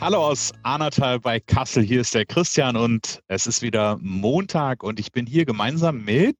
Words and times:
Hallo 0.00 0.18
aus 0.18 0.52
Arnatal 0.62 1.18
bei 1.18 1.40
Kassel. 1.40 1.82
Hier 1.82 2.02
ist 2.02 2.14
der 2.14 2.24
Christian 2.24 2.76
und 2.76 3.20
es 3.26 3.48
ist 3.48 3.62
wieder 3.62 3.98
Montag 4.00 4.84
und 4.84 5.00
ich 5.00 5.10
bin 5.10 5.26
hier 5.26 5.44
gemeinsam 5.44 6.04
mit 6.04 6.36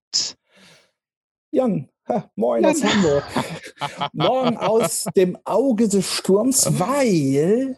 Jan. 1.50 1.88
Ha, 2.08 2.30
moin 2.36 2.64
aus 2.64 2.84
Hamburg. 2.84 3.24
Morgen 4.12 4.56
aus 4.56 5.06
dem 5.16 5.36
Auge 5.44 5.88
des 5.88 6.08
Sturms, 6.08 6.78
weil 6.78 7.76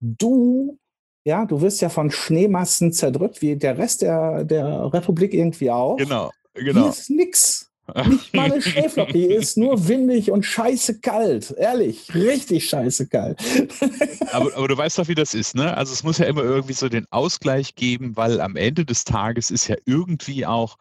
du, 0.00 0.76
ja, 1.24 1.46
du 1.46 1.60
wirst 1.60 1.80
ja 1.82 1.88
von 1.88 2.10
Schneemassen 2.10 2.92
zerdrückt, 2.92 3.40
wie 3.42 3.54
der 3.54 3.78
Rest 3.78 4.02
der, 4.02 4.42
der 4.42 4.92
Republik 4.92 5.32
irgendwie 5.32 5.70
auch. 5.70 5.96
Genau, 5.96 6.32
genau. 6.52 6.82
Hier 6.82 6.90
ist 6.90 7.10
nix. 7.10 7.65
Nicht 8.08 8.34
mal 8.34 8.52
eine 8.52 8.62
Schneeflocke. 8.62 9.12
Hier 9.12 9.36
ist 9.36 9.56
nur 9.56 9.88
windig 9.88 10.30
und 10.30 10.44
scheiße 10.44 11.00
kalt. 11.00 11.54
Ehrlich, 11.56 12.14
richtig 12.14 12.68
scheiße 12.68 13.08
kalt. 13.08 13.40
aber, 14.32 14.56
aber, 14.56 14.68
du 14.68 14.76
weißt 14.76 14.98
doch, 14.98 15.08
wie 15.08 15.14
das 15.14 15.34
ist, 15.34 15.54
ne? 15.54 15.76
Also 15.76 15.92
es 15.92 16.02
muss 16.02 16.18
ja 16.18 16.26
immer 16.26 16.42
irgendwie 16.42 16.72
so 16.72 16.88
den 16.88 17.06
Ausgleich 17.10 17.74
geben, 17.74 18.16
weil 18.16 18.40
am 18.40 18.56
Ende 18.56 18.84
des 18.84 19.04
Tages 19.04 19.50
ist 19.50 19.68
ja 19.68 19.76
irgendwie 19.84 20.46
auch 20.46 20.76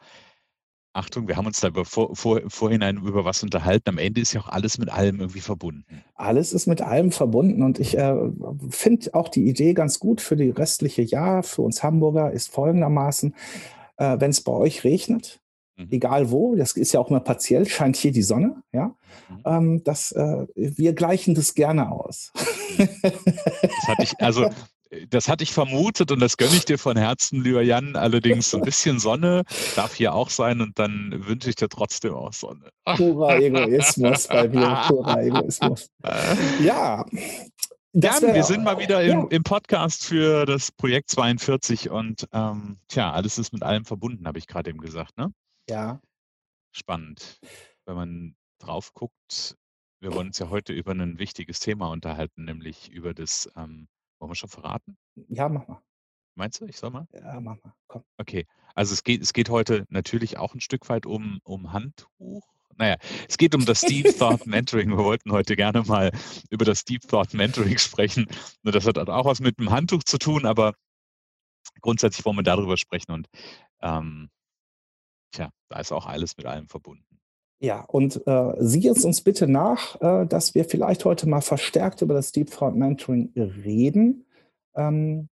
Achtung, 0.96 1.28
wir 1.28 1.36
haben 1.36 1.46
uns 1.46 1.60
da 1.60 1.72
vor, 1.84 2.16
vor, 2.16 2.42
vorhinein 2.48 2.96
über 2.98 3.26
was 3.26 3.44
unterhalten. 3.44 3.90
Am 3.90 3.98
Ende 3.98 4.22
ist 4.22 4.32
ja 4.32 4.40
auch 4.40 4.48
alles 4.48 4.78
mit 4.78 4.90
allem 4.90 5.20
irgendwie 5.20 5.42
verbunden. 5.42 6.04
Alles 6.16 6.54
ist 6.54 6.68
mit 6.68 6.82
allem 6.82 7.12
verbunden 7.12 7.64
und 7.64 7.80
ich 7.80 7.98
äh, 7.98 8.16
finde 8.70 9.14
auch 9.14 9.28
die 9.28 9.46
Idee 9.50 9.74
ganz 9.74 10.00
gut 10.00 10.22
für 10.22 10.38
die 10.38 10.52
restliche 10.52 11.02
Jahr, 11.02 11.44
für 11.44 11.64
uns 11.64 11.84
Hamburger, 11.84 12.32
ist 12.32 12.50
folgendermaßen, 12.50 13.36
äh, 13.98 14.16
wenn 14.20 14.32
es 14.32 14.40
bei 14.40 14.54
euch 14.54 14.86
regnet, 14.86 15.42
mhm. 15.78 15.88
egal 15.92 16.32
wo, 16.32 16.56
das 16.56 16.74
ist 16.74 16.94
ja 16.94 17.00
auch 17.00 17.10
immer 17.10 17.20
partiell, 17.20 17.68
scheint 17.68 17.96
hier 17.96 18.12
die 18.12 18.24
Sonne, 18.24 18.64
ja, 18.72 18.96
mhm. 19.30 19.42
ähm, 19.46 19.84
das, 19.84 20.12
äh, 20.12 20.48
wir 20.56 20.94
gleichen 20.94 21.36
das 21.36 21.54
gerne 21.54 21.92
aus. 21.92 22.32
Das 22.78 23.88
hatte 23.88 24.04
ich, 24.04 24.20
also 24.20 24.50
das 25.10 25.28
hatte 25.28 25.44
ich 25.44 25.54
vermutet 25.54 26.12
und 26.12 26.20
das 26.20 26.38
gönne 26.38 26.56
ich 26.56 26.66
dir 26.66 26.78
von 26.78 26.98
Herzen, 26.98 27.44
lieber 27.44 27.62
Jan. 27.62 27.96
Allerdings 27.96 28.54
ein 28.54 28.62
bisschen 28.62 29.00
Sonne 29.00 29.44
darf 29.76 29.96
hier 29.96 30.14
auch 30.14 30.30
sein 30.30 30.62
und 30.62 30.78
dann 30.80 31.24
wünsche 31.26 31.50
ich 31.50 31.56
dir 31.56 31.70
trotzdem 31.70 32.14
auch 32.14 32.34
Sonne. 32.34 32.70
Purer 32.86 33.40
Egoismus 33.40 34.28
bei 34.28 34.48
mir, 34.48 34.84
purer 34.88 35.22
Egoismus. 35.24 35.90
Ja. 36.62 37.06
Jan, 37.94 38.34
wir 38.34 38.44
sind 38.44 38.64
mal 38.64 38.78
wieder 38.78 39.02
im, 39.04 39.22
ja. 39.22 39.28
im, 39.30 39.44
Podcast 39.44 40.06
für 40.06 40.46
das 40.46 40.70
Projekt 40.70 41.10
42 41.12 41.90
und 41.90 42.28
ähm, 42.34 42.78
tja, 42.90 43.14
alles 43.14 43.38
ist 43.38 43.54
mit 43.54 43.64
allem 43.64 43.86
verbunden, 43.86 44.28
habe 44.28 44.38
ich 44.38 44.48
gerade 44.48 44.70
eben 44.70 44.80
gesagt, 44.80 45.18
ne? 45.18 45.32
Ja. 45.70 46.02
Spannend. 46.72 47.40
Wenn 47.86 47.96
man 47.96 48.36
drauf 48.60 48.94
guckt, 48.94 49.58
wir 50.00 50.14
wollen 50.14 50.28
uns 50.28 50.40
ja 50.40 50.50
heute 50.50 50.74
über 50.74 50.92
ein 50.92 51.20
wichtiges 51.20 51.60
Thema 51.60 51.90
unterhalten, 51.90 52.46
nämlich 52.46 52.90
über 52.90 53.14
das 53.14 53.50
ähm, 53.56 53.88
wollen 54.20 54.32
wir 54.32 54.36
schon 54.36 54.50
verraten? 54.50 54.98
Ja, 55.30 55.50
mach 55.50 55.68
mal. 55.68 55.82
Meinst 56.36 56.60
du, 56.60 56.66
ich 56.66 56.78
soll 56.78 56.90
mal? 56.90 57.08
Ja, 57.14 57.40
mach 57.40 57.62
mal. 57.64 57.74
Komm. 57.88 58.04
Okay. 58.18 58.46
Also 58.74 58.94
es 58.94 59.04
geht, 59.04 59.22
es 59.22 59.34
geht 59.34 59.50
heute 59.50 59.86
natürlich 59.90 60.38
auch 60.38 60.54
ein 60.54 60.60
Stück 60.60 60.90
weit 60.90 61.06
um, 61.06 61.40
um 61.44 61.72
Handtuch. 61.72 62.44
Naja, 62.78 62.98
es 63.30 63.38
geht 63.38 63.56
um 63.56 63.66
das 63.66 63.82
Deep 63.82 64.18
Thought 64.18 64.46
Mentoring. 64.48 64.90
Wir 64.90 64.98
wollten 64.98 65.32
heute 65.32 65.56
gerne 65.56 65.84
mal 65.84 66.12
über 66.50 66.66
das 66.66 66.84
Deep 66.84 67.08
Thought 67.08 67.34
Mentoring 67.34 67.78
sprechen. 67.78 68.28
Nur 68.64 68.74
das 68.74 68.86
hat 68.86 68.98
auch 68.98 69.26
was 69.26 69.40
mit 69.40 69.60
dem 69.60 69.72
Handtuch 69.72 70.04
zu 70.04 70.18
tun, 70.18 70.46
aber 70.46 70.74
grundsätzlich 71.82 72.26
wollen 72.26 72.38
wir 72.38 72.44
darüber 72.44 72.76
sprechen 72.76 73.12
und 73.12 73.30
ähm, 73.82 74.30
tja, 75.36 75.50
da 75.70 75.80
ist 75.80 75.92
auch 75.92 76.06
alles 76.06 76.38
mit 76.38 76.46
allem 76.46 76.68
verbunden. 76.68 77.04
Ja, 77.60 77.82
und 77.82 78.22
äh, 78.28 78.54
sieh 78.60 78.88
es 78.88 79.06
uns 79.06 79.22
bitte 79.22 79.48
nach, 79.48 80.00
äh, 80.02 80.26
dass 80.26 80.56
wir 80.56 80.66
vielleicht 80.66 81.06
heute 81.06 81.28
mal 81.28 81.42
verstärkt 81.42 82.02
über 82.02 82.14
das 82.14 82.32
Deep 82.32 82.52
Thought 82.52 82.76
Mentoring 82.76 83.32
reden. 83.36 84.26
Ähm, 84.76 85.30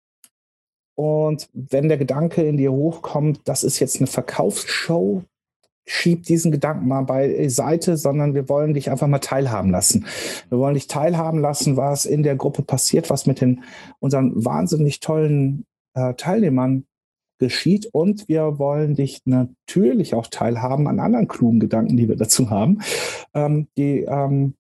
und 0.96 1.50
wenn 1.54 1.88
der 1.88 1.98
Gedanke 1.98 2.44
in 2.44 2.58
dir 2.58 2.74
hochkommt, 2.74 3.42
das 3.46 3.64
ist 3.64 3.80
jetzt 3.80 3.98
eine 3.98 4.08
Verkaufsshow, 4.08 5.24
schieb 5.86 6.24
diesen 6.24 6.52
Gedanken 6.52 6.88
mal 6.88 7.04
beiseite, 7.04 7.96
sondern 7.96 8.36
wir 8.36 8.50
wollen 8.50 8.74
dich 8.74 8.92
einfach 8.92 9.08
mal 9.08 9.20
teilhaben 9.20 9.72
lassen. 9.72 10.06
Wir 10.50 10.60
wollen 10.60 10.76
dich 10.76 10.88
teilhaben 10.88 11.40
lassen, 11.40 11.78
was 11.78 12.06
in 12.06 12.22
der 12.22 12.36
Gruppe 12.36 12.62
passiert, 12.64 13.10
was 13.10 13.26
mit 13.26 13.42
den 13.42 13.64
unseren 14.00 14.46
wahnsinnig 14.46 15.00
tollen 15.00 15.66
äh, 15.96 16.14
Teilnehmern 16.16 16.86
geschieht. 17.40 17.88
Und 17.92 18.28
wir 18.28 18.60
wollen 18.60 18.96
dich 18.96 19.22
natürlich 19.26 20.14
auch 20.14 20.28
teilhaben 20.28 20.88
an 20.88 21.00
anderen 21.00 21.28
klugen 21.28 21.60
Gedanken, 21.60 21.98
die 21.98 22.08
wir 22.08 22.16
dazu 22.16 22.50
haben, 22.50 22.82
ähm, 23.34 23.68
die 23.78 24.02
ähm, 24.02 24.54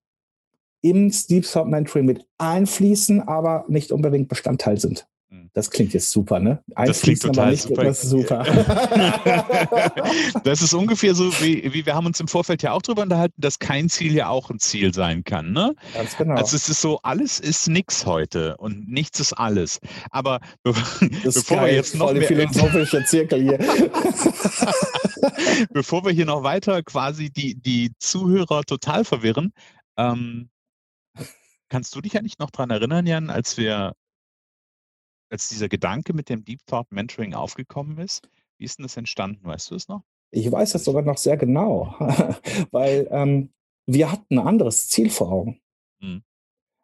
im 0.81 1.11
Deep 1.29 1.45
Thought 1.45 1.67
Mentoring 1.67 2.05
mit 2.05 2.25
einfließen, 2.37 3.21
aber 3.27 3.65
nicht 3.67 3.91
unbedingt 3.91 4.29
Bestandteil 4.29 4.79
sind. 4.79 5.07
Hm. 5.31 5.51
Das 5.53 5.69
klingt 5.69 5.93
jetzt 5.93 6.09
super, 6.09 6.39
ne? 6.39 6.63
das 6.75 7.01
klingt 7.01 7.21
total 7.21 7.51
nicht, 7.51 7.61
super. 7.61 7.83
Das 7.83 8.03
ist 8.03 8.09
super. 8.09 8.43
das 10.43 10.63
ist 10.63 10.73
ungefähr 10.73 11.13
so, 11.13 11.31
wie, 11.39 11.71
wie 11.71 11.85
wir 11.85 11.93
haben 11.93 12.07
uns 12.07 12.19
im 12.19 12.27
Vorfeld 12.27 12.63
ja 12.63 12.71
auch 12.71 12.81
darüber 12.81 13.03
unterhalten, 13.03 13.39
dass 13.39 13.59
kein 13.59 13.89
Ziel 13.89 14.15
ja 14.15 14.29
auch 14.29 14.49
ein 14.49 14.57
Ziel 14.57 14.91
sein 14.91 15.23
kann, 15.23 15.51
ne? 15.51 15.75
Ganz 15.93 16.17
genau. 16.17 16.33
Also 16.33 16.55
es 16.55 16.67
ist 16.67 16.81
so, 16.81 16.99
alles 17.03 17.39
ist 17.39 17.67
nichts 17.67 18.07
heute 18.07 18.57
und 18.57 18.89
nichts 18.89 19.19
ist 19.19 19.33
alles. 19.33 19.79
Aber 20.09 20.39
be 20.63 20.73
bevor 21.23 21.57
geil, 21.57 21.67
wir 21.67 21.75
jetzt 21.75 21.93
noch 21.93 22.11
mehr 22.11 22.23
philosophische 22.23 23.05
Zirkel 23.05 23.43
hier. 23.43 23.59
bevor 25.71 26.03
wir 26.05 26.11
hier 26.11 26.25
noch 26.25 26.41
weiter 26.41 26.81
quasi 26.81 27.29
die, 27.29 27.53
die 27.53 27.91
Zuhörer 27.99 28.63
total 28.63 29.05
verwirren, 29.05 29.53
ähm, 29.95 30.49
Kannst 31.71 31.95
du 31.95 32.01
dich 32.01 32.13
ja 32.13 32.23
nicht 32.23 32.39
noch 32.39 32.49
daran 32.49 32.71
erinnern, 32.71 33.05
Jan, 33.05 33.29
als 33.29 33.55
wir 33.55 33.93
als 35.29 35.49
dieser 35.49 35.69
Gedanke 35.69 36.13
mit 36.13 36.29
dem 36.29 36.43
Deep 36.43 36.65
Thought 36.65 36.91
Mentoring 36.91 37.33
aufgekommen 37.33 37.97
ist? 37.97 38.27
Wie 38.57 38.65
ist 38.65 38.77
denn 38.77 38.83
das 38.83 38.97
entstanden? 38.97 39.45
Weißt 39.45 39.71
du 39.71 39.75
es 39.75 39.87
noch? 39.87 40.03
Ich 40.31 40.51
weiß 40.51 40.73
das 40.73 40.83
sogar 40.83 41.01
noch 41.01 41.17
sehr 41.17 41.37
genau, 41.37 41.95
weil 42.71 43.07
ähm, 43.11 43.49
wir 43.87 44.11
hatten 44.11 44.37
ein 44.37 44.47
anderes 44.47 44.87
Ziel 44.89 45.09
vor 45.09 45.31
Augen. 45.31 45.59
Hm. 46.01 46.21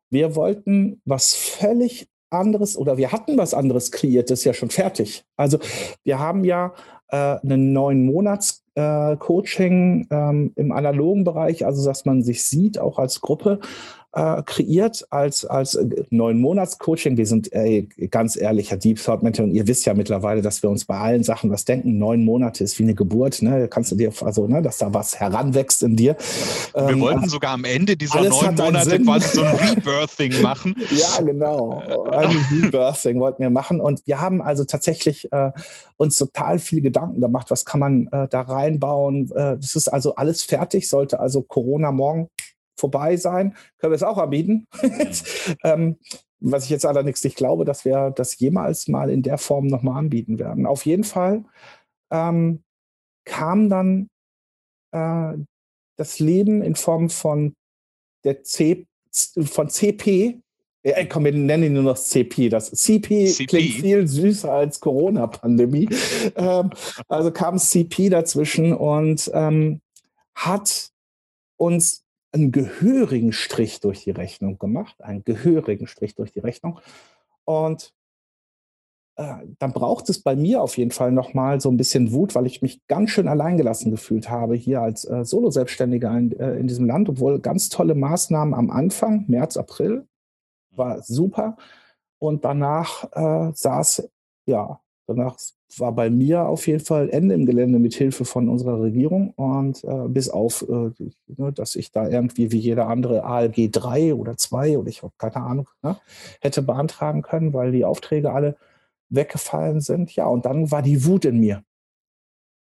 Wir 0.09 0.35
wollten 0.35 1.01
was 1.05 1.35
völlig 1.35 2.07
anderes 2.31 2.77
oder 2.77 2.97
wir 2.97 3.11
hatten 3.11 3.37
was 3.37 3.53
anderes 3.53 3.91
kreiert, 3.91 4.29
das 4.29 4.39
ist 4.39 4.45
ja 4.45 4.53
schon 4.53 4.69
fertig. 4.69 5.23
Also 5.35 5.59
wir 6.03 6.19
haben 6.19 6.43
ja 6.43 6.73
äh, 7.09 7.15
einen 7.15 7.71
neuen 7.71 8.05
Monats 8.05 8.63
äh, 8.75 9.15
Coaching 9.17 10.07
ähm, 10.09 10.51
im 10.55 10.71
analogen 10.71 11.23
Bereich, 11.23 11.65
also 11.65 11.85
dass 11.85 12.05
man 12.05 12.23
sich 12.23 12.43
sieht, 12.43 12.79
auch 12.79 12.99
als 12.99 13.21
Gruppe, 13.21 13.59
äh, 14.15 14.41
kreiert 14.43 15.05
als, 15.09 15.45
als 15.45 15.75
äh, 15.75 16.05
neun 16.09 16.39
Monats 16.39 16.79
Coaching. 16.79 17.17
Wir 17.17 17.25
sind 17.25 17.51
ey, 17.51 17.89
ganz 18.09 18.37
ehrlich, 18.37 18.71
Herr 18.71 18.77
Deep 18.77 19.03
Thought 19.03 19.23
Mentor, 19.23 19.45
und 19.45 19.51
ihr 19.51 19.67
wisst 19.67 19.85
ja 19.85 19.93
mittlerweile, 19.93 20.41
dass 20.41 20.63
wir 20.63 20.69
uns 20.69 20.85
bei 20.85 20.97
allen 20.97 21.23
Sachen 21.23 21.51
was 21.51 21.65
denken. 21.65 21.97
Neun 21.97 22.23
Monate 22.23 22.63
ist 22.63 22.79
wie 22.79 22.83
eine 22.83 22.95
Geburt, 22.95 23.41
ne? 23.41 23.67
Kannst 23.67 23.91
du 23.91 23.95
dir, 23.95 24.11
also, 24.21 24.47
ne, 24.47 24.61
dass 24.61 24.77
da 24.77 24.93
was 24.93 25.19
heranwächst 25.19 25.83
in 25.83 25.97
dir. 25.97 26.15
Wir 26.73 26.89
ähm, 26.89 27.01
wollten 27.01 27.27
sogar 27.27 27.51
am 27.51 27.65
Ende 27.65 27.97
dieser 27.97 28.23
neun 28.23 28.55
Monate 28.55 28.99
quasi 29.01 29.35
so 29.35 29.43
ein 29.43 29.55
Rebirthing 29.75 30.41
machen. 30.41 30.75
ja, 30.91 31.21
genau. 31.21 31.81
Ein 32.09 32.37
Rebirthing 32.51 33.19
wollten 33.19 33.43
wir 33.43 33.49
machen. 33.49 33.81
Und 33.81 34.01
wir 34.07 34.21
haben 34.21 34.41
also 34.41 34.63
tatsächlich 34.63 35.29
äh, 35.33 35.51
uns 35.97 36.15
total 36.15 36.59
viele 36.59 36.81
Gedanken 36.81 37.19
gemacht, 37.19 37.51
was 37.51 37.65
kann 37.65 37.81
man 37.81 38.07
äh, 38.13 38.29
da 38.29 38.41
reinbauen. 38.41 39.29
Äh, 39.31 39.57
das 39.57 39.75
ist 39.75 39.89
also 39.89 40.15
alles 40.15 40.43
fertig, 40.43 40.87
sollte 40.87 41.19
also 41.19 41.41
Corona 41.41 41.91
morgen 41.91 42.29
vorbei 42.75 43.17
sein. 43.17 43.55
Können 43.77 43.91
wir 43.91 43.95
es 43.95 44.03
auch 44.03 44.17
anbieten. 44.17 44.67
ähm, 45.63 45.97
was 46.39 46.65
ich 46.65 46.69
jetzt 46.69 46.85
allerdings 46.85 47.23
nicht 47.23 47.37
glaube, 47.37 47.65
dass 47.65 47.85
wir 47.85 48.11
das 48.11 48.37
jemals 48.37 48.87
mal 48.87 49.09
in 49.09 49.23
der 49.23 49.37
Form 49.37 49.67
nochmal 49.67 49.97
anbieten 49.97 50.37
werden. 50.37 50.65
Auf 50.65 50.85
jeden 50.85 51.03
Fall 51.03 51.43
ähm, 52.11 52.63
kam 53.25 53.69
dann 53.69 54.09
äh, 54.91 55.33
das 55.97 56.19
Leben 56.19 56.61
in 56.61 56.75
Form 56.75 57.09
von 57.09 57.55
der 58.23 58.43
C, 58.43 58.85
von 59.11 59.69
CP. 59.69 60.39
Äh, 60.83 61.05
komm, 61.07 61.25
wir 61.25 61.31
nennen 61.31 61.63
ihn 61.63 61.73
nur 61.73 61.83
noch 61.83 61.97
CP. 61.97 62.49
Das 62.49 62.69
CP, 62.71 63.27
CP. 63.27 63.45
klingt 63.47 63.73
viel 63.73 64.07
süßer 64.07 64.51
als 64.51 64.79
Corona-Pandemie. 64.79 65.89
ähm, 66.35 66.69
also 67.07 67.31
kam 67.31 67.57
CP 67.57 68.09
dazwischen 68.09 68.73
und 68.73 69.31
ähm, 69.33 69.81
hat 70.35 70.89
uns 71.57 72.04
einen 72.35 72.51
gehörigen 72.51 73.33
Strich 73.33 73.79
durch 73.79 74.03
die 74.03 74.11
Rechnung 74.11 74.59
gemacht, 74.59 75.01
einen 75.01 75.23
gehörigen 75.23 75.87
Strich 75.87 76.15
durch 76.15 76.31
die 76.31 76.39
Rechnung. 76.39 76.79
Und 77.45 77.93
äh, 79.15 79.45
dann 79.59 79.71
braucht 79.71 80.09
es 80.09 80.21
bei 80.21 80.35
mir 80.35 80.61
auf 80.61 80.77
jeden 80.77 80.91
Fall 80.91 81.11
nochmal 81.11 81.61
so 81.61 81.69
ein 81.69 81.77
bisschen 81.77 82.11
Wut, 82.11 82.35
weil 82.35 82.45
ich 82.45 82.61
mich 82.61 82.85
ganz 82.87 83.11
schön 83.11 83.27
alleingelassen 83.29 83.91
gefühlt 83.91 84.29
habe 84.29 84.55
hier 84.55 84.81
als 84.81 85.05
äh, 85.05 85.23
Solo-Selbstständiger 85.23 86.15
in, 86.17 86.37
äh, 86.37 86.55
in 86.57 86.67
diesem 86.67 86.85
Land, 86.85 87.07
obwohl 87.07 87.39
ganz 87.39 87.69
tolle 87.69 87.95
Maßnahmen 87.95 88.53
am 88.53 88.69
Anfang, 88.69 89.23
März, 89.27 89.55
April, 89.55 90.05
war 90.71 91.01
super. 91.01 91.55
Und 92.19 92.43
danach 92.43 93.05
äh, 93.13 93.53
saß, 93.53 94.09
ja, 94.47 94.81
danach 95.07 95.37
war 95.77 95.91
bei 95.91 96.09
mir 96.09 96.47
auf 96.47 96.67
jeden 96.67 96.83
Fall 96.83 97.09
Ende 97.09 97.35
im 97.35 97.45
Gelände 97.45 97.79
mit 97.79 97.95
Hilfe 97.95 98.23
von 98.25 98.49
unserer 98.49 98.81
Regierung 98.81 99.31
und 99.31 99.83
äh, 99.83 100.07
bis 100.07 100.29
auf, 100.29 100.63
äh, 100.69 100.91
ne, 101.27 101.51
dass 101.53 101.75
ich 101.75 101.91
da 101.91 102.07
irgendwie 102.07 102.51
wie 102.51 102.59
jeder 102.59 102.87
andere 102.87 103.23
ALG 103.23 103.71
3 103.71 104.13
oder 104.13 104.37
2 104.37 104.77
oder 104.77 104.89
ich 104.89 105.03
habe 105.03 105.13
keine 105.17 105.37
Ahnung, 105.37 105.69
ne, 105.81 105.97
hätte 106.41 106.61
beantragen 106.61 107.21
können, 107.21 107.53
weil 107.53 107.71
die 107.71 107.85
Aufträge 107.85 108.31
alle 108.31 108.57
weggefallen 109.09 109.81
sind. 109.81 110.15
Ja, 110.15 110.27
und 110.27 110.45
dann 110.45 110.71
war 110.71 110.81
die 110.81 111.05
Wut 111.05 111.25
in 111.25 111.39
mir. 111.39 111.63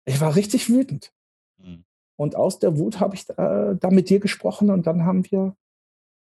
Ich 0.04 0.20
war 0.20 0.36
richtig 0.36 0.68
wütend. 0.68 1.12
Mhm. 1.58 1.84
Und 2.16 2.36
aus 2.36 2.58
der 2.58 2.78
Wut 2.78 3.00
habe 3.00 3.14
ich 3.14 3.28
äh, 3.30 3.76
da 3.78 3.90
mit 3.90 4.10
dir 4.10 4.20
gesprochen 4.20 4.70
und 4.70 4.86
dann 4.86 5.04
haben 5.04 5.24
wir 5.30 5.56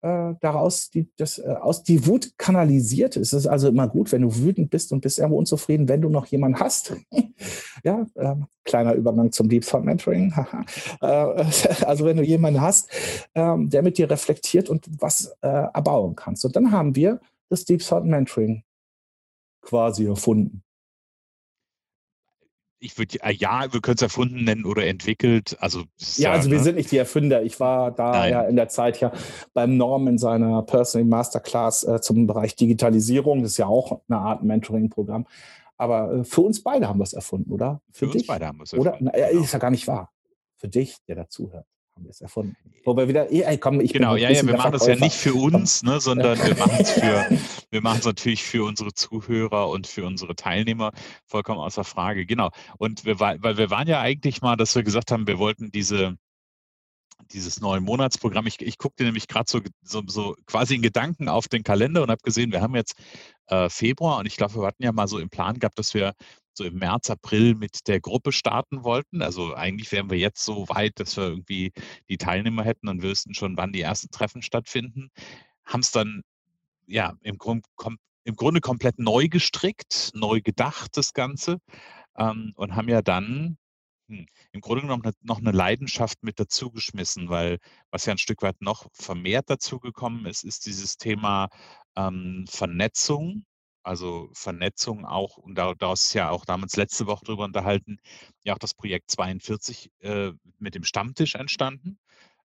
äh, 0.02 0.34
daraus 0.40 0.90
die, 0.90 1.08
das, 1.16 1.38
äh, 1.38 1.48
aus 1.60 1.82
die 1.82 2.06
Wut 2.06 2.32
kanalisiert. 2.38 3.16
Es 3.16 3.32
ist 3.32 3.46
also 3.46 3.68
immer 3.68 3.88
gut, 3.88 4.12
wenn 4.12 4.22
du 4.22 4.34
wütend 4.36 4.70
bist 4.70 4.92
und 4.92 5.00
bist 5.00 5.18
irgendwo 5.18 5.38
unzufrieden, 5.38 5.88
wenn 5.88 6.00
du 6.00 6.08
noch 6.08 6.26
jemanden 6.26 6.60
hast. 6.60 6.94
ja, 7.84 8.06
äh, 8.14 8.36
kleiner 8.64 8.94
Übergang 8.94 9.32
zum 9.32 9.48
Deep 9.48 9.66
Thought 9.66 9.84
Mentoring. 9.84 10.32
Äh, 11.00 11.44
also 11.84 12.04
wenn 12.04 12.16
du 12.16 12.22
jemanden 12.22 12.60
hast, 12.60 12.90
ähm, 13.34 13.70
der 13.70 13.82
mit 13.82 13.98
dir 13.98 14.10
reflektiert 14.10 14.68
und 14.68 14.86
was 15.00 15.36
äh, 15.42 15.48
erbauen 15.48 16.16
kannst. 16.16 16.44
Und 16.44 16.56
dann 16.56 16.72
haben 16.72 16.96
wir 16.96 17.20
das 17.50 17.64
Deep 17.64 17.82
Thought 17.86 18.04
Mentoring 18.04 18.62
quasi 19.62 20.06
erfunden 20.06 20.62
ich 22.80 22.96
würde 22.98 23.18
äh, 23.22 23.32
ja, 23.32 23.72
wir 23.72 23.80
können 23.80 23.96
es 23.96 24.02
erfunden 24.02 24.44
nennen 24.44 24.64
oder 24.64 24.86
entwickelt. 24.86 25.56
Also 25.60 25.84
ja, 26.16 26.32
also 26.32 26.50
wir 26.50 26.58
ne? 26.58 26.64
sind 26.64 26.76
nicht 26.76 26.90
die 26.90 26.96
Erfinder. 26.96 27.42
Ich 27.42 27.60
war 27.60 27.90
da 27.90 28.10
Nein. 28.12 28.32
ja 28.32 28.42
in 28.42 28.56
der 28.56 28.68
Zeit 28.68 29.00
ja 29.00 29.12
beim 29.54 29.76
Norm 29.76 30.08
in 30.08 30.18
seiner 30.18 30.62
Personal 30.62 31.06
Masterclass 31.06 31.84
äh, 31.84 32.00
zum 32.00 32.26
Bereich 32.26 32.56
Digitalisierung. 32.56 33.42
Das 33.42 33.52
ist 33.52 33.58
ja 33.58 33.66
auch 33.66 34.00
eine 34.08 34.18
Art 34.18 34.42
Mentoring-Programm. 34.42 35.26
Aber 35.76 36.12
äh, 36.12 36.24
für 36.24 36.42
uns 36.42 36.62
beide 36.62 36.88
haben 36.88 36.98
wir 36.98 37.04
es 37.04 37.12
erfunden, 37.12 37.52
oder? 37.52 37.80
Für, 37.92 38.06
für 38.06 38.12
dich? 38.12 38.22
uns 38.22 38.26
beide 38.26 38.46
haben 38.46 38.58
wir 38.58 38.64
es 38.64 38.72
erfunden. 38.72 39.08
Oder? 39.08 39.12
Na, 39.18 39.28
genau. 39.28 39.42
Ist 39.44 39.52
ja 39.52 39.58
gar 39.58 39.70
nicht 39.70 39.86
wahr. 39.86 40.10
Für 40.56 40.68
dich, 40.68 40.96
der 41.06 41.16
dazuhört 41.16 41.66
haben 41.98 42.04
wir 42.04 42.10
es 42.10 42.20
erfunden. 42.20 42.56
Wobei 42.84 43.08
wieder, 43.08 43.30
ey, 43.30 43.58
komm, 43.58 43.80
ich 43.80 43.92
genau, 43.92 44.14
ja, 44.14 44.30
ja, 44.30 44.46
wir 44.46 44.56
machen 44.56 44.72
das 44.72 44.86
ja 44.86 44.94
nicht 44.94 45.16
für 45.16 45.34
uns, 45.34 45.82
ne, 45.82 46.00
sondern 46.00 46.38
wir 46.38 46.56
machen 46.58 46.78
es 46.78 46.92
für, 46.92 47.26
wir 47.70 47.82
machen 47.82 47.98
es 47.98 48.04
natürlich 48.04 48.44
für 48.44 48.64
unsere 48.64 48.94
Zuhörer 48.94 49.68
und 49.68 49.86
für 49.86 50.06
unsere 50.06 50.36
Teilnehmer, 50.36 50.92
vollkommen 51.26 51.58
außer 51.58 51.84
Frage, 51.84 52.24
genau. 52.24 52.50
Und 52.78 53.04
wir, 53.04 53.18
weil 53.18 53.42
wir 53.42 53.70
waren 53.70 53.88
ja 53.88 54.00
eigentlich 54.00 54.42
mal, 54.42 54.56
dass 54.56 54.74
wir 54.76 54.84
gesagt 54.84 55.10
haben, 55.10 55.26
wir 55.26 55.38
wollten 55.38 55.72
diese, 55.72 56.16
dieses 57.32 57.60
neue 57.60 57.80
Monatsprogramm. 57.80 58.46
Ich, 58.46 58.62
ich 58.62 58.78
guckte 58.78 59.02
nämlich 59.04 59.26
gerade 59.26 59.50
so, 59.50 59.60
so, 59.82 60.02
so, 60.06 60.36
quasi 60.46 60.76
in 60.76 60.82
Gedanken 60.82 61.28
auf 61.28 61.48
den 61.48 61.64
Kalender 61.64 62.02
und 62.02 62.10
habe 62.10 62.22
gesehen, 62.22 62.52
wir 62.52 62.60
haben 62.60 62.76
jetzt 62.76 62.94
äh, 63.48 63.68
Februar 63.68 64.18
und 64.18 64.26
ich 64.26 64.36
glaube, 64.36 64.54
wir 64.54 64.66
hatten 64.66 64.84
ja 64.84 64.92
mal 64.92 65.08
so 65.08 65.18
im 65.18 65.30
Plan 65.30 65.58
gehabt, 65.58 65.78
dass 65.78 65.94
wir 65.94 66.14
so 66.58 66.64
im 66.64 66.74
März, 66.74 67.10
April 67.10 67.54
mit 67.54 67.88
der 67.88 68.00
Gruppe 68.00 68.32
starten 68.32 68.84
wollten. 68.84 69.22
Also 69.22 69.54
eigentlich 69.54 69.90
wären 69.92 70.10
wir 70.10 70.18
jetzt 70.18 70.44
so 70.44 70.68
weit, 70.68 71.00
dass 71.00 71.16
wir 71.16 71.24
irgendwie 71.24 71.72
die 72.10 72.18
Teilnehmer 72.18 72.64
hätten 72.64 72.88
und 72.88 73.02
wüssten 73.02 73.34
schon, 73.34 73.56
wann 73.56 73.72
die 73.72 73.80
ersten 73.80 74.10
Treffen 74.10 74.42
stattfinden. 74.42 75.10
Haben 75.64 75.80
es 75.80 75.90
dann 75.90 76.22
ja 76.86 77.14
im, 77.22 77.38
Grund, 77.38 77.64
kom, 77.76 77.98
im 78.24 78.36
Grunde 78.36 78.60
komplett 78.60 78.98
neu 78.98 79.28
gestrickt, 79.28 80.10
neu 80.14 80.40
gedacht, 80.42 80.96
das 80.96 81.14
Ganze. 81.14 81.58
Ähm, 82.16 82.52
und 82.56 82.76
haben 82.76 82.88
ja 82.88 83.02
dann 83.02 83.58
hm, 84.08 84.26
im 84.52 84.60
Grunde 84.60 84.82
genommen 84.82 85.12
noch 85.22 85.38
eine 85.38 85.52
Leidenschaft 85.52 86.22
mit 86.22 86.40
dazugeschmissen, 86.40 87.28
weil 87.28 87.58
was 87.90 88.06
ja 88.06 88.12
ein 88.12 88.18
Stück 88.18 88.42
weit 88.42 88.60
noch 88.60 88.86
vermehrt 88.92 89.50
dazugekommen 89.50 90.26
ist, 90.26 90.44
ist 90.44 90.66
dieses 90.66 90.96
Thema 90.96 91.48
ähm, 91.96 92.44
Vernetzung 92.48 93.44
also 93.88 94.28
Vernetzung 94.34 95.06
auch, 95.06 95.38
und 95.38 95.54
daraus 95.54 96.02
ist 96.02 96.12
ja 96.12 96.28
auch 96.28 96.44
damals 96.44 96.76
letzte 96.76 97.06
Woche 97.06 97.24
darüber 97.24 97.44
unterhalten, 97.44 97.98
ja 98.44 98.52
auch 98.52 98.58
das 98.58 98.74
Projekt 98.74 99.10
42 99.10 99.90
äh, 100.00 100.32
mit 100.58 100.74
dem 100.74 100.84
Stammtisch 100.84 101.34
entstanden. 101.34 101.98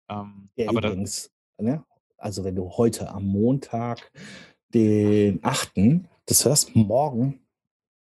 Ähm, 0.09 0.51
ja, 0.55 0.69
aber 0.69 0.79
übrigens, 0.79 1.33
ne? 1.59 1.85
also 2.17 2.45
wenn 2.45 2.55
du 2.55 2.71
heute 2.71 3.11
am 3.11 3.25
Montag, 3.25 4.13
den 4.73 5.41
8., 5.43 5.73
das 6.27 6.45
hörst, 6.45 6.77
morgen 6.77 7.41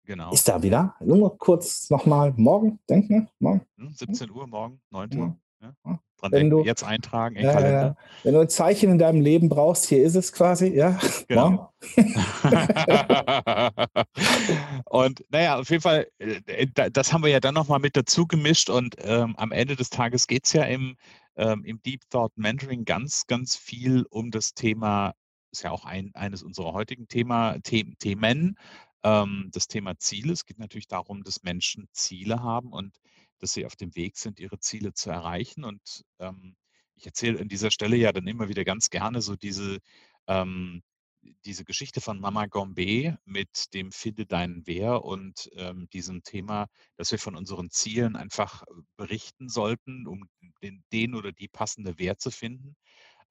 genau. 0.06 0.32
ist 0.32 0.48
da 0.48 0.62
wieder. 0.62 0.96
Nur 1.00 1.36
kurz 1.40 1.90
nochmal, 1.90 2.34
morgen, 2.38 2.80
denken, 2.88 3.28
morgen. 3.40 3.66
17 3.78 4.30
hm, 4.30 4.36
Uhr 4.36 4.48
morgen, 4.48 4.82
9 4.92 5.18
Uhr. 5.18 5.36
Ja. 5.62 6.00
Dran 6.18 6.31
wenn 6.31 6.50
du, 6.50 6.63
jetzt 6.63 6.84
eintragen 6.84 7.36
in 7.36 7.46
ja, 7.46 7.54
Kalender. 7.54 7.81
Ja. 7.81 7.96
Wenn 8.24 8.34
du 8.34 8.40
ein 8.40 8.50
Zeichen 8.50 8.92
in 8.92 9.00
deinem 9.00 9.22
Leben 9.22 9.50
brauchst, 9.50 9.88
hier 9.88 10.04
ist 10.04 10.16
es 10.16 10.34
quasi, 10.34 10.68
ja. 10.68 11.00
Genau. 11.28 11.74
und 14.86 15.24
naja, 15.30 15.60
auf 15.60 15.69
jeden 15.69 15.81
Fall, 15.81 16.08
äh, 16.19 16.68
das 16.92 17.13
haben 17.13 17.24
wir 17.24 17.30
ja 17.30 17.40
dann 17.40 17.54
nochmal 17.54 17.80
mit 17.80 17.96
dazu 17.96 18.28
gemischt 18.28 18.69
und 18.69 18.96
ähm, 19.00 19.36
am 19.38 19.52
Ende 19.52 19.75
des 19.75 19.90
Tages 19.90 20.28
geht 20.28 20.46
es 20.46 20.54
ja 20.54 20.63
im, 20.63 20.96
ähm, 21.36 21.63
im 21.63 21.81
Deep 21.81 22.02
Thought 22.10 22.38
Mentoring 22.38 22.86
ganz, 22.86 23.25
ganz 23.28 23.56
viel 23.56 24.06
um 24.10 24.31
das 24.31 24.54
Thema, 24.54 25.13
ist 25.52 25.63
ja 25.63 25.72
auch 25.72 25.86
ein, 25.86 26.12
eines 26.13 26.44
unserer 26.44 26.74
heutigen 26.74 27.08
Thema, 27.08 27.58
The 27.66 27.96
Themen, 28.00 28.58
ähm, 29.04 29.50
das 29.52 29.68
Thema 29.68 29.98
Ziele. 29.98 30.34
Es 30.34 30.46
geht 30.46 30.60
natürlich 30.60 30.88
darum, 30.88 31.24
dass 31.24 31.44
Menschen 31.44 31.88
Ziele 31.92 32.44
haben 32.44 32.72
und 32.72 32.96
dass 33.42 33.54
sie 33.54 33.66
auf 33.66 33.76
dem 33.76 33.96
Weg 33.96 34.18
sind, 34.18 34.40
ihre 34.40 34.60
Ziele 34.60 34.94
zu 34.94 35.10
erreichen. 35.10 35.64
Und 35.64 36.04
ähm, 36.20 36.56
ich 36.96 37.06
erzähle 37.06 37.40
an 37.40 37.50
dieser 37.50 37.72
Stelle 37.72 37.98
ja 37.98 38.12
dann 38.12 38.28
immer 38.28 38.48
wieder 38.48 38.64
ganz 38.64 38.90
gerne 38.90 39.22
so 39.22 39.36
diese, 39.36 39.80
ähm, 40.28 40.84
diese 41.46 41.66
Geschichte 41.66 42.02
von 42.02 42.20
Mama 42.20 42.46
Gombe 42.46 43.18
mit 43.26 43.74
dem 43.74 43.92
Finde 43.92 44.26
deinen 44.26 44.66
Wer 44.66 45.04
und 45.04 45.50
ähm, 45.56 45.88
diesem 45.90 46.24
Thema, 46.24 46.68
dass 46.98 47.12
wir 47.12 47.20
von 47.20 47.36
unseren 47.36 47.70
Zielen 47.70 48.16
einfach 48.16 48.64
äh, 48.64 48.66
berichten 48.98 49.50
sollten, 49.50 50.08
um 50.08 50.28
den, 50.62 50.84
den 50.92 51.16
oder 51.16 51.32
die 51.32 51.48
passende 51.48 51.98
Wehr 51.98 52.18
zu 52.18 52.32
finden. 52.32 52.76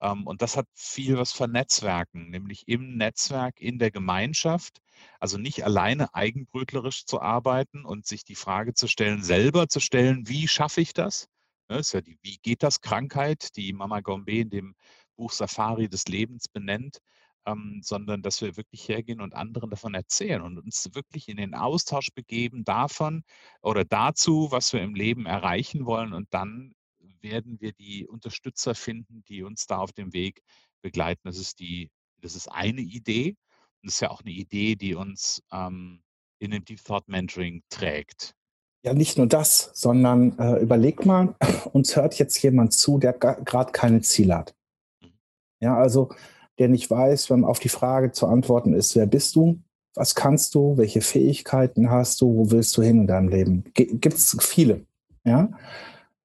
Ähm, 0.00 0.26
und 0.26 0.42
das 0.42 0.56
hat 0.56 0.66
viel 0.74 1.16
was 1.18 1.32
von 1.32 1.50
Netzwerken, 1.52 2.30
nämlich 2.30 2.68
im 2.68 2.96
Netzwerk, 2.96 3.60
in 3.60 3.78
der 3.78 3.90
Gemeinschaft. 3.90 4.80
Also 5.18 5.38
nicht 5.38 5.64
alleine 5.64 6.14
eigenbrötlerisch 6.14 7.06
zu 7.06 7.20
arbeiten 7.20 7.84
und 7.84 8.06
sich 8.06 8.24
die 8.24 8.34
Frage 8.34 8.74
zu 8.74 8.88
stellen, 8.88 9.22
selber 9.22 9.68
zu 9.68 9.80
stellen, 9.80 10.28
wie 10.28 10.48
schaffe 10.48 10.80
ich 10.80 10.92
das? 10.92 11.28
Das 11.68 11.76
ne, 11.76 11.80
ist 11.80 11.92
ja 11.94 12.00
die 12.00 12.18
Wie 12.22 12.38
geht 12.38 12.62
das 12.62 12.80
Krankheit, 12.80 13.56
die 13.56 13.72
Mama 13.72 14.00
Gombe 14.00 14.32
in 14.32 14.50
dem 14.50 14.74
Buch 15.16 15.32
Safari 15.32 15.88
des 15.88 16.06
Lebens 16.08 16.48
benennt, 16.48 16.98
ähm, 17.46 17.80
sondern 17.82 18.22
dass 18.22 18.40
wir 18.42 18.56
wirklich 18.56 18.88
hergehen 18.88 19.20
und 19.20 19.34
anderen 19.34 19.70
davon 19.70 19.94
erzählen 19.94 20.42
und 20.42 20.58
uns 20.58 20.90
wirklich 20.94 21.28
in 21.28 21.36
den 21.36 21.54
Austausch 21.54 22.10
begeben 22.14 22.64
davon 22.64 23.24
oder 23.62 23.84
dazu, 23.84 24.48
was 24.50 24.72
wir 24.72 24.82
im 24.82 24.94
Leben 24.94 25.26
erreichen 25.26 25.86
wollen 25.86 26.12
und 26.12 26.28
dann 26.34 26.74
werden 27.22 27.60
wir 27.60 27.72
die 27.72 28.06
Unterstützer 28.06 28.74
finden, 28.74 29.22
die 29.28 29.42
uns 29.42 29.66
da 29.66 29.78
auf 29.78 29.92
dem 29.92 30.12
Weg 30.12 30.42
begleiten. 30.82 31.22
Das 31.24 31.38
ist 31.38 31.60
die, 31.60 31.90
das 32.20 32.34
ist 32.34 32.48
eine 32.48 32.80
Idee. 32.80 33.36
Und 33.82 33.88
das 33.88 33.94
ist 33.94 34.00
ja 34.00 34.10
auch 34.10 34.20
eine 34.20 34.30
Idee, 34.30 34.76
die 34.76 34.94
uns 34.94 35.42
ähm, 35.52 36.02
in 36.38 36.50
dem 36.50 36.64
Deep 36.64 36.82
Thought 36.84 37.08
Mentoring 37.08 37.62
trägt. 37.68 38.34
Ja, 38.82 38.94
nicht 38.94 39.18
nur 39.18 39.26
das, 39.26 39.70
sondern 39.74 40.38
äh, 40.38 40.58
überleg 40.60 41.04
mal, 41.04 41.34
uns 41.72 41.96
hört 41.96 42.18
jetzt 42.18 42.42
jemand 42.42 42.72
zu, 42.72 42.98
der 42.98 43.12
gerade 43.12 43.72
keine 43.72 44.00
Ziele 44.00 44.38
hat. 44.38 44.54
Mhm. 45.02 45.12
Ja, 45.60 45.76
also 45.76 46.10
der 46.58 46.68
nicht 46.68 46.90
weiß, 46.90 47.30
wenn 47.30 47.44
auf 47.44 47.58
die 47.58 47.68
Frage 47.68 48.12
zu 48.12 48.26
antworten 48.26 48.74
ist, 48.74 48.96
wer 48.96 49.06
bist 49.06 49.36
du, 49.36 49.62
was 49.94 50.14
kannst 50.14 50.54
du, 50.54 50.76
welche 50.76 51.00
Fähigkeiten 51.00 51.90
hast 51.90 52.20
du, 52.20 52.26
wo 52.36 52.50
willst 52.50 52.76
du 52.76 52.82
hin 52.82 53.00
in 53.00 53.06
deinem 53.06 53.28
Leben? 53.28 53.64
Gibt 53.74 54.14
es 54.14 54.36
viele. 54.40 54.86
Ja, 55.24 55.50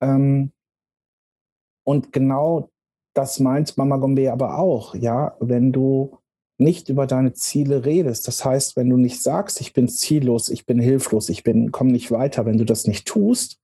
ähm, 0.01 0.51
und 1.85 2.11
genau 2.11 2.69
das 3.13 3.39
meint 3.39 3.77
Mama 3.77 3.97
Gombe 3.97 4.31
aber 4.31 4.59
auch, 4.59 4.93
ja, 4.93 5.35
wenn 5.39 5.71
du 5.71 6.17
nicht 6.57 6.89
über 6.89 7.05
deine 7.07 7.33
Ziele 7.33 7.85
redest. 7.85 8.27
Das 8.27 8.45
heißt, 8.45 8.77
wenn 8.77 8.89
du 8.89 8.97
nicht 8.97 9.21
sagst, 9.21 9.59
ich 9.61 9.73
bin 9.73 9.87
ziellos, 9.87 10.49
ich 10.49 10.65
bin 10.65 10.79
hilflos, 10.79 11.29
ich 11.29 11.43
bin, 11.43 11.71
komme 11.71 11.91
nicht 11.91 12.11
weiter, 12.11 12.45
wenn 12.45 12.57
du 12.57 12.65
das 12.65 12.87
nicht 12.87 13.07
tust, 13.07 13.59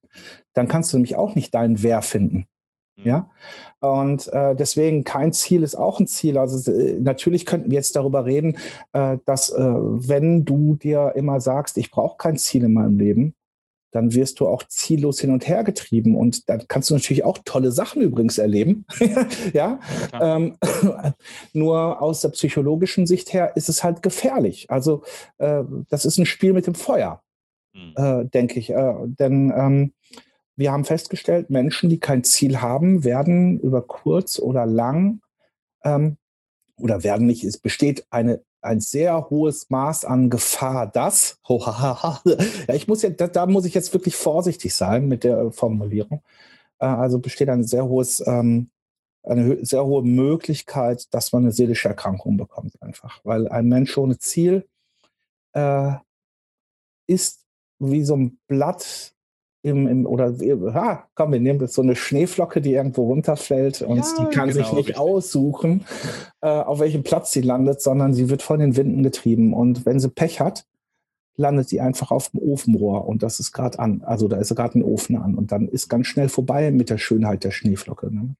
dann 0.53 0.67
kannst 0.67 0.91
du 0.91 0.97
nämlich 0.97 1.15
auch 1.15 1.35
nicht 1.35 1.53
deinen 1.53 1.83
Wer 1.83 2.01
finden. 2.01 2.47
Mhm. 2.97 3.03
Ja, 3.05 3.29
und 3.79 4.27
äh, 4.33 4.55
deswegen 4.55 5.03
kein 5.03 5.31
Ziel 5.31 5.63
ist 5.63 5.75
auch 5.75 5.99
ein 5.99 6.07
Ziel. 6.07 6.37
Also 6.37 6.71
äh, 6.71 6.99
natürlich 6.99 7.45
könnten 7.45 7.71
wir 7.71 7.77
jetzt 7.77 7.95
darüber 7.95 8.25
reden, 8.25 8.57
äh, 8.93 9.17
dass 9.25 9.49
äh, 9.49 9.61
wenn 9.61 10.43
du 10.43 10.75
dir 10.75 11.13
immer 11.15 11.39
sagst, 11.39 11.77
ich 11.77 11.91
brauche 11.91 12.17
kein 12.17 12.37
Ziel 12.37 12.65
in 12.65 12.73
meinem 12.73 12.97
Leben, 12.97 13.35
dann 13.91 14.13
wirst 14.13 14.39
du 14.39 14.47
auch 14.47 14.63
ziellos 14.63 15.19
hin 15.19 15.31
und 15.31 15.47
her 15.47 15.63
getrieben. 15.63 16.15
Und 16.15 16.49
dann 16.49 16.67
kannst 16.67 16.89
du 16.89 16.93
natürlich 16.93 17.23
auch 17.23 17.39
tolle 17.43 17.71
Sachen 17.71 18.01
übrigens 18.01 18.37
erleben. 18.37 18.85
ja. 19.53 19.79
Ähm, 20.19 20.57
nur 21.53 22.01
aus 22.01 22.21
der 22.21 22.29
psychologischen 22.29 23.05
Sicht 23.05 23.33
her 23.33 23.55
ist 23.55 23.69
es 23.69 23.83
halt 23.83 24.01
gefährlich. 24.01 24.69
Also 24.69 25.03
äh, 25.37 25.63
das 25.89 26.05
ist 26.05 26.17
ein 26.17 26.25
Spiel 26.25 26.53
mit 26.53 26.67
dem 26.67 26.75
Feuer, 26.75 27.21
mhm. 27.73 27.93
äh, 27.95 28.25
denke 28.25 28.59
ich. 28.59 28.69
Äh, 28.69 28.93
denn 29.05 29.53
ähm, 29.55 29.93
wir 30.55 30.71
haben 30.71 30.85
festgestellt, 30.85 31.49
Menschen, 31.49 31.89
die 31.89 31.99
kein 31.99 32.23
Ziel 32.23 32.61
haben, 32.61 33.03
werden 33.03 33.59
über 33.59 33.81
kurz 33.81 34.39
oder 34.39 34.65
lang 34.65 35.21
ähm, 35.83 36.17
oder 36.77 37.03
werden 37.03 37.27
nicht, 37.27 37.43
es 37.43 37.57
besteht 37.57 38.05
eine 38.09 38.41
ein 38.61 38.79
sehr 38.79 39.29
hohes 39.29 39.69
Maß 39.69 40.05
an 40.05 40.29
Gefahr, 40.29 40.87
dass, 40.87 41.39
ja, 41.47 42.21
ich 42.73 42.87
muss 42.87 43.01
ja, 43.01 43.09
da, 43.09 43.27
da, 43.27 43.45
muss 43.45 43.65
ich 43.65 43.73
jetzt 43.73 43.93
wirklich 43.93 44.15
vorsichtig 44.15 44.73
sein 44.73 45.07
mit 45.07 45.23
der 45.23 45.51
Formulierung. 45.51 46.21
Äh, 46.79 46.85
also 46.85 47.19
besteht 47.19 47.49
ein 47.49 47.63
sehr 47.63 47.85
hohes, 47.85 48.23
ähm, 48.25 48.69
eine 49.23 49.63
sehr 49.65 49.85
hohe 49.85 50.03
Möglichkeit, 50.03 51.13
dass 51.13 51.31
man 51.31 51.43
eine 51.43 51.51
seelische 51.51 51.89
Erkrankung 51.89 52.37
bekommt, 52.37 52.81
einfach. 52.81 53.19
Weil 53.23 53.47
ein 53.47 53.67
Mensch 53.67 53.97
ohne 53.97 54.17
Ziel 54.17 54.67
äh, 55.53 55.93
ist 57.07 57.45
wie 57.79 58.03
so 58.03 58.15
ein 58.15 58.39
Blatt 58.47 59.13
im, 59.63 59.87
im, 59.87 60.05
oder 60.05 60.33
ha, 60.73 61.07
komm, 61.15 61.33
wir 61.33 61.39
nehmen 61.39 61.59
jetzt 61.59 61.75
so 61.75 61.81
eine 61.81 61.95
Schneeflocke, 61.95 62.61
die 62.61 62.73
irgendwo 62.73 63.05
runterfällt 63.07 63.81
und 63.81 63.97
ja, 63.97 64.05
die 64.19 64.35
kann 64.35 64.49
genau, 64.49 64.63
sich 64.63 64.73
nicht 64.73 64.87
richtig. 64.89 64.97
aussuchen, 64.97 65.85
äh, 66.41 66.47
auf 66.47 66.79
welchem 66.79 67.03
Platz 67.03 67.31
sie 67.31 67.41
landet, 67.41 67.81
sondern 67.81 68.13
sie 68.13 68.29
wird 68.29 68.41
von 68.41 68.59
den 68.59 68.75
Winden 68.75 69.03
getrieben. 69.03 69.53
Und 69.53 69.85
wenn 69.85 69.99
sie 69.99 70.09
Pech 70.09 70.39
hat, 70.39 70.65
landet 71.35 71.69
sie 71.69 71.79
einfach 71.79 72.11
auf 72.11 72.29
dem 72.29 72.39
Ofenrohr 72.39 73.07
und 73.07 73.23
das 73.23 73.39
ist 73.39 73.51
gerade 73.51 73.79
an. 73.79 74.01
Also 74.03 74.27
da 74.27 74.37
ist 74.37 74.55
gerade 74.55 74.79
ein 74.79 74.83
Ofen 74.83 75.15
an 75.17 75.35
und 75.35 75.51
dann 75.51 75.67
ist 75.67 75.89
ganz 75.89 76.07
schnell 76.07 76.29
vorbei 76.29 76.71
mit 76.71 76.89
der 76.89 76.97
Schönheit 76.97 77.43
der 77.43 77.51
Schneeflocke. 77.51 78.13
Ne? 78.13 78.35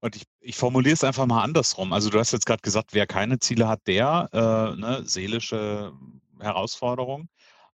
Und 0.00 0.16
ich, 0.16 0.24
ich 0.40 0.56
formuliere 0.56 0.94
es 0.94 1.04
einfach 1.04 1.26
mal 1.26 1.42
andersrum. 1.42 1.92
Also 1.92 2.10
du 2.10 2.18
hast 2.18 2.32
jetzt 2.32 2.46
gerade 2.46 2.62
gesagt, 2.62 2.90
wer 2.92 3.06
keine 3.06 3.38
Ziele 3.38 3.68
hat, 3.68 3.80
der 3.86 4.28
äh, 4.32 4.80
ne, 4.80 5.02
seelische 5.04 5.92
Herausforderung. 6.38 7.28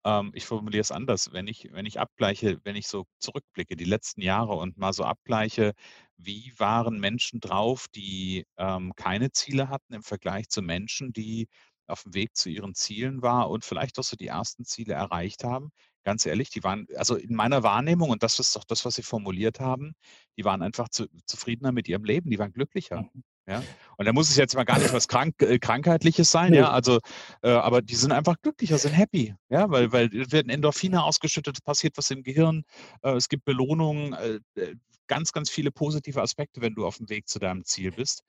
Ähm, 0.08 0.32
ich 0.36 0.46
formuliere 0.46 0.82
es 0.82 0.92
anders. 0.92 1.32
Wenn 1.34 1.48
ich, 1.48 1.70
wenn 1.74 1.86
ich 1.86 2.00
abgleiche, 2.00 2.60
wenn 2.64 2.76
ich 2.78 2.88
so 2.88 3.06
zurückblicke, 3.20 3.76
die 3.76 3.84
letzten 3.86 4.22
Jahre 4.22 4.54
und 4.56 4.78
mal 4.78 4.94
so 4.94 5.04
abgleiche, 5.04 5.74
wie 6.18 6.54
waren 6.58 7.00
Menschen 7.00 7.40
drauf, 7.42 7.88
die 7.96 8.46
ähm, 8.58 8.94
keine 8.96 9.32
Ziele 9.32 9.70
hatten 9.70 9.94
im 9.94 10.04
Vergleich 10.04 10.50
zu 10.50 10.62
Menschen, 10.62 11.14
die 11.14 11.48
auf 11.88 12.04
dem 12.04 12.14
Weg 12.16 12.36
zu 12.38 12.50
ihren 12.50 12.76
Zielen 12.76 13.22
waren 13.22 13.50
und 13.52 13.66
vielleicht 13.66 14.00
auch 14.00 14.04
so 14.04 14.16
die 14.18 14.28
ersten 14.28 14.66
Ziele 14.66 14.94
erreicht 14.94 15.44
haben. 15.44 15.72
Ganz 16.06 16.26
ehrlich, 16.26 16.50
die 16.52 16.64
waren, 16.64 16.88
also 16.98 17.16
in 17.18 17.36
meiner 17.36 17.64
Wahrnehmung, 17.64 18.10
und 18.10 18.24
das 18.24 18.40
ist 18.40 18.56
doch 18.56 18.64
das, 18.66 18.86
was 18.86 18.96
Sie 18.96 19.04
formuliert 19.04 19.60
haben, 19.60 19.94
die 20.38 20.46
waren 20.46 20.62
einfach 20.62 20.90
zu, 20.90 21.08
zufriedener 21.26 21.72
mit 21.74 21.88
ihrem 21.90 22.06
Leben, 22.06 22.30
die 22.30 22.40
waren 22.40 22.54
glücklicher. 22.54 23.06
Mhm. 23.14 23.24
Ja? 23.48 23.64
Und 23.98 24.06
da 24.06 24.14
muss 24.14 24.30
es 24.30 24.36
jetzt 24.36 24.56
mal 24.56 24.64
gar 24.64 24.78
nicht 24.78 24.94
was 24.94 25.08
Krank 25.08 25.42
äh, 25.42 25.58
Krankheitliches 25.58 26.30
sein, 26.30 26.52
nee. 26.52 26.58
ja. 26.58 26.70
Also, 26.70 27.00
äh, 27.42 27.50
aber 27.50 27.82
die 27.82 27.96
sind 27.96 28.12
einfach 28.12 28.36
glücklicher, 28.42 28.78
sind 28.78 28.92
happy, 28.92 29.34
ja, 29.50 29.70
weil, 29.70 29.92
weil 29.92 30.12
werden 30.32 30.50
Endorphine 30.50 31.04
ausgeschüttet, 31.04 31.58
es 31.58 31.62
passiert 31.62 31.98
was 31.98 32.12
im 32.12 32.24
Gehirn, 32.24 32.64
äh, 33.02 33.14
es 33.14 33.30
gibt 33.30 33.46
Belohnungen, 33.46 34.14
äh, 34.14 34.40
äh, 34.56 34.76
ganz, 35.08 35.32
ganz 35.32 35.50
viele 35.50 35.72
positive 35.72 36.22
Aspekte, 36.22 36.62
wenn 36.62 36.76
du 36.76 36.86
auf 36.86 36.98
dem 36.98 37.10
Weg 37.10 37.28
zu 37.28 37.40
deinem 37.40 37.64
Ziel 37.64 37.92
bist. 37.92 38.24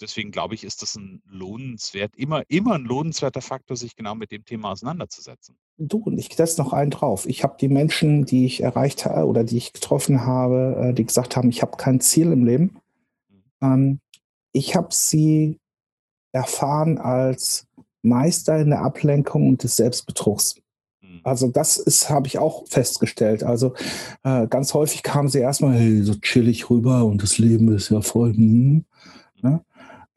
Deswegen 0.00 0.30
glaube 0.30 0.54
ich, 0.54 0.64
ist 0.64 0.82
das 0.82 0.96
ein 0.96 1.22
lohnenswert, 1.26 2.16
immer, 2.16 2.42
immer 2.48 2.74
ein 2.74 2.84
lohnenswerter 2.84 3.42
Faktor, 3.42 3.76
sich 3.76 3.96
genau 3.96 4.14
mit 4.14 4.32
dem 4.32 4.44
Thema 4.44 4.72
auseinanderzusetzen. 4.72 5.56
Du, 5.76 5.98
und 5.98 6.18
ich 6.18 6.34
setze 6.34 6.60
noch 6.60 6.72
einen 6.72 6.90
drauf. 6.90 7.26
Ich 7.26 7.42
habe 7.42 7.56
die 7.60 7.68
Menschen, 7.68 8.24
die 8.24 8.46
ich 8.46 8.62
erreicht 8.62 9.04
habe 9.04 9.26
oder 9.26 9.44
die 9.44 9.58
ich 9.58 9.72
getroffen 9.72 10.22
habe, 10.24 10.88
äh, 10.88 10.94
die 10.94 11.04
gesagt 11.04 11.36
haben, 11.36 11.50
ich 11.50 11.62
habe 11.62 11.76
kein 11.76 12.00
Ziel 12.00 12.32
im 12.32 12.44
Leben. 12.44 12.80
Mhm. 13.28 13.42
Ähm, 13.60 14.00
ich 14.52 14.76
habe 14.76 14.88
sie 14.90 15.58
erfahren 16.32 16.98
als 16.98 17.66
Meister 18.02 18.58
in 18.58 18.70
der 18.70 18.82
Ablenkung 18.82 19.48
und 19.48 19.62
des 19.62 19.76
Selbstbetrugs. 19.76 20.56
Mhm. 21.02 21.20
Also 21.22 21.48
das 21.48 21.76
ist, 21.76 22.10
habe 22.10 22.26
ich 22.26 22.38
auch 22.38 22.66
festgestellt. 22.68 23.42
Also 23.44 23.74
äh, 24.24 24.46
ganz 24.46 24.74
häufig 24.74 25.02
kamen 25.02 25.28
sie 25.28 25.40
erstmal 25.40 25.74
hey, 25.74 26.02
so 26.02 26.14
chillig 26.14 26.70
rüber 26.70 27.04
und 27.04 27.22
das 27.22 27.38
Leben 27.38 27.74
ist 27.74 27.90
ja 27.90 28.00
voll. 28.00 28.34
Hm, 28.34 28.84
ne? 29.42 29.60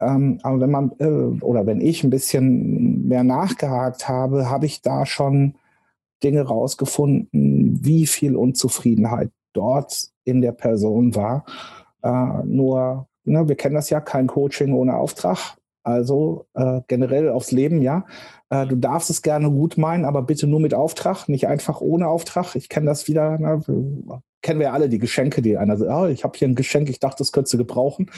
ähm, 0.00 0.38
aber 0.42 0.60
wenn 0.60 0.70
man 0.70 0.92
äh, 0.98 1.42
oder 1.42 1.66
wenn 1.66 1.80
ich 1.80 2.04
ein 2.04 2.10
bisschen 2.10 3.06
mehr 3.08 3.24
nachgehakt 3.24 4.08
habe, 4.08 4.48
habe 4.48 4.66
ich 4.66 4.82
da 4.82 5.04
schon 5.04 5.54
Dinge 6.22 6.42
rausgefunden, 6.42 7.84
wie 7.84 8.06
viel 8.06 8.36
Unzufriedenheit 8.36 9.30
dort 9.52 10.08
in 10.24 10.40
der 10.40 10.52
Person 10.52 11.14
war. 11.14 11.44
Äh, 12.02 12.44
nur 12.44 13.08
Ne, 13.24 13.48
wir 13.48 13.56
kennen 13.56 13.74
das 13.74 13.90
ja, 13.90 14.00
kein 14.00 14.26
Coaching 14.26 14.72
ohne 14.74 14.96
Auftrag. 14.96 15.56
Also 15.82 16.46
äh, 16.54 16.80
generell 16.88 17.28
aufs 17.28 17.52
Leben, 17.52 17.82
ja. 17.82 18.06
Äh, 18.48 18.66
du 18.66 18.76
darfst 18.76 19.10
es 19.10 19.20
gerne 19.20 19.50
gut 19.50 19.76
meinen, 19.76 20.06
aber 20.06 20.22
bitte 20.22 20.46
nur 20.46 20.60
mit 20.60 20.72
Auftrag, 20.72 21.28
nicht 21.28 21.46
einfach 21.46 21.80
ohne 21.82 22.08
Auftrag. 22.08 22.54
Ich 22.56 22.70
kenne 22.70 22.86
das 22.86 23.06
wieder, 23.06 23.38
ne, 23.38 23.60
kennen 24.44 24.60
wir 24.60 24.68
ja 24.68 24.72
alle 24.72 24.88
die 24.88 24.98
Geschenke, 24.98 25.42
die 25.42 25.58
einer 25.58 25.76
sagt, 25.76 25.90
oh, 25.90 26.06
ich 26.06 26.22
habe 26.24 26.38
hier 26.38 26.48
ein 26.48 26.54
Geschenk, 26.54 26.88
ich 26.88 27.00
dachte, 27.00 27.18
das 27.18 27.32
könntest 27.32 27.54
du 27.54 27.58
gebrauchen. 27.58 28.10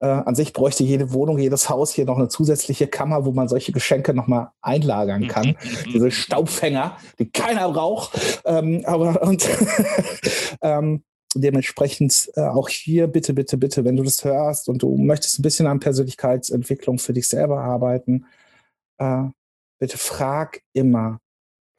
Äh, 0.00 0.06
an 0.06 0.34
sich 0.34 0.52
bräuchte 0.52 0.84
jede 0.84 1.12
Wohnung, 1.12 1.38
jedes 1.38 1.68
Haus 1.68 1.92
hier 1.92 2.06
noch 2.06 2.18
eine 2.18 2.28
zusätzliche 2.28 2.86
Kammer, 2.86 3.24
wo 3.24 3.32
man 3.32 3.48
solche 3.48 3.72
Geschenke 3.72 4.14
nochmal 4.14 4.50
einlagern 4.62 5.22
mhm, 5.22 5.28
kann. 5.28 5.46
Mhm, 5.48 5.92
Diese 5.92 6.06
mhm. 6.06 6.10
Staubfänger, 6.10 6.96
die 7.18 7.30
keiner 7.30 7.70
braucht. 7.70 8.42
Ähm, 8.44 8.82
aber 8.86 9.22
und 9.22 9.48
ähm, 10.62 11.02
dementsprechend 11.38 12.30
äh, 12.34 12.42
auch 12.42 12.68
hier 12.68 13.06
bitte, 13.06 13.34
bitte, 13.34 13.56
bitte, 13.56 13.84
wenn 13.84 13.96
du 13.96 14.02
das 14.02 14.24
hörst 14.24 14.68
und 14.68 14.82
du 14.82 14.96
möchtest 14.96 15.38
ein 15.38 15.42
bisschen 15.42 15.66
an 15.66 15.80
Persönlichkeitsentwicklung 15.80 16.98
für 16.98 17.12
dich 17.12 17.28
selber 17.28 17.60
arbeiten, 17.60 18.26
äh, 18.98 19.24
bitte 19.78 19.98
frag 19.98 20.62
immer, 20.72 21.20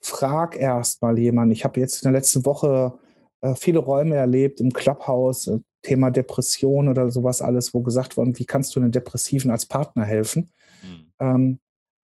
frag 0.01 0.55
erst 0.55 1.01
mal 1.01 1.17
jemanden. 1.17 1.51
Ich 1.51 1.63
habe 1.63 1.79
jetzt 1.79 2.03
in 2.03 2.11
der 2.11 2.19
letzten 2.19 2.45
Woche 2.45 2.97
äh, 3.41 3.55
viele 3.55 3.79
Räume 3.79 4.15
erlebt 4.15 4.59
im 4.61 4.71
Clubhouse, 4.71 5.47
äh, 5.47 5.59
Thema 5.83 6.11
Depression 6.11 6.89
oder 6.89 7.11
sowas 7.11 7.41
alles, 7.41 7.73
wo 7.73 7.81
gesagt 7.81 8.17
wurde, 8.17 8.37
wie 8.39 8.45
kannst 8.45 8.75
du 8.75 8.79
einen 8.79 8.91
Depressiven 8.91 9.51
als 9.51 9.65
Partner 9.65 10.05
helfen? 10.05 10.49
Mhm. 10.81 11.11
Ähm, 11.19 11.59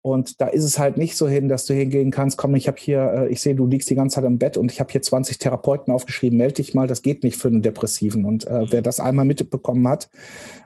und 0.06 0.42
da 0.42 0.48
ist 0.48 0.66
es 0.66 0.78
halt 0.78 0.98
nicht 0.98 1.16
so 1.16 1.30
hin, 1.30 1.48
dass 1.48 1.66
du 1.66 1.74
hingehen 1.74 2.12
kannst, 2.12 2.38
komm, 2.38 2.56
ich 2.56 2.68
habe 2.68 2.78
hier, 2.78 3.14
äh, 3.14 3.30
ich 3.30 3.40
sehe, 3.40 3.56
du 3.56 3.66
liegst 3.66 3.90
die 3.90 3.96
ganze 3.96 4.16
Zeit 4.16 4.26
im 4.26 4.38
Bett 4.38 4.58
und 4.58 4.70
ich 4.70 4.82
habe 4.82 4.92
hier 4.92 5.02
20 5.02 5.38
Therapeuten 5.38 5.94
aufgeschrieben, 5.94 6.38
melde 6.38 6.56
dich 6.56 6.74
mal, 6.74 6.88
das 6.88 7.04
geht 7.04 7.24
nicht 7.24 7.38
für 7.38 7.48
einen 7.48 7.62
Depressiven. 7.62 8.26
Und 8.26 8.46
äh, 8.46 8.70
wer 8.70 8.82
das 8.82 9.00
einmal 9.00 9.24
mitbekommen 9.24 9.88
hat, 9.88 10.10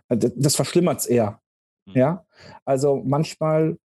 äh, 0.09 0.17
das 0.17 0.55
verschlimmert 0.55 1.01
es 1.01 1.05
eher. 1.05 1.39
Mhm. 1.85 1.93
Ja, 1.93 2.25
also 2.65 3.03
manchmal 3.05 3.77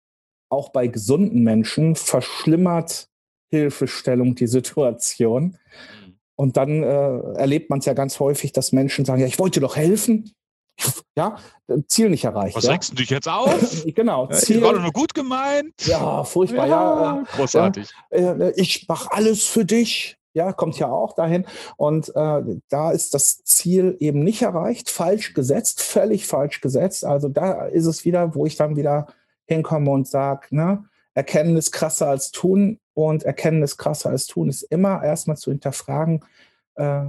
auch 0.51 0.69
bei 0.69 0.87
gesunden 0.87 1.43
Menschen 1.43 1.97
verschlimmert 1.97 3.09
Hilfestellung 3.51 4.37
die 4.37 4.47
Situation. 4.47 5.57
Mhm. 6.07 6.19
Und 6.37 6.57
dann 6.59 6.85
äh, 6.85 7.19
erlebt 7.39 7.71
man 7.71 7.81
es 7.81 7.87
ja 7.87 7.95
ganz 7.95 8.21
häufig, 8.21 8.53
dass 8.53 8.71
Menschen 8.71 9.05
sagen, 9.05 9.21
ja, 9.21 9.27
ich 9.27 9.41
wollte 9.41 9.59
doch 9.59 9.75
helfen, 9.75 10.31
ja, 11.17 11.37
Ziel 11.87 12.11
nicht 12.11 12.25
erreicht. 12.25 12.57
Was 12.57 12.65
ja. 12.65 12.73
regst 12.73 12.93
du 12.93 12.97
dich 12.97 13.11
jetzt 13.11 13.29
auf? 13.29 13.85
genau. 13.95 14.27
Ziel, 14.29 14.63
war 14.63 14.73
doch 14.73 14.83
nur 14.83 14.93
gut 14.93 15.15
gemeint. 15.15 15.75
Ja, 15.87 16.25
furchtbar, 16.25 16.67
ja. 16.67 17.17
ja 17.17 17.25
großartig. 17.37 17.91
Ja, 18.11 18.51
ich 18.57 18.89
mache 18.89 19.13
alles 19.13 19.45
für 19.45 19.65
dich. 19.65 20.17
Ja, 20.33 20.53
kommt 20.53 20.79
ja 20.79 20.89
auch 20.89 21.15
dahin. 21.15 21.45
Und 21.77 22.11
äh, 22.15 22.43
da 22.69 22.93
ist 22.93 23.15
das 23.15 23.43
Ziel 23.43 23.97
eben 23.99 24.23
nicht 24.23 24.43
erreicht, 24.43 24.89
falsch 24.89 25.35
gesetzt, 25.35 25.83
völlig 25.83 26.27
falsch 26.27 26.61
gesetzt. 26.61 27.05
Also 27.05 27.29
da 27.29 27.67
ist 27.67 27.87
es 27.87 28.05
wieder, 28.05 28.35
wo 28.35 28.47
ich 28.47 28.57
dann 28.57 28.77
wieder 28.77 29.09
hinkomme 29.47 29.91
und 29.91 30.07
sage, 30.07 30.47
ne, 30.51 30.85
Erkennen 31.15 31.57
ist 31.57 31.73
krasser 31.73 32.09
als 32.09 32.31
tun 32.31 32.79
und 32.95 33.25
Erkennen 33.25 33.63
ist 33.63 33.77
krasser 33.77 34.11
als 34.11 34.27
tun 34.27 34.49
ist 34.49 34.63
immer 34.63 35.03
erstmal 35.03 35.37
zu 35.37 35.51
hinterfragen, 35.51 36.25
äh, 36.77 37.07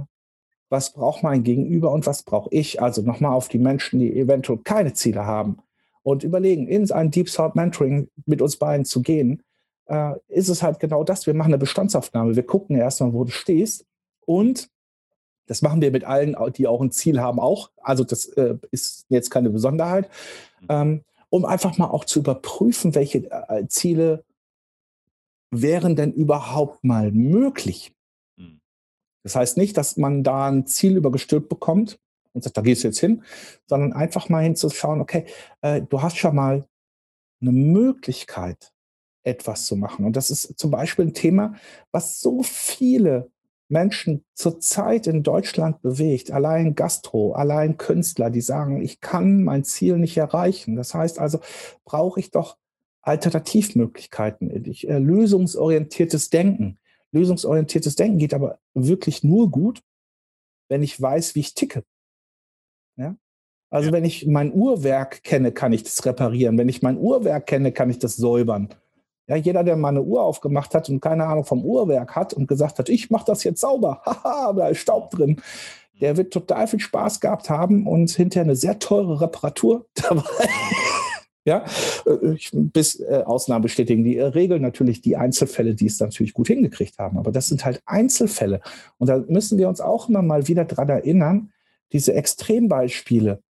was 0.72 0.94
braucht 0.94 1.22
mein 1.22 1.44
Gegenüber 1.44 1.92
und 1.92 2.06
was 2.06 2.22
brauche 2.22 2.48
ich? 2.50 2.80
Also 2.80 3.02
nochmal 3.02 3.34
auf 3.34 3.48
die 3.48 3.58
Menschen, 3.58 4.00
die 4.00 4.18
eventuell 4.18 4.58
keine 4.64 4.94
Ziele 4.94 5.26
haben 5.26 5.58
und 6.02 6.24
überlegen, 6.24 6.66
in 6.66 6.90
ein 6.90 7.10
Deep 7.10 7.30
Thought 7.30 7.54
Mentoring 7.54 8.08
mit 8.24 8.40
uns 8.40 8.56
beiden 8.56 8.86
zu 8.86 9.02
gehen, 9.02 9.42
äh, 9.86 10.14
ist 10.28 10.48
es 10.48 10.62
halt 10.62 10.80
genau 10.80 11.04
das. 11.04 11.26
Wir 11.26 11.34
machen 11.34 11.52
eine 11.52 11.58
Bestandsaufnahme. 11.58 12.34
Wir 12.34 12.46
gucken 12.46 12.74
erstmal, 12.76 13.12
wo 13.12 13.24
du 13.24 13.30
stehst 13.30 13.84
und 14.24 14.70
das 15.46 15.60
machen 15.60 15.82
wir 15.82 15.90
mit 15.90 16.04
allen, 16.04 16.34
die 16.56 16.66
auch 16.66 16.80
ein 16.80 16.90
Ziel 16.90 17.20
haben, 17.20 17.38
auch. 17.38 17.70
Also 17.82 18.02
das 18.02 18.24
äh, 18.28 18.56
ist 18.70 19.04
jetzt 19.10 19.28
keine 19.28 19.50
Besonderheit, 19.50 20.08
ähm, 20.70 21.02
um 21.28 21.44
einfach 21.44 21.76
mal 21.76 21.88
auch 21.88 22.06
zu 22.06 22.20
überprüfen, 22.20 22.94
welche 22.94 23.30
äh, 23.30 23.66
Ziele 23.68 24.24
wären 25.50 25.96
denn 25.96 26.12
überhaupt 26.12 26.82
mal 26.82 27.12
möglich. 27.12 27.92
Das 29.22 29.36
heißt 29.36 29.56
nicht, 29.56 29.76
dass 29.76 29.96
man 29.96 30.24
da 30.24 30.48
ein 30.48 30.66
Ziel 30.66 30.96
übergestülpt 30.96 31.48
bekommt 31.48 31.98
und 32.32 32.42
sagt, 32.42 32.56
da 32.56 32.62
gehst 32.62 32.82
du 32.82 32.88
jetzt 32.88 33.00
hin, 33.00 33.22
sondern 33.66 33.92
einfach 33.92 34.28
mal 34.28 34.42
hinzuschauen, 34.42 35.00
okay, 35.00 35.26
äh, 35.60 35.82
du 35.82 36.02
hast 36.02 36.16
schon 36.16 36.34
mal 36.34 36.66
eine 37.40 37.52
Möglichkeit, 37.52 38.72
etwas 39.24 39.66
zu 39.66 39.76
machen. 39.76 40.04
Und 40.04 40.16
das 40.16 40.30
ist 40.30 40.58
zum 40.58 40.70
Beispiel 40.70 41.06
ein 41.06 41.14
Thema, 41.14 41.54
was 41.90 42.20
so 42.20 42.42
viele 42.42 43.30
Menschen 43.68 44.24
zurzeit 44.34 45.06
in 45.06 45.22
Deutschland 45.22 45.80
bewegt. 45.80 46.30
Allein 46.30 46.74
Gastro, 46.74 47.32
allein 47.32 47.78
Künstler, 47.78 48.30
die 48.30 48.40
sagen, 48.40 48.82
ich 48.82 49.00
kann 49.00 49.44
mein 49.44 49.64
Ziel 49.64 49.96
nicht 49.96 50.16
erreichen. 50.16 50.76
Das 50.76 50.94
heißt 50.94 51.18
also, 51.18 51.40
brauche 51.84 52.20
ich 52.20 52.30
doch 52.30 52.58
Alternativmöglichkeiten, 53.00 54.64
ich, 54.66 54.88
äh, 54.88 54.98
lösungsorientiertes 54.98 56.30
Denken. 56.30 56.78
Lösungsorientiertes 57.12 57.96
Denken 57.96 58.18
geht 58.18 58.34
aber 58.34 58.58
wirklich 58.74 59.22
nur 59.22 59.50
gut, 59.50 59.82
wenn 60.68 60.82
ich 60.82 61.00
weiß, 61.00 61.34
wie 61.34 61.40
ich 61.40 61.54
ticke. 61.54 61.84
Ja? 62.96 63.16
Also 63.70 63.88
ja. 63.88 63.92
wenn 63.92 64.04
ich 64.04 64.26
mein 64.26 64.52
Uhrwerk 64.52 65.22
kenne, 65.22 65.52
kann 65.52 65.72
ich 65.72 65.82
das 65.82 66.04
reparieren. 66.04 66.58
Wenn 66.58 66.68
ich 66.68 66.82
mein 66.82 66.98
Uhrwerk 66.98 67.46
kenne, 67.46 67.72
kann 67.72 67.90
ich 67.90 67.98
das 67.98 68.16
säubern. 68.16 68.74
Ja, 69.28 69.36
jeder, 69.36 69.62
der 69.62 69.76
mal 69.76 69.88
eine 69.88 70.02
Uhr 70.02 70.22
aufgemacht 70.22 70.74
hat 70.74 70.88
und 70.88 71.00
keine 71.00 71.26
Ahnung 71.26 71.44
vom 71.44 71.64
Uhrwerk 71.64 72.16
hat 72.16 72.34
und 72.34 72.48
gesagt 72.48 72.78
hat, 72.78 72.88
ich 72.88 73.10
mache 73.10 73.24
das 73.26 73.44
jetzt 73.44 73.60
sauber, 73.60 74.02
haha, 74.04 74.52
da 74.52 74.68
ist 74.68 74.78
Staub 74.78 75.10
drin, 75.10 75.40
der 76.00 76.16
wird 76.16 76.32
total 76.32 76.66
viel 76.66 76.80
Spaß 76.80 77.20
gehabt 77.20 77.48
haben 77.48 77.86
und 77.86 78.10
hinterher 78.10 78.44
eine 78.44 78.56
sehr 78.56 78.78
teure 78.78 79.20
Reparatur 79.20 79.86
dabei. 79.94 80.24
ja, 81.44 81.64
äh, 82.06 82.34
ich, 82.34 82.50
bis 82.52 83.00
äh, 83.00 83.22
Ausnahmen 83.24 83.62
bestätigen 83.62 84.04
die 84.04 84.18
Regel 84.18 84.60
natürlich 84.60 85.00
die 85.00 85.16
Einzelfälle, 85.16 85.74
die 85.74 85.86
es 85.86 86.00
natürlich 86.00 86.34
gut 86.34 86.48
hingekriegt 86.48 86.98
haben. 86.98 87.18
Aber 87.18 87.32
das 87.32 87.48
sind 87.48 87.64
halt 87.64 87.82
Einzelfälle. 87.86 88.60
Und 88.98 89.08
da 89.08 89.18
müssen 89.28 89.58
wir 89.58 89.68
uns 89.68 89.80
auch 89.80 90.08
immer 90.08 90.22
mal 90.22 90.48
wieder 90.48 90.64
dran 90.64 90.88
erinnern, 90.88 91.52
diese 91.92 92.14
Extrembeispiele, 92.14 93.42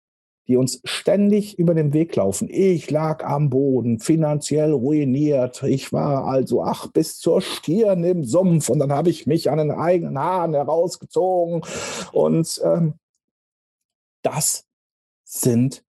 die 0.49 0.57
uns 0.57 0.81
ständig 0.85 1.59
über 1.59 1.75
den 1.75 1.93
Weg 1.93 2.17
laufen. 2.17 2.49
Ich 2.51 2.91
lag 2.91 3.25
am 3.25 3.51
Boden, 3.51 4.01
finanziell 4.01 4.73
ruiniert. 4.73 5.63
Ich 5.63 5.93
war 5.93 6.25
also 6.25 6.65
ach 6.65 6.89
bis 6.89 7.19
zur 7.19 7.41
Stirn 7.41 8.03
im 8.03 8.25
Sumpf 8.25 8.69
und 8.69 8.81
dann 8.81 8.93
habe 8.93 9.11
ich 9.11 9.27
mich 9.27 9.51
an 9.51 9.59
den 9.59 9.71
eigenen 9.71 10.19
Haaren 10.19 10.55
herausgezogen. 10.55 11.63
Und 12.13 12.61
ähm, 12.65 12.95
das 14.23 14.65
sind 15.25 15.85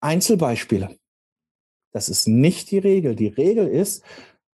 Einzelbeispiele. 0.00 0.96
Das 1.92 2.08
ist 2.08 2.28
nicht 2.28 2.70
die 2.70 2.78
Regel. 2.78 3.14
Die 3.14 3.28
Regel 3.28 3.66
ist, 3.66 4.04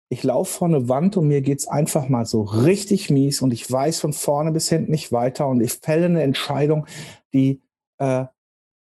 ich 0.08 0.22
laufe 0.22 0.58
vor 0.58 0.68
eine 0.68 0.88
Wand 0.88 1.16
und 1.16 1.28
mir 1.28 1.40
geht 1.40 1.58
es 1.58 1.68
einfach 1.68 2.08
mal 2.08 2.24
so 2.24 2.42
richtig 2.42 3.10
mies 3.10 3.42
und 3.42 3.52
ich 3.52 3.70
weiß 3.70 4.00
von 4.00 4.12
vorne 4.12 4.52
bis 4.52 4.68
hinten 4.68 4.90
nicht 4.90 5.12
weiter 5.12 5.48
und 5.48 5.60
ich 5.60 5.72
fälle 5.72 6.06
eine 6.06 6.22
Entscheidung, 6.22 6.86
die 7.32 7.62
äh, 7.98 8.26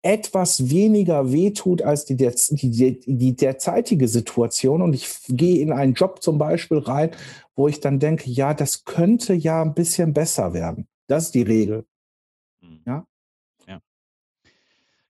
etwas 0.01 0.69
weniger 0.69 1.31
wehtut 1.31 1.81
als 1.81 2.05
die, 2.05 2.15
der, 2.15 2.33
die, 2.49 2.99
die 3.05 3.35
derzeitige 3.35 4.07
Situation. 4.07 4.81
Und 4.81 4.93
ich 4.93 5.07
gehe 5.27 5.61
in 5.61 5.71
einen 5.71 5.93
Job 5.93 6.23
zum 6.23 6.37
Beispiel 6.37 6.77
rein, 6.77 7.11
wo 7.55 7.67
ich 7.67 7.81
dann 7.81 7.99
denke, 7.99 8.29
ja, 8.29 8.53
das 8.53 8.85
könnte 8.85 9.33
ja 9.33 9.61
ein 9.61 9.73
bisschen 9.73 10.13
besser 10.13 10.53
werden. 10.53 10.87
Das 11.07 11.25
ist 11.25 11.35
die 11.35 11.41
Regel. 11.41 11.85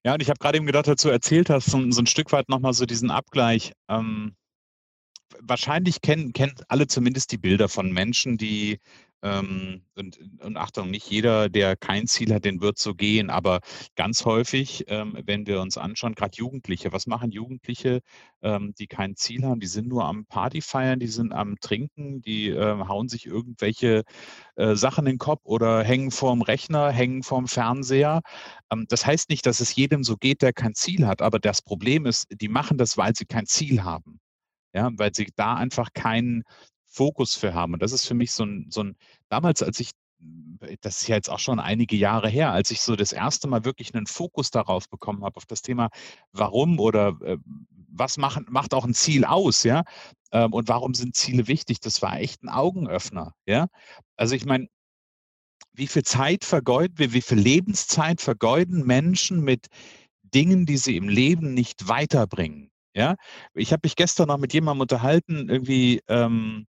Ja 0.10 0.16
und 0.16 0.22
ich 0.22 0.30
habe 0.30 0.40
gerade 0.40 0.58
eben 0.58 0.66
gedacht, 0.66 0.88
dazu 0.88 1.10
erzählt 1.10 1.50
hast, 1.50 1.70
so, 1.70 1.92
so 1.92 2.02
ein 2.02 2.08
Stück 2.08 2.32
weit 2.32 2.50
nochmal 2.50 2.74
so 2.74 2.86
diesen 2.86 3.12
Abgleich. 3.12 3.74
Ähm, 3.88 4.36
wahrscheinlich 5.40 6.02
kennen, 6.02 6.34
kennen 6.34 6.56
alle 6.68 6.88
zumindest 6.88 7.32
die 7.32 7.38
Bilder 7.38 7.70
von 7.70 7.92
Menschen, 7.92 8.38
die 8.38 8.80
ähm, 9.22 9.82
und, 9.96 10.18
und, 10.42 10.58
Achtung, 10.58 10.90
nicht 10.92 11.10
jeder, 11.10 11.50
der 11.50 11.76
kein 11.76 12.08
Ziel 12.08 12.34
hat, 12.34 12.46
den 12.46 12.62
wird 12.62 12.78
so 12.80 12.96
gehen. 12.96 13.30
Aber 13.30 13.60
ganz 13.96 14.24
häufig, 14.26 14.86
ähm, 14.88 15.18
wenn 15.26 15.46
wir 15.46 15.62
uns 15.62 15.78
anschauen, 15.78 16.16
gerade 16.16 16.38
Jugendliche, 16.38 16.94
was 16.94 17.06
machen 17.06 17.32
Jugendliche, 17.32 18.00
ähm, 18.42 18.74
die 18.80 18.88
kein 18.88 19.16
Ziel 19.16 19.44
haben? 19.44 19.60
Die 19.60 19.68
sind 19.68 19.88
nur 19.88 20.06
am 20.06 20.26
Party 20.26 20.62
feiern, 20.62 21.00
die 21.00 21.08
sind 21.08 21.34
am 21.34 21.58
Trinken, 21.60 22.22
die 22.22 22.50
äh, 22.50 22.80
hauen 22.88 23.10
sich 23.10 23.26
irgendwelche 23.26 24.04
äh, 24.56 24.76
Sachen 24.76 25.06
in 25.06 25.14
den 25.14 25.20
Kopf 25.20 25.42
oder 25.44 25.84
hängen 25.84 26.12
vorm 26.12 26.42
Rechner, 26.42 26.92
hängen 26.92 27.24
vorm 27.24 27.48
Fernseher. 27.48 28.22
Ähm, 28.72 28.86
das 28.88 29.06
heißt 29.06 29.30
nicht, 29.30 29.46
dass 29.46 29.60
es 29.60 29.76
jedem 29.76 30.04
so 30.04 30.16
geht, 30.16 30.42
der 30.42 30.54
kein 30.54 30.76
Ziel 30.76 31.08
hat. 31.08 31.22
Aber 31.22 31.40
das 31.40 31.62
Problem 31.62 32.06
ist, 32.06 32.28
die 32.32 32.48
machen 32.50 32.78
das, 32.78 32.98
weil 32.98 33.16
sie 33.16 33.26
kein 33.26 33.46
Ziel 33.46 33.84
haben. 33.84 34.20
Ja, 34.74 34.92
weil 34.94 35.14
sie 35.16 35.28
da 35.36 35.56
einfach 35.56 35.90
keinen 35.94 36.44
Fokus 36.90 37.36
für 37.36 37.54
haben. 37.54 37.74
Und 37.74 37.82
das 37.82 37.92
ist 37.92 38.06
für 38.06 38.16
mich 38.16 38.32
so 38.32 38.44
ein, 38.44 38.68
so 38.70 38.84
ein 38.84 38.96
damals, 39.30 39.64
als 39.64 39.80
ich, 39.80 39.92
das 40.82 41.02
ist 41.02 41.08
ja 41.08 41.16
jetzt 41.16 41.30
auch 41.30 41.40
schon 41.40 41.60
einige 41.60 41.96
Jahre 41.96 42.30
her, 42.30 42.52
als 42.52 42.72
ich 42.72 42.82
so 42.82 42.96
das 42.96 43.12
erste 43.12 43.48
Mal 43.48 43.64
wirklich 43.64 43.94
einen 43.94 44.08
Fokus 44.08 44.52
darauf 44.52 44.90
bekommen 44.90 45.24
habe, 45.24 45.38
auf 45.38 45.46
das 45.46 45.62
Thema, 45.62 45.90
warum 46.34 46.80
oder 46.80 47.18
äh, 47.22 47.38
was 47.92 48.18
machen, 48.18 48.46
macht 48.50 48.74
auch 48.74 48.86
ein 48.86 48.94
Ziel 48.94 49.24
aus, 49.26 49.64
ja? 49.64 49.84
Ähm, 50.32 50.54
und 50.54 50.68
warum 50.68 50.94
sind 50.94 51.16
Ziele 51.16 51.48
wichtig? 51.48 51.80
Das 51.80 52.02
war 52.02 52.20
echt 52.20 52.44
ein 52.44 52.50
Augenöffner, 52.50 53.34
ja? 53.46 53.68
Also 54.18 54.36
ich 54.36 54.46
meine, 54.46 54.68
wie 55.74 55.88
viel 55.88 56.04
Zeit 56.04 56.44
vergeuden 56.44 56.98
wir, 56.98 57.14
wie 57.14 57.22
viel 57.22 57.40
Lebenszeit 57.40 58.22
vergeuden 58.22 58.86
Menschen 58.86 59.42
mit 59.44 59.68
Dingen, 60.24 60.66
die 60.66 60.78
sie 60.78 60.98
im 60.98 61.08
Leben 61.10 61.54
nicht 61.54 61.88
weiterbringen? 61.88 62.70
Ja, 62.96 63.16
ich 63.54 63.72
habe 63.72 63.82
mich 63.84 63.96
gestern 63.96 64.28
noch 64.28 64.38
mit 64.40 64.54
jemandem 64.54 64.82
unterhalten, 64.82 65.48
irgendwie, 65.50 66.02
ähm, 66.08 66.66
äh, 66.66 66.69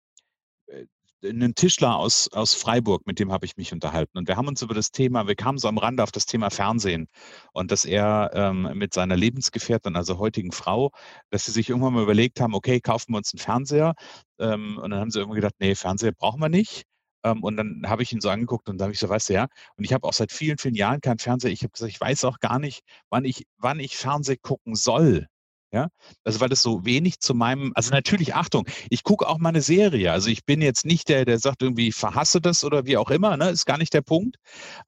einen 1.24 1.54
Tischler 1.54 1.96
aus, 1.96 2.28
aus 2.32 2.54
Freiburg, 2.54 3.06
mit 3.06 3.18
dem 3.18 3.32
habe 3.32 3.46
ich 3.46 3.56
mich 3.56 3.72
unterhalten. 3.72 4.18
Und 4.18 4.28
wir 4.28 4.36
haben 4.36 4.48
uns 4.48 4.62
über 4.62 4.74
das 4.74 4.90
Thema, 4.90 5.26
wir 5.26 5.34
kamen 5.34 5.58
so 5.58 5.68
am 5.68 5.78
Rande 5.78 6.02
auf 6.02 6.12
das 6.12 6.26
Thema 6.26 6.50
Fernsehen 6.50 7.08
und 7.52 7.70
dass 7.70 7.84
er 7.84 8.30
ähm, 8.34 8.70
mit 8.74 8.94
seiner 8.94 9.16
Lebensgefährtin, 9.16 9.96
also 9.96 10.18
heutigen 10.18 10.52
Frau, 10.52 10.90
dass 11.30 11.44
sie 11.44 11.52
sich 11.52 11.68
irgendwann 11.68 11.94
mal 11.94 12.02
überlegt 12.02 12.40
haben, 12.40 12.54
okay, 12.54 12.80
kaufen 12.80 13.12
wir 13.12 13.18
uns 13.18 13.32
einen 13.32 13.40
Fernseher. 13.40 13.94
Ähm, 14.38 14.78
und 14.78 14.90
dann 14.90 15.00
haben 15.00 15.10
sie 15.10 15.18
irgendwie 15.20 15.36
gedacht, 15.40 15.54
nee, 15.58 15.74
Fernseher 15.74 16.12
brauchen 16.12 16.40
wir 16.40 16.48
nicht. 16.48 16.84
Ähm, 17.24 17.42
und 17.42 17.56
dann 17.56 17.82
habe 17.86 18.02
ich 18.02 18.12
ihn 18.12 18.20
so 18.20 18.30
angeguckt 18.30 18.68
und 18.68 18.78
da 18.78 18.84
habe 18.84 18.92
ich 18.94 18.98
so, 19.00 19.08
weißt 19.08 19.28
du 19.30 19.34
ja, 19.34 19.48
und 19.76 19.84
ich 19.84 19.92
habe 19.92 20.06
auch 20.08 20.12
seit 20.12 20.32
vielen, 20.32 20.58
vielen 20.58 20.74
Jahren 20.74 21.00
keinen 21.00 21.18
Fernseher. 21.18 21.50
Ich 21.52 21.62
habe 21.62 21.72
gesagt, 21.72 21.92
ich 21.92 22.00
weiß 22.00 22.24
auch 22.24 22.38
gar 22.40 22.58
nicht, 22.58 22.82
wann 23.10 23.24
ich, 23.24 23.46
wann 23.58 23.80
ich 23.80 23.96
Fernseh 23.96 24.36
gucken 24.36 24.74
soll. 24.74 25.26
Ja, 25.72 25.88
also 26.24 26.40
weil 26.40 26.48
das 26.48 26.62
so 26.62 26.84
wenig 26.84 27.20
zu 27.20 27.32
meinem, 27.32 27.70
also 27.76 27.92
natürlich 27.92 28.34
Achtung, 28.34 28.66
ich 28.88 29.04
gucke 29.04 29.28
auch 29.28 29.38
mal 29.38 29.50
eine 29.50 29.62
Serie. 29.62 30.10
Also 30.10 30.28
ich 30.28 30.44
bin 30.44 30.60
jetzt 30.62 30.84
nicht 30.84 31.08
der, 31.08 31.24
der 31.24 31.38
sagt 31.38 31.62
irgendwie, 31.62 31.88
ich 31.88 31.94
verhasse 31.94 32.40
das 32.40 32.64
oder 32.64 32.86
wie 32.86 32.96
auch 32.96 33.10
immer, 33.10 33.36
ne? 33.36 33.50
Ist 33.50 33.66
gar 33.66 33.78
nicht 33.78 33.94
der 33.94 34.02
Punkt. 34.02 34.36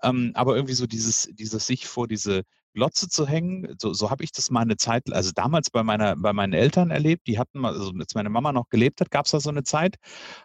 Ähm, 0.02 0.32
aber 0.34 0.56
irgendwie 0.56 0.74
so 0.74 0.86
dieses, 0.88 1.28
dieses 1.34 1.66
sich 1.66 1.86
vor 1.86 2.08
diese 2.08 2.42
Glotze 2.72 3.08
zu 3.08 3.26
hängen. 3.26 3.74
So, 3.78 3.92
so 3.92 4.10
habe 4.10 4.24
ich 4.24 4.32
das 4.32 4.50
mal 4.50 4.60
eine 4.60 4.76
Zeit, 4.76 5.12
also 5.12 5.30
damals 5.34 5.70
bei 5.70 5.82
meiner, 5.82 6.16
bei 6.16 6.32
meinen 6.32 6.52
Eltern 6.52 6.90
erlebt. 6.90 7.26
Die 7.26 7.38
hatten 7.38 7.58
mal, 7.58 7.72
also 7.72 7.92
als 7.98 8.14
meine 8.14 8.30
Mama 8.30 8.52
noch 8.52 8.68
gelebt 8.68 9.00
hat, 9.00 9.10
gab 9.10 9.26
es 9.26 9.32
da 9.32 9.40
so 9.40 9.50
eine 9.50 9.62
Zeit. 9.62 9.96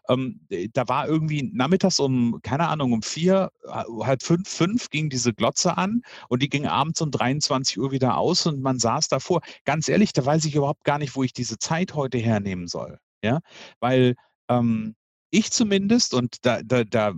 Ähm, 0.09 0.41
da 0.73 0.87
war 0.87 1.07
irgendwie 1.07 1.49
nachmittags 1.53 1.99
um, 1.99 2.39
keine 2.43 2.67
Ahnung, 2.67 2.93
um 2.93 3.01
vier, 3.01 3.51
halb 3.67 4.23
fünf, 4.23 4.49
fünf 4.49 4.89
ging 4.89 5.09
diese 5.09 5.33
Glotze 5.33 5.77
an 5.77 6.01
und 6.29 6.41
die 6.41 6.49
ging 6.49 6.65
abends 6.67 7.01
um 7.01 7.11
23 7.11 7.79
Uhr 7.79 7.91
wieder 7.91 8.17
aus 8.17 8.45
und 8.45 8.61
man 8.61 8.79
saß 8.79 9.07
davor. 9.07 9.41
Ganz 9.65 9.87
ehrlich, 9.87 10.13
da 10.13 10.25
weiß 10.25 10.45
ich 10.45 10.55
überhaupt 10.55 10.83
gar 10.83 10.97
nicht, 10.99 11.15
wo 11.15 11.23
ich 11.23 11.33
diese 11.33 11.57
Zeit 11.57 11.93
heute 11.95 12.17
hernehmen 12.17 12.67
soll. 12.67 12.99
Ja, 13.23 13.39
weil 13.79 14.15
ähm, 14.49 14.95
ich 15.29 15.51
zumindest, 15.51 16.13
und 16.13 16.45
da, 16.45 16.61
da, 16.63 16.83
da, 16.83 17.13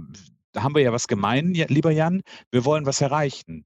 da 0.52 0.64
haben 0.64 0.76
wir 0.76 0.82
ja 0.82 0.92
was 0.94 1.08
gemein, 1.08 1.54
lieber 1.54 1.92
Jan, 1.92 2.22
wir 2.52 2.66
wollen 2.66 2.86
was 2.86 3.02
erreichen. 3.02 3.66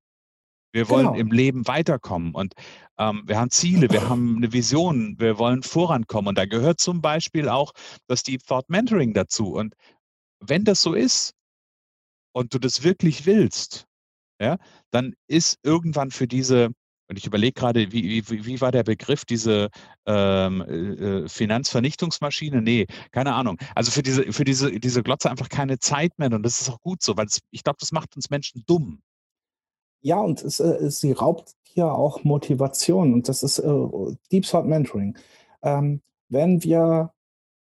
Wir 0.73 0.89
wollen 0.89 1.05
genau. 1.05 1.19
im 1.19 1.31
Leben 1.31 1.67
weiterkommen 1.67 2.33
und 2.33 2.53
ähm, 2.97 3.23
wir 3.25 3.39
haben 3.39 3.51
Ziele, 3.51 3.89
wir 3.91 4.09
haben 4.09 4.37
eine 4.37 4.53
Vision, 4.53 5.15
wir 5.19 5.37
wollen 5.37 5.61
vorankommen. 5.61 6.29
Und 6.29 6.37
da 6.37 6.45
gehört 6.45 6.79
zum 6.79 6.99
Beispiel 6.99 7.47
auch 7.47 7.73
das 8.07 8.23
Deep 8.23 8.45
Thought 8.45 8.69
Mentoring 8.69 9.13
dazu. 9.13 9.53
Und 9.53 9.75
wenn 10.39 10.63
das 10.63 10.81
so 10.81 10.93
ist 10.93 11.33
und 12.33 12.53
du 12.53 12.59
das 12.59 12.83
wirklich 12.83 13.27
willst, 13.27 13.85
ja, 14.41 14.57
dann 14.91 15.13
ist 15.27 15.59
irgendwann 15.61 16.09
für 16.09 16.27
diese, 16.27 16.69
und 17.07 17.17
ich 17.17 17.27
überlege 17.27 17.53
gerade, 17.53 17.91
wie, 17.91 18.27
wie, 18.27 18.45
wie 18.45 18.61
war 18.61 18.71
der 18.71 18.83
Begriff, 18.83 19.25
diese 19.25 19.69
ähm, 20.07 20.61
äh, 20.61 21.29
Finanzvernichtungsmaschine? 21.29 22.63
Nee, 22.63 22.87
keine 23.11 23.35
Ahnung. 23.35 23.59
Also 23.75 23.91
für 23.91 24.01
diese, 24.01 24.33
für 24.33 24.43
diese, 24.43 24.71
diese 24.79 25.03
Glotze 25.03 25.29
einfach 25.29 25.49
keine 25.49 25.77
Zeit 25.77 26.17
mehr. 26.17 26.31
Und 26.31 26.43
das 26.43 26.61
ist 26.61 26.69
auch 26.69 26.81
gut 26.81 27.03
so, 27.03 27.15
weil 27.15 27.27
es, 27.27 27.41
ich 27.51 27.63
glaube, 27.63 27.77
das 27.79 27.91
macht 27.91 28.15
uns 28.15 28.31
Menschen 28.31 28.63
dumm. 28.65 29.03
Ja, 30.03 30.19
und 30.19 30.43
es, 30.43 30.59
äh, 30.59 30.91
sie 30.91 31.13
raubt 31.13 31.55
hier 31.63 31.91
auch 31.91 32.23
Motivation 32.23 33.13
und 33.13 33.29
das 33.29 33.41
ist 33.41 33.59
äh, 33.59 33.87
Deep 34.31 34.45
Thought 34.45 34.65
Mentoring. 34.65 35.17
Ähm, 35.63 36.01
wenn 36.29 36.63
wir 36.63 37.11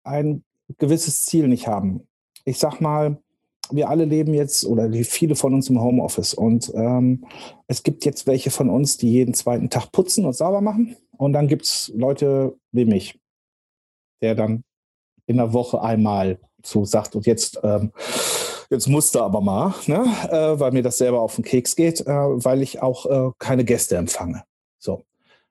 ein 0.03 0.43
gewisses 0.77 1.25
Ziel 1.25 1.47
nicht 1.49 1.67
haben, 1.67 2.07
ich 2.45 2.57
sag 2.57 2.79
mal, 2.79 3.21
wir 3.71 3.89
alle 3.89 4.05
leben 4.05 4.33
jetzt 4.33 4.65
oder 4.65 4.89
viele 5.03 5.35
von 5.35 5.53
uns 5.53 5.69
im 5.69 5.81
Homeoffice 5.81 6.33
und 6.33 6.71
ähm, 6.73 7.25
es 7.67 7.83
gibt 7.83 8.05
jetzt 8.05 8.25
welche 8.25 8.51
von 8.51 8.69
uns, 8.69 8.97
die 8.97 9.11
jeden 9.11 9.33
zweiten 9.33 9.69
Tag 9.69 9.91
putzen 9.91 10.25
und 10.25 10.33
sauber 10.33 10.61
machen 10.61 10.95
und 11.17 11.33
dann 11.33 11.47
gibt 11.47 11.65
es 11.65 11.91
Leute 11.93 12.57
wie 12.71 12.85
mich, 12.85 13.19
der 14.21 14.33
dann 14.33 14.63
in 15.27 15.37
der 15.37 15.53
Woche 15.53 15.81
einmal 15.81 16.39
so 16.63 16.85
sagt 16.85 17.15
und 17.15 17.27
jetzt 17.27 17.59
ähm, 17.63 17.91
Jetzt 18.69 18.87
musste 18.87 19.23
aber 19.23 19.41
mal, 19.41 19.73
ne? 19.87 20.05
äh, 20.29 20.59
weil 20.59 20.71
mir 20.71 20.83
das 20.83 20.99
selber 20.99 21.21
auf 21.21 21.35
den 21.35 21.43
Keks 21.43 21.75
geht, 21.75 22.01
äh, 22.01 22.05
weil 22.07 22.61
ich 22.61 22.81
auch 22.81 23.05
äh, 23.07 23.31
keine 23.39 23.65
Gäste 23.65 23.97
empfange. 23.97 24.43
So. 24.77 25.03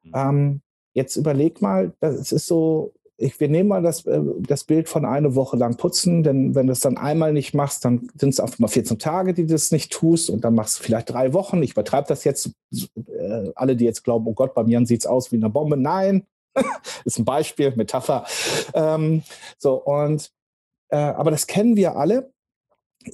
Mhm. 0.02 0.12
Ähm, 0.14 0.60
jetzt 0.94 1.16
überleg 1.16 1.60
mal, 1.60 1.92
es 2.00 2.30
ist 2.30 2.46
so, 2.46 2.92
ich, 3.16 3.40
wir 3.40 3.48
nehmen 3.48 3.68
mal 3.68 3.82
das, 3.82 4.06
äh, 4.06 4.20
das 4.38 4.62
Bild 4.62 4.88
von 4.88 5.04
eine 5.04 5.34
Woche 5.34 5.56
lang 5.56 5.76
putzen, 5.76 6.22
denn 6.22 6.54
wenn 6.54 6.68
du 6.68 6.72
es 6.72 6.80
dann 6.80 6.96
einmal 6.96 7.32
nicht 7.32 7.54
machst, 7.54 7.84
dann 7.84 8.08
sind 8.14 8.30
es 8.30 8.38
einfach 8.38 8.60
mal 8.60 8.68
14 8.68 9.00
Tage, 9.00 9.34
die 9.34 9.46
du 9.46 9.52
das 9.52 9.72
nicht 9.72 9.92
tust 9.92 10.30
und 10.30 10.44
dann 10.44 10.54
machst 10.54 10.78
du 10.78 10.84
vielleicht 10.84 11.10
drei 11.10 11.32
Wochen. 11.32 11.60
Ich 11.62 11.72
übertreibe 11.72 12.06
das 12.06 12.22
jetzt. 12.22 12.52
Äh, 12.72 13.50
alle, 13.56 13.74
die 13.74 13.84
jetzt 13.84 14.04
glauben, 14.04 14.28
oh 14.28 14.34
Gott, 14.34 14.54
bei 14.54 14.62
mir 14.62 14.84
sieht 14.86 15.00
es 15.00 15.06
aus 15.06 15.32
wie 15.32 15.36
eine 15.36 15.50
Bombe. 15.50 15.76
Nein, 15.76 16.24
ist 17.04 17.18
ein 17.18 17.24
Beispiel, 17.24 17.72
Metapher. 17.74 18.24
Ähm, 18.74 19.24
so, 19.58 19.74
und 19.74 20.30
äh, 20.90 20.96
aber 20.96 21.32
das 21.32 21.48
kennen 21.48 21.74
wir 21.74 21.96
alle 21.96 22.30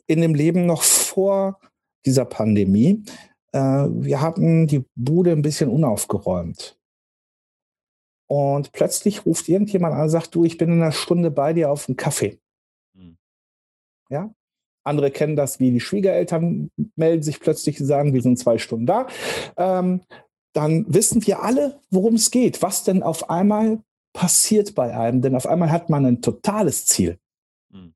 in 0.06 0.20
dem 0.20 0.34
Leben 0.34 0.66
noch 0.66 0.82
vor 0.82 1.60
dieser 2.06 2.24
Pandemie. 2.24 3.04
Äh, 3.52 3.58
wir 3.58 4.20
hatten 4.20 4.66
die 4.66 4.84
Bude 4.94 5.32
ein 5.32 5.42
bisschen 5.42 5.70
unaufgeräumt. 5.70 6.78
Und 8.26 8.72
plötzlich 8.72 9.26
ruft 9.26 9.48
irgendjemand 9.48 9.94
an 9.94 10.02
und 10.02 10.08
sagt, 10.08 10.34
du, 10.34 10.44
ich 10.44 10.58
bin 10.58 10.70
in 10.70 10.82
einer 10.82 10.92
Stunde 10.92 11.30
bei 11.30 11.52
dir 11.52 11.70
auf 11.70 11.88
einen 11.88 11.96
Kaffee. 11.96 12.38
Mhm. 12.94 13.16
Ja? 14.08 14.34
Andere 14.82 15.10
kennen 15.10 15.36
das, 15.36 15.60
wie 15.60 15.70
die 15.70 15.80
Schwiegereltern 15.80 16.70
melden 16.96 17.22
sich 17.22 17.40
plötzlich 17.40 17.80
und 17.80 17.86
sagen, 17.86 18.12
wir 18.12 18.22
sind 18.22 18.38
zwei 18.38 18.58
Stunden 18.58 18.86
da. 18.86 19.06
Ähm, 19.56 20.02
dann 20.52 20.84
wissen 20.92 21.26
wir 21.26 21.42
alle, 21.42 21.80
worum 21.90 22.14
es 22.14 22.30
geht, 22.30 22.62
was 22.62 22.84
denn 22.84 23.02
auf 23.02 23.30
einmal 23.30 23.82
passiert 24.12 24.74
bei 24.74 24.96
einem. 24.96 25.22
Denn 25.22 25.34
auf 25.34 25.46
einmal 25.46 25.70
hat 25.70 25.90
man 25.90 26.06
ein 26.06 26.22
totales 26.22 26.86
Ziel. 26.86 27.18
Mhm. 27.70 27.94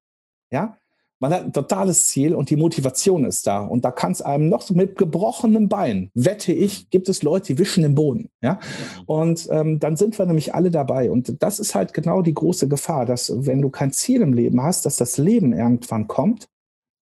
Ja? 0.50 0.76
Man 1.20 1.32
hat 1.32 1.44
ein 1.44 1.52
totales 1.52 2.06
Ziel 2.06 2.34
und 2.34 2.50
die 2.50 2.56
Motivation 2.56 3.24
ist 3.24 3.46
da. 3.46 3.60
Und 3.60 3.84
da 3.84 3.90
kann 3.90 4.12
es 4.12 4.22
einem 4.22 4.48
noch 4.48 4.62
so 4.62 4.74
mit 4.74 4.96
gebrochenem 4.96 5.68
Bein, 5.68 6.10
wette 6.14 6.52
ich, 6.52 6.90
gibt 6.90 7.08
es 7.08 7.22
Leute, 7.22 7.54
die 7.54 7.58
wischen 7.58 7.82
den 7.82 7.94
Boden. 7.94 8.30
Ja? 8.40 8.54
Mhm. 8.54 9.02
Und 9.06 9.48
ähm, 9.50 9.80
dann 9.80 9.96
sind 9.96 10.18
wir 10.18 10.26
nämlich 10.26 10.54
alle 10.54 10.70
dabei. 10.70 11.10
Und 11.10 11.42
das 11.42 11.58
ist 11.58 11.74
halt 11.74 11.92
genau 11.92 12.22
die 12.22 12.34
große 12.34 12.68
Gefahr, 12.68 13.04
dass 13.04 13.32
wenn 13.34 13.60
du 13.60 13.70
kein 13.70 13.92
Ziel 13.92 14.22
im 14.22 14.32
Leben 14.32 14.62
hast, 14.62 14.86
dass 14.86 14.96
das 14.96 15.18
Leben 15.18 15.52
irgendwann 15.52 16.06
kommt, 16.06 16.48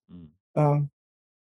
mhm. 0.08 0.32
äh, 0.54 0.80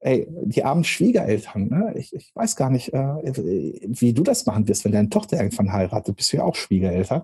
ey, 0.01 0.27
die 0.29 0.63
armen 0.63 0.83
Schwiegereltern, 0.83 1.67
ne? 1.67 1.93
ich, 1.95 2.13
ich 2.13 2.31
weiß 2.33 2.55
gar 2.55 2.69
nicht, 2.69 2.93
äh, 2.93 2.97
wie 2.97 4.13
du 4.13 4.23
das 4.23 4.45
machen 4.45 4.67
wirst, 4.67 4.85
wenn 4.85 4.93
deine 4.93 5.09
Tochter 5.09 5.38
irgendwann 5.38 5.73
heiratet, 5.73 6.15
bist 6.15 6.31
du 6.31 6.38
ja 6.38 6.43
auch 6.43 6.55
Schwiegereltern. 6.55 7.23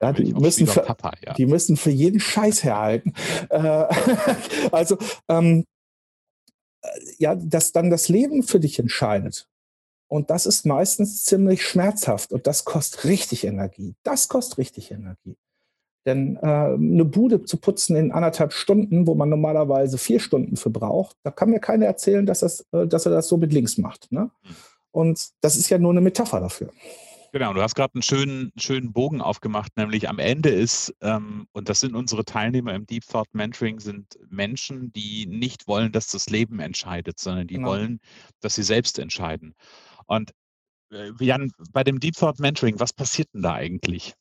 Ja, 0.00 0.12
die, 0.12 0.32
müssen 0.32 0.66
für, 0.66 0.80
Papa, 0.80 1.12
ja. 1.24 1.34
die 1.34 1.46
müssen 1.46 1.76
für 1.76 1.90
jeden 1.90 2.20
Scheiß 2.20 2.64
herhalten. 2.64 3.12
Äh, 3.50 3.58
also, 4.72 4.96
ähm, 5.28 5.64
äh, 6.82 6.88
ja, 7.18 7.34
dass 7.34 7.72
dann 7.72 7.90
das 7.90 8.08
Leben 8.08 8.42
für 8.42 8.60
dich 8.60 8.78
entscheidet. 8.78 9.48
Und 10.08 10.30
das 10.30 10.46
ist 10.46 10.64
meistens 10.64 11.24
ziemlich 11.24 11.66
schmerzhaft 11.66 12.32
und 12.32 12.46
das 12.46 12.64
kostet 12.64 13.04
richtig 13.04 13.44
Energie. 13.44 13.94
Das 14.02 14.28
kostet 14.28 14.58
richtig 14.58 14.90
Energie. 14.92 15.36
Denn 16.06 16.36
äh, 16.36 16.46
eine 16.46 17.04
Bude 17.04 17.44
zu 17.44 17.56
putzen 17.56 17.96
in 17.96 18.12
anderthalb 18.12 18.52
Stunden, 18.52 19.06
wo 19.06 19.14
man 19.14 19.30
normalerweise 19.30 19.96
vier 19.96 20.20
Stunden 20.20 20.56
für 20.56 20.70
braucht, 20.70 21.16
da 21.22 21.30
kann 21.30 21.50
mir 21.50 21.60
keiner 21.60 21.86
erzählen, 21.86 22.26
dass, 22.26 22.40
das, 22.40 22.66
äh, 22.72 22.86
dass 22.86 23.06
er 23.06 23.12
das 23.12 23.28
so 23.28 23.36
mit 23.36 23.52
links 23.52 23.78
macht. 23.78 24.12
Ne? 24.12 24.30
Hm. 24.42 24.56
Und 24.90 25.30
das 25.40 25.56
ist 25.56 25.70
ja 25.70 25.78
nur 25.78 25.92
eine 25.92 26.00
Metapher 26.00 26.40
dafür. 26.40 26.70
Genau, 27.34 27.52
du 27.52 27.62
hast 27.62 27.74
gerade 27.74 27.94
einen 27.94 28.02
schönen, 28.02 28.52
schönen 28.56 28.92
Bogen 28.92 29.20
aufgemacht, 29.20 29.76
nämlich 29.76 30.08
am 30.08 30.20
Ende 30.20 30.50
ist, 30.50 30.94
ähm, 31.00 31.48
und 31.50 31.68
das 31.68 31.80
sind 31.80 31.96
unsere 31.96 32.24
Teilnehmer 32.24 32.72
im 32.74 32.86
Deep 32.86 33.04
Thought 33.04 33.26
Mentoring, 33.34 33.80
sind 33.80 34.16
Menschen, 34.30 34.92
die 34.92 35.26
nicht 35.26 35.66
wollen, 35.66 35.90
dass 35.90 36.06
das 36.06 36.30
Leben 36.30 36.60
entscheidet, 36.60 37.18
sondern 37.18 37.48
die 37.48 37.54
genau. 37.54 37.70
wollen, 37.70 37.98
dass 38.40 38.54
sie 38.54 38.62
selbst 38.62 39.00
entscheiden. 39.00 39.56
Und 40.06 40.30
äh, 40.92 41.10
Jan, 41.18 41.50
bei 41.72 41.82
dem 41.82 41.98
Deep 41.98 42.14
Thought 42.14 42.38
Mentoring, 42.38 42.78
was 42.78 42.92
passiert 42.92 43.26
denn 43.34 43.42
da 43.42 43.54
eigentlich? 43.54 44.14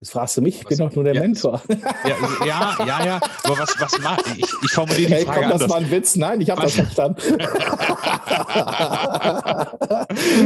Das 0.00 0.10
fragst 0.10 0.36
du 0.36 0.42
mich, 0.42 0.60
ich 0.60 0.66
bin 0.66 0.78
doch 0.78 0.94
nur 0.94 1.02
der 1.02 1.14
ja, 1.14 1.22
Mentor. 1.22 1.60
Ja, 1.68 2.46
ja, 2.46 2.76
ja, 2.86 3.04
ja, 3.04 3.20
aber 3.42 3.58
was, 3.58 3.74
was 3.80 3.98
mach 4.00 4.18
ich? 4.36 4.44
Ich 4.62 4.70
formuliere 4.70 5.08
die 5.08 5.14
hey, 5.14 5.24
Frage 5.24 5.40
komm, 5.40 5.58
das 5.58 5.68
war 5.68 5.78
ein 5.78 5.90
Witz. 5.90 6.14
Nein, 6.14 6.40
ich 6.40 6.50
habe 6.50 6.62
das 6.62 6.74
verstanden. 6.74 7.20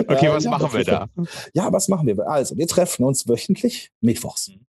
okay, 0.09 0.31
was 0.31 0.45
ja, 0.45 0.51
machen 0.51 0.73
wir 0.73 0.85
da? 0.85 1.07
Ja, 1.53 1.71
was 1.71 1.88
machen 1.88 2.07
wir? 2.07 2.27
Also, 2.27 2.57
wir 2.57 2.67
treffen 2.67 3.05
uns 3.05 3.29
wöchentlich, 3.29 3.91
mittwochs. 4.01 4.49
Mhm. 4.49 4.65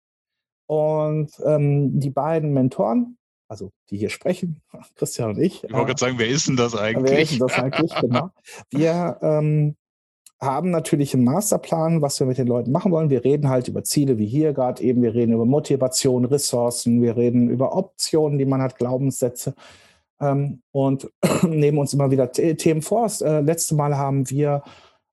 Und 0.66 1.32
ähm, 1.46 2.00
die 2.00 2.10
beiden 2.10 2.52
Mentoren, 2.54 3.18
also 3.48 3.72
die 3.90 3.98
hier 3.98 4.10
sprechen, 4.10 4.62
Christian 4.96 5.30
und 5.30 5.40
ich. 5.40 5.64
Ich 5.64 5.72
wollte 5.72 5.84
äh, 5.84 5.86
gerade 5.86 6.00
sagen, 6.00 6.16
wer 6.18 6.28
ist 6.28 6.50
denn 6.50 6.58
das 6.58 6.76
eigentlich? 6.76 7.12
Wer 7.12 7.22
ist 7.22 7.32
denn 7.32 7.40
das 7.40 7.54
eigentlich, 7.54 7.96
genau. 7.96 8.32
Wir 8.70 9.18
ähm, 9.22 9.78
haben 10.44 10.72
natürlich 10.72 11.14
einen 11.14 11.24
Masterplan, 11.24 12.02
was 12.02 12.20
wir 12.20 12.28
mit 12.28 12.38
den 12.38 12.48
Leuten 12.48 12.72
machen 12.72 12.92
wollen. 12.92 13.10
Wir 13.10 13.24
reden 13.24 13.50
halt 13.50 13.68
über 13.68 13.84
Ziele 13.84 14.18
wie 14.18 14.26
hier 14.26 14.54
gerade 14.54 14.84
eben. 14.84 15.02
Wir 15.02 15.14
reden 15.14 15.34
über 15.34 15.46
Motivation, 15.46 16.26
Ressourcen. 16.26 17.02
Wir 17.02 17.16
reden 17.16 17.50
über 17.50 17.76
Optionen, 17.76 18.38
die 18.38 18.46
man 18.46 18.62
hat, 18.62 18.78
Glaubenssätze. 18.78 19.56
Ähm, 20.20 20.62
und 20.72 21.12
nehmen 21.44 21.78
uns 21.78 21.94
immer 21.94 22.12
wieder 22.12 22.32
Themen 22.32 22.82
vor. 22.82 23.04
Das 23.04 23.22
äh, 23.22 23.42
letzte 23.42 23.76
Mal 23.76 23.98
haben 23.98 24.30
wir, 24.30 24.64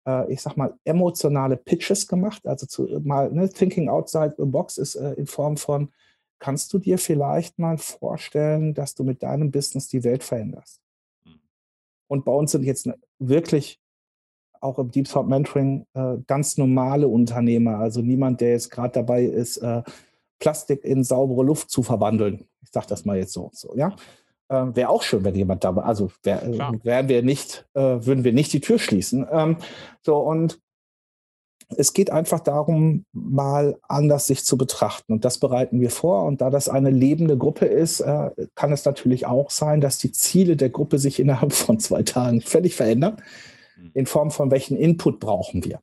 äh, 0.07 0.31
ich 0.31 0.41
sag 0.41 0.57
mal, 0.57 0.73
emotionale 0.83 1.57
Pitches 1.57 2.07
gemacht. 2.07 2.45
Also 2.45 2.65
zu, 2.65 2.99
mal 3.03 3.31
ne, 3.31 3.49
Thinking 3.49 3.89
Outside 3.89 4.35
the 4.37 4.45
Box 4.45 4.77
ist 4.77 4.95
äh, 4.95 5.13
in 5.13 5.27
Form 5.27 5.57
von, 5.57 5.89
kannst 6.39 6.71
du 6.73 6.79
dir 6.79 6.97
vielleicht 6.97 7.59
mal 7.59 7.77
vorstellen, 7.77 8.73
dass 8.73 8.95
du 8.95 9.03
mit 9.03 9.23
deinem 9.23 9.51
Business 9.51 9.87
die 9.87 10.03
Welt 10.03 10.23
veränderst? 10.23 10.81
Hm. 11.25 11.39
Und 12.07 12.25
bei 12.25 12.31
uns 12.31 12.51
sind 12.51 12.63
jetzt 12.63 12.89
wirklich 13.19 13.81
auch 14.61 14.79
im 14.79 14.91
Deep 14.91 15.07
Thought 15.07 15.27
Mentoring 15.27 15.85
äh, 15.93 16.17
ganz 16.27 16.57
normale 16.57 17.07
Unternehmer, 17.07 17.77
also 17.77 18.01
niemand, 18.01 18.41
der 18.41 18.51
jetzt 18.51 18.71
gerade 18.71 18.93
dabei 18.93 19.23
ist, 19.23 19.57
äh, 19.57 19.83
Plastik 20.39 20.83
in 20.83 21.03
saubere 21.03 21.43
Luft 21.43 21.69
zu 21.69 21.83
verwandeln. 21.83 22.45
Ich 22.61 22.69
sage 22.71 22.87
das 22.89 23.05
mal 23.05 23.17
jetzt 23.17 23.33
so. 23.33 23.49
so 23.53 23.75
ja? 23.75 23.95
Äh, 24.49 24.75
Wäre 24.75 24.89
auch 24.89 25.03
schön, 25.03 25.23
wenn 25.23 25.35
jemand 25.35 25.63
dabei, 25.63 25.83
also 25.83 26.11
wär, 26.23 26.43
äh, 26.43 26.57
wären 26.83 27.09
wir 27.09 27.23
nicht, 27.23 27.67
äh, 27.73 27.81
würden 27.81 28.23
wir 28.23 28.33
nicht 28.33 28.53
die 28.53 28.61
Tür 28.61 28.79
schließen. 28.79 29.27
Ähm, 29.31 29.57
so 30.01 30.17
und 30.17 30.59
es 31.75 31.91
geht 31.91 32.11
einfach 32.11 32.39
darum, 32.39 33.05
mal 33.11 33.77
anders 33.89 34.27
sich 34.27 34.45
zu 34.45 34.57
betrachten. 34.57 35.11
Und 35.11 35.25
das 35.25 35.37
bereiten 35.37 35.81
wir 35.81 35.89
vor. 35.89 36.23
Und 36.23 36.39
da 36.39 36.49
das 36.49 36.69
eine 36.69 36.91
lebende 36.91 37.37
Gruppe 37.37 37.65
ist, 37.65 37.99
äh, 37.99 38.29
kann 38.55 38.71
es 38.71 38.85
natürlich 38.85 39.25
auch 39.25 39.49
sein, 39.49 39.81
dass 39.81 39.97
die 39.97 40.13
Ziele 40.13 40.55
der 40.55 40.69
Gruppe 40.69 40.97
sich 40.97 41.19
innerhalb 41.19 41.51
von 41.53 41.79
zwei 41.79 42.03
Tagen 42.03 42.41
völlig 42.41 42.75
verändern 42.75 43.17
in 43.93 44.05
Form 44.05 44.31
von 44.31 44.51
welchen 44.51 44.77
Input 44.77 45.19
brauchen 45.19 45.63
wir. 45.63 45.79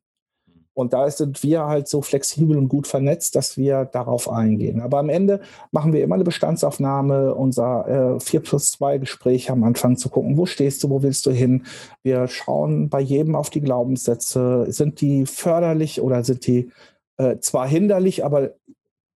Und 0.74 0.92
da 0.92 1.08
sind 1.08 1.42
wir 1.44 1.66
halt 1.66 1.86
so 1.86 2.02
flexibel 2.02 2.58
und 2.58 2.68
gut 2.68 2.88
vernetzt, 2.88 3.36
dass 3.36 3.56
wir 3.56 3.84
darauf 3.84 4.28
eingehen. 4.28 4.80
Aber 4.80 4.98
am 4.98 5.08
Ende 5.08 5.40
machen 5.70 5.92
wir 5.92 6.02
immer 6.02 6.16
eine 6.16 6.24
Bestandsaufnahme, 6.24 7.32
unser 7.34 8.16
äh, 8.16 8.20
4 8.20 8.40
plus 8.40 8.72
2 8.72 8.98
Gespräch 8.98 9.50
am 9.52 9.62
Anfang 9.62 9.96
zu 9.96 10.08
gucken, 10.08 10.36
wo 10.36 10.46
stehst 10.46 10.82
du, 10.82 10.90
wo 10.90 11.02
willst 11.02 11.26
du 11.26 11.30
hin. 11.30 11.62
Wir 12.02 12.26
schauen 12.26 12.88
bei 12.88 13.00
jedem 13.00 13.36
auf 13.36 13.50
die 13.50 13.60
Glaubenssätze. 13.60 14.66
Sind 14.68 15.00
die 15.00 15.26
förderlich 15.26 16.00
oder 16.00 16.24
sind 16.24 16.44
die 16.46 16.72
äh, 17.18 17.38
zwar 17.38 17.68
hinderlich, 17.68 18.24
aber 18.24 18.54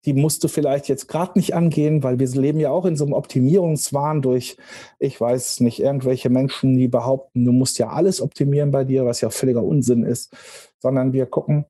die 0.04 0.12
musst 0.12 0.44
du 0.44 0.48
vielleicht 0.48 0.88
jetzt 0.88 1.08
gerade 1.08 1.38
nicht 1.38 1.54
angehen, 1.54 2.02
weil 2.02 2.18
wir 2.18 2.28
leben 2.28 2.60
ja 2.60 2.70
auch 2.70 2.84
in 2.84 2.96
so 2.96 3.04
einem 3.04 3.14
Optimierungswahn 3.14 4.22
durch, 4.22 4.56
ich 4.98 5.20
weiß 5.20 5.60
nicht, 5.60 5.80
irgendwelche 5.80 6.30
Menschen, 6.30 6.76
die 6.76 6.88
behaupten, 6.88 7.44
du 7.44 7.52
musst 7.52 7.78
ja 7.78 7.88
alles 7.90 8.20
optimieren 8.20 8.70
bei 8.70 8.84
dir, 8.84 9.06
was 9.06 9.20
ja 9.20 9.30
völliger 9.30 9.62
Unsinn 9.62 10.04
ist, 10.04 10.34
sondern 10.78 11.12
wir 11.12 11.26
gucken, 11.26 11.66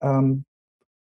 ähm, 0.00 0.44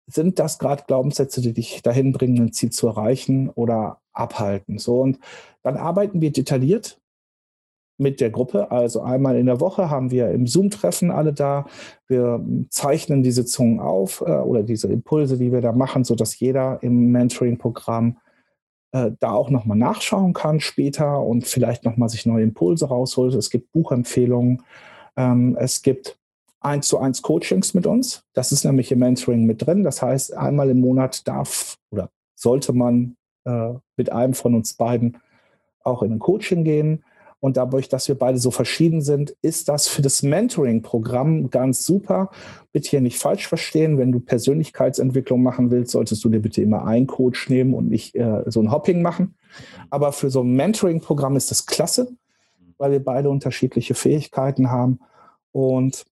sind 0.07 0.39
das 0.39 0.59
gerade 0.59 0.83
Glaubenssätze, 0.87 1.41
die 1.41 1.53
dich 1.53 1.81
dahin 1.83 2.11
bringen, 2.11 2.41
ein 2.41 2.53
Ziel 2.53 2.71
zu 2.71 2.87
erreichen 2.87 3.49
oder 3.49 3.99
abhalten? 4.13 4.77
So 4.77 5.01
und 5.01 5.19
dann 5.63 5.77
arbeiten 5.77 6.21
wir 6.21 6.31
detailliert 6.31 7.00
mit 8.01 8.19
der 8.19 8.31
Gruppe. 8.31 8.71
Also 8.71 9.01
einmal 9.01 9.37
in 9.37 9.45
der 9.45 9.59
Woche 9.59 9.89
haben 9.89 10.11
wir 10.11 10.31
im 10.31 10.47
Zoom-Treffen 10.47 11.11
alle 11.11 11.33
da. 11.33 11.67
Wir 12.07 12.43
zeichnen 12.69 13.23
die 13.23 13.31
Sitzungen 13.31 13.79
auf 13.79 14.21
äh, 14.21 14.31
oder 14.31 14.63
diese 14.63 14.87
Impulse, 14.87 15.37
die 15.37 15.51
wir 15.51 15.61
da 15.61 15.71
machen, 15.71 16.03
sodass 16.03 16.37
jeder 16.39 16.79
im 16.81 17.11
Mentoring-Programm 17.11 18.17
äh, 18.91 19.11
da 19.19 19.31
auch 19.31 19.49
nochmal 19.49 19.77
nachschauen 19.77 20.33
kann 20.33 20.59
später 20.59 21.21
und 21.21 21.45
vielleicht 21.45 21.85
nochmal 21.85 22.09
sich 22.09 22.25
neue 22.25 22.43
Impulse 22.43 22.87
rausholt. 22.87 23.35
Es 23.35 23.49
gibt 23.51 23.71
Buchempfehlungen. 23.71 24.63
Ähm, 25.15 25.55
es 25.59 25.83
gibt 25.83 26.17
eins 26.59 26.87
zu 26.87 26.97
eins 26.97 27.21
Coachings 27.21 27.73
mit 27.73 27.85
uns. 27.85 28.23
Das 28.33 28.51
ist 28.51 28.65
nämlich 28.65 28.91
im 28.91 28.99
Mentoring 28.99 29.45
mit 29.45 29.65
drin. 29.65 29.83
Das 29.83 30.01
heißt, 30.01 30.35
einmal 30.35 30.69
im 30.69 30.81
Monat 30.81 31.27
darf 31.27 31.77
oder 31.91 32.09
sollte 32.35 32.73
man 32.73 33.15
äh, 33.45 33.73
mit 33.95 34.11
einem 34.11 34.33
von 34.33 34.55
uns 34.55 34.73
beiden 34.73 35.17
auch 35.83 36.03
in 36.03 36.13
ein 36.13 36.19
Coaching 36.19 36.63
gehen. 36.63 37.03
Und 37.41 37.57
dadurch, 37.57 37.89
dass 37.89 38.07
wir 38.07 38.15
beide 38.15 38.37
so 38.37 38.51
verschieden 38.51 39.01
sind, 39.01 39.35
ist 39.41 39.67
das 39.67 39.87
für 39.87 40.03
das 40.03 40.21
Mentoring-Programm 40.21 41.49
ganz 41.49 41.83
super. 41.83 42.29
Bitte 42.71 42.91
hier 42.91 43.01
nicht 43.01 43.17
falsch 43.17 43.47
verstehen. 43.47 43.97
Wenn 43.97 44.11
du 44.11 44.19
Persönlichkeitsentwicklung 44.19 45.41
machen 45.41 45.71
willst, 45.71 45.91
solltest 45.91 46.23
du 46.23 46.29
dir 46.29 46.39
bitte 46.39 46.61
immer 46.61 46.85
einen 46.85 47.07
Coach 47.07 47.49
nehmen 47.49 47.73
und 47.73 47.89
nicht 47.89 48.15
äh, 48.15 48.43
so 48.45 48.61
ein 48.61 48.71
Hopping 48.71 49.01
machen. 49.01 49.35
Aber 49.89 50.11
für 50.11 50.29
so 50.29 50.41
ein 50.41 50.55
Mentoring-Programm 50.55 51.35
ist 51.35 51.49
das 51.49 51.65
klasse, 51.65 52.15
weil 52.77 52.91
wir 52.91 53.03
beide 53.03 53.31
unterschiedliche 53.31 53.95
Fähigkeiten 53.95 54.69
haben. 54.69 54.99
Und 55.51 56.05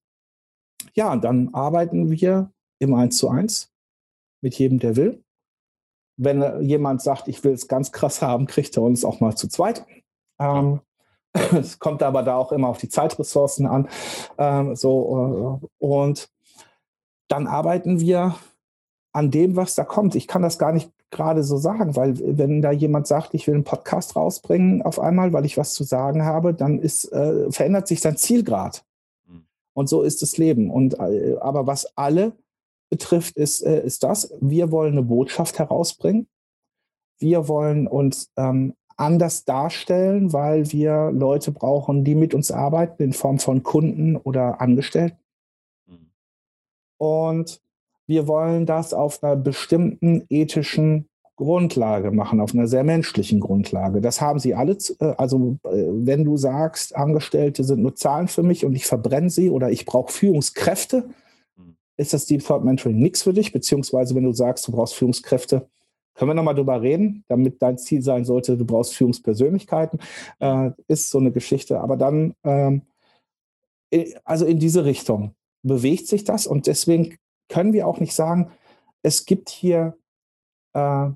ja, 0.94 1.16
dann 1.16 1.54
arbeiten 1.54 2.10
wir 2.10 2.50
im 2.80 2.92
1 2.92 3.16
zu 3.16 3.28
1 3.28 3.70
mit 4.40 4.56
jedem, 4.56 4.80
der 4.80 4.96
will. 4.96 5.22
wenn 6.16 6.60
jemand 6.62 7.02
sagt, 7.02 7.28
ich 7.28 7.44
will 7.44 7.52
es 7.52 7.68
ganz 7.68 7.92
krass 7.92 8.20
haben, 8.20 8.46
kriegt 8.46 8.76
er 8.76 8.82
uns 8.82 9.04
auch 9.04 9.20
mal 9.20 9.36
zu 9.36 9.48
zweit. 9.48 9.86
Ähm, 10.38 10.80
es 11.52 11.78
kommt 11.78 12.02
aber 12.02 12.22
da 12.22 12.36
auch 12.36 12.52
immer 12.52 12.68
auf 12.68 12.78
die 12.78 12.88
Zeitressourcen 12.88 13.66
an. 13.66 13.88
Ähm, 14.38 14.74
so, 14.76 15.60
äh, 15.62 15.84
und 15.84 16.30
dann 17.28 17.46
arbeiten 17.46 18.00
wir 18.00 18.34
an 19.12 19.30
dem, 19.30 19.56
was 19.56 19.74
da 19.74 19.84
kommt. 19.84 20.14
Ich 20.14 20.26
kann 20.26 20.42
das 20.42 20.58
gar 20.58 20.72
nicht 20.72 20.90
gerade 21.10 21.42
so 21.42 21.56
sagen, 21.56 21.96
weil 21.96 22.38
wenn 22.38 22.62
da 22.62 22.70
jemand 22.70 23.06
sagt, 23.06 23.34
ich 23.34 23.46
will 23.46 23.54
einen 23.54 23.64
Podcast 23.64 24.14
rausbringen 24.14 24.82
auf 24.82 25.00
einmal, 25.00 25.32
weil 25.32 25.44
ich 25.44 25.56
was 25.56 25.74
zu 25.74 25.82
sagen 25.84 26.24
habe, 26.24 26.54
dann 26.54 26.78
ist, 26.78 27.12
äh, 27.12 27.50
verändert 27.50 27.88
sich 27.88 28.00
sein 28.00 28.16
Zielgrad. 28.16 28.84
Mhm. 29.26 29.44
Und 29.72 29.88
so 29.88 30.02
ist 30.02 30.22
das 30.22 30.38
Leben. 30.38 30.70
Und, 30.70 30.98
äh, 30.98 31.36
aber 31.40 31.66
was 31.66 31.96
alle 31.96 32.32
betrifft, 32.90 33.36
ist, 33.36 33.62
äh, 33.62 33.84
ist 33.84 34.02
das, 34.04 34.32
wir 34.40 34.70
wollen 34.70 34.92
eine 34.92 35.02
Botschaft 35.02 35.58
herausbringen. 35.58 36.28
Wir 37.18 37.48
wollen 37.48 37.86
uns 37.86 38.30
ähm, 38.36 38.74
anders 39.00 39.44
darstellen, 39.44 40.32
weil 40.32 40.70
wir 40.72 41.10
Leute 41.12 41.52
brauchen, 41.52 42.04
die 42.04 42.14
mit 42.14 42.34
uns 42.34 42.50
arbeiten 42.50 43.02
in 43.02 43.12
Form 43.12 43.38
von 43.38 43.62
Kunden 43.62 44.16
oder 44.16 44.60
Angestellten. 44.60 45.18
Mhm. 45.86 46.10
Und 46.98 47.60
wir 48.06 48.28
wollen 48.28 48.66
das 48.66 48.92
auf 48.92 49.22
einer 49.22 49.36
bestimmten 49.36 50.26
ethischen 50.28 51.08
Grundlage 51.36 52.10
machen, 52.10 52.40
auf 52.40 52.52
einer 52.54 52.66
sehr 52.66 52.84
menschlichen 52.84 53.40
Grundlage. 53.40 54.02
Das 54.02 54.20
haben 54.20 54.38
sie 54.38 54.54
alle. 54.54 54.76
Äh, 55.00 55.14
also 55.16 55.56
äh, 55.64 55.86
wenn 55.88 56.24
du 56.24 56.36
sagst, 56.36 56.94
Angestellte 56.94 57.64
sind 57.64 57.80
nur 57.80 57.94
Zahlen 57.94 58.28
für 58.28 58.42
mich 58.42 58.66
und 58.66 58.74
ich 58.74 58.84
verbrenne 58.84 59.30
sie 59.30 59.48
oder 59.48 59.70
ich 59.70 59.86
brauche 59.86 60.12
Führungskräfte, 60.12 61.08
mhm. 61.56 61.76
ist 61.96 62.12
das 62.12 62.26
Deep 62.26 62.44
Thought 62.44 62.64
Mentoring 62.64 62.98
nichts 62.98 63.22
für 63.22 63.32
dich. 63.32 63.52
Beziehungsweise 63.52 64.14
wenn 64.14 64.24
du 64.24 64.32
sagst, 64.32 64.68
du 64.68 64.72
brauchst 64.72 64.94
Führungskräfte, 64.94 65.66
können 66.14 66.30
wir 66.30 66.34
nochmal 66.34 66.54
drüber 66.54 66.82
reden, 66.82 67.24
damit 67.28 67.62
dein 67.62 67.78
Ziel 67.78 68.02
sein 68.02 68.24
sollte, 68.24 68.56
du 68.56 68.64
brauchst 68.64 68.94
Führungspersönlichkeiten, 68.94 70.00
äh, 70.40 70.70
ist 70.88 71.10
so 71.10 71.18
eine 71.18 71.32
Geschichte. 71.32 71.80
Aber 71.80 71.96
dann, 71.96 72.34
ähm, 72.44 72.82
also 74.24 74.44
in 74.46 74.58
diese 74.58 74.84
Richtung 74.84 75.34
bewegt 75.62 76.06
sich 76.06 76.24
das 76.24 76.46
und 76.46 76.66
deswegen 76.66 77.16
können 77.48 77.72
wir 77.72 77.86
auch 77.86 77.98
nicht 78.00 78.14
sagen, 78.14 78.50
es 79.02 79.24
gibt 79.26 79.48
hier 79.48 79.96
äh, 80.74 81.10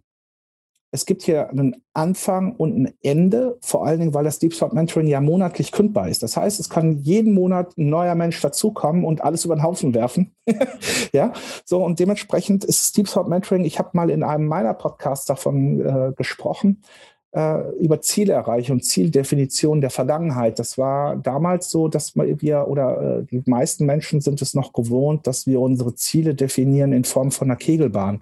es 0.95 1.07
gibt 1.07 1.23
hier 1.23 1.51
einen 1.51 1.75
Anfang 1.93 2.55
und 2.55 2.79
ein 2.79 2.95
Ende, 3.03 3.59
vor 3.61 3.85
allen 3.85 3.99
Dingen, 3.99 4.15
weil 4.15 4.23
das 4.23 4.39
Deep 4.39 4.57
Thought 4.57 4.73
Mentoring 4.73 5.09
ja 5.09 5.21
monatlich 5.21 5.73
kündbar 5.73 6.09
ist. 6.09 6.23
Das 6.23 6.37
heißt, 6.37 6.61
es 6.61 6.71
kann 6.71 7.01
jeden 7.01 7.35
Monat 7.35 7.77
ein 7.77 7.89
neuer 7.89 8.15
Mensch 8.15 8.41
dazukommen 8.41 9.05
und 9.05 9.21
alles 9.21 9.45
über 9.45 9.57
den 9.57 9.65
Haufen 9.65 9.93
werfen. 9.93 10.37
ja, 11.13 11.33
so 11.65 11.85
und 11.85 11.99
dementsprechend 11.99 12.63
ist 12.63 12.97
Deep 12.97 13.09
Thought 13.09 13.29
Mentoring, 13.29 13.65
ich 13.65 13.81
habe 13.81 13.91
mal 13.95 14.09
in 14.09 14.23
einem 14.23 14.47
meiner 14.47 14.73
Podcasts 14.73 15.27
davon 15.27 15.81
äh, 15.81 16.13
gesprochen, 16.17 16.85
äh, 17.33 17.73
über 17.79 18.01
Zielerreichung, 18.01 18.81
Zieldefinition 18.81 19.81
der 19.81 19.91
Vergangenheit. 19.91 20.61
Das 20.61 20.79
war 20.79 21.17
damals 21.17 21.71
so, 21.71 21.89
dass 21.89 22.15
wir 22.15 22.69
oder 22.69 23.19
äh, 23.19 23.25
die 23.25 23.43
meisten 23.47 23.85
Menschen 23.85 24.21
sind 24.21 24.41
es 24.43 24.55
noch 24.55 24.73
gewohnt, 24.73 25.27
dass 25.27 25.45
wir 25.49 25.61
unsere 25.61 25.97
Ziele 25.97 26.37
definieren 26.37 26.93
in 26.93 27.03
Form 27.03 27.33
von 27.33 27.51
einer 27.51 27.57
Kegelbahn. 27.57 28.21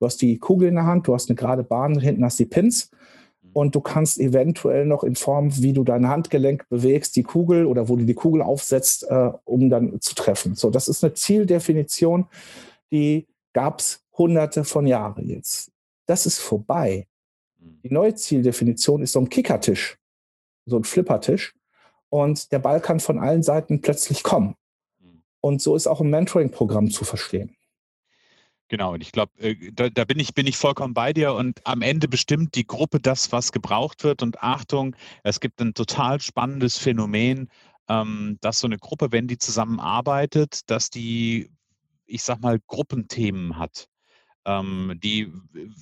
Du 0.00 0.06
hast 0.06 0.22
die 0.22 0.38
Kugel 0.38 0.68
in 0.68 0.76
der 0.76 0.86
Hand, 0.86 1.06
du 1.06 1.14
hast 1.14 1.28
eine 1.28 1.36
gerade 1.36 1.62
Bahn, 1.62 2.00
hinten 2.00 2.24
hast 2.24 2.38
die 2.38 2.46
Pins 2.46 2.90
mhm. 3.42 3.50
und 3.52 3.74
du 3.74 3.82
kannst 3.82 4.18
eventuell 4.18 4.86
noch 4.86 5.04
in 5.04 5.14
Form, 5.14 5.54
wie 5.58 5.74
du 5.74 5.84
dein 5.84 6.08
Handgelenk 6.08 6.66
bewegst, 6.70 7.16
die 7.16 7.22
Kugel 7.22 7.66
oder 7.66 7.88
wo 7.90 7.96
du 7.96 8.04
die 8.04 8.14
Kugel 8.14 8.40
aufsetzt, 8.40 9.04
äh, 9.10 9.30
um 9.44 9.68
dann 9.68 10.00
zu 10.00 10.14
treffen. 10.14 10.54
So, 10.54 10.70
das 10.70 10.88
ist 10.88 11.04
eine 11.04 11.12
Zieldefinition, 11.12 12.26
die 12.90 13.28
gab 13.52 13.80
es 13.80 14.02
hunderte 14.16 14.64
von 14.64 14.86
Jahren 14.86 15.28
jetzt. 15.28 15.70
Das 16.06 16.24
ist 16.24 16.38
vorbei. 16.38 17.06
Mhm. 17.58 17.80
Die 17.84 17.92
neue 17.92 18.14
Zieldefinition 18.14 19.02
ist 19.02 19.12
so 19.12 19.20
ein 19.20 19.28
Kickertisch, 19.28 19.98
so 20.64 20.78
ein 20.78 20.84
Flippertisch. 20.84 21.54
Und 22.08 22.50
der 22.52 22.58
Ball 22.58 22.80
kann 22.80 23.00
von 23.00 23.18
allen 23.18 23.42
Seiten 23.42 23.82
plötzlich 23.82 24.22
kommen. 24.22 24.54
Mhm. 24.98 25.22
Und 25.42 25.60
so 25.60 25.76
ist 25.76 25.86
auch 25.86 26.00
ein 26.00 26.08
Mentoring-Programm 26.08 26.90
zu 26.90 27.04
verstehen. 27.04 27.54
Genau, 28.70 28.94
und 28.94 29.02
ich 29.02 29.10
glaube, 29.10 29.32
äh, 29.40 29.72
da, 29.72 29.90
da, 29.90 30.04
bin 30.04 30.20
ich, 30.20 30.32
bin 30.32 30.46
ich 30.46 30.56
vollkommen 30.56 30.94
bei 30.94 31.12
dir 31.12 31.34
und 31.34 31.60
am 31.66 31.82
Ende 31.82 32.06
bestimmt 32.06 32.54
die 32.54 32.66
Gruppe 32.66 33.00
das, 33.00 33.32
was 33.32 33.50
gebraucht 33.50 34.04
wird. 34.04 34.22
Und 34.22 34.42
Achtung, 34.44 34.94
es 35.24 35.40
gibt 35.40 35.60
ein 35.60 35.74
total 35.74 36.20
spannendes 36.20 36.78
Phänomen, 36.78 37.48
ähm, 37.88 38.38
dass 38.40 38.60
so 38.60 38.68
eine 38.68 38.78
Gruppe, 38.78 39.10
wenn 39.10 39.26
die 39.26 39.38
zusammenarbeitet, 39.38 40.70
dass 40.70 40.88
die, 40.88 41.50
ich 42.06 42.22
sag 42.22 42.40
mal, 42.40 42.60
Gruppenthemen 42.68 43.58
hat 43.58 43.88
ähm, 44.46 44.98
die 45.02 45.32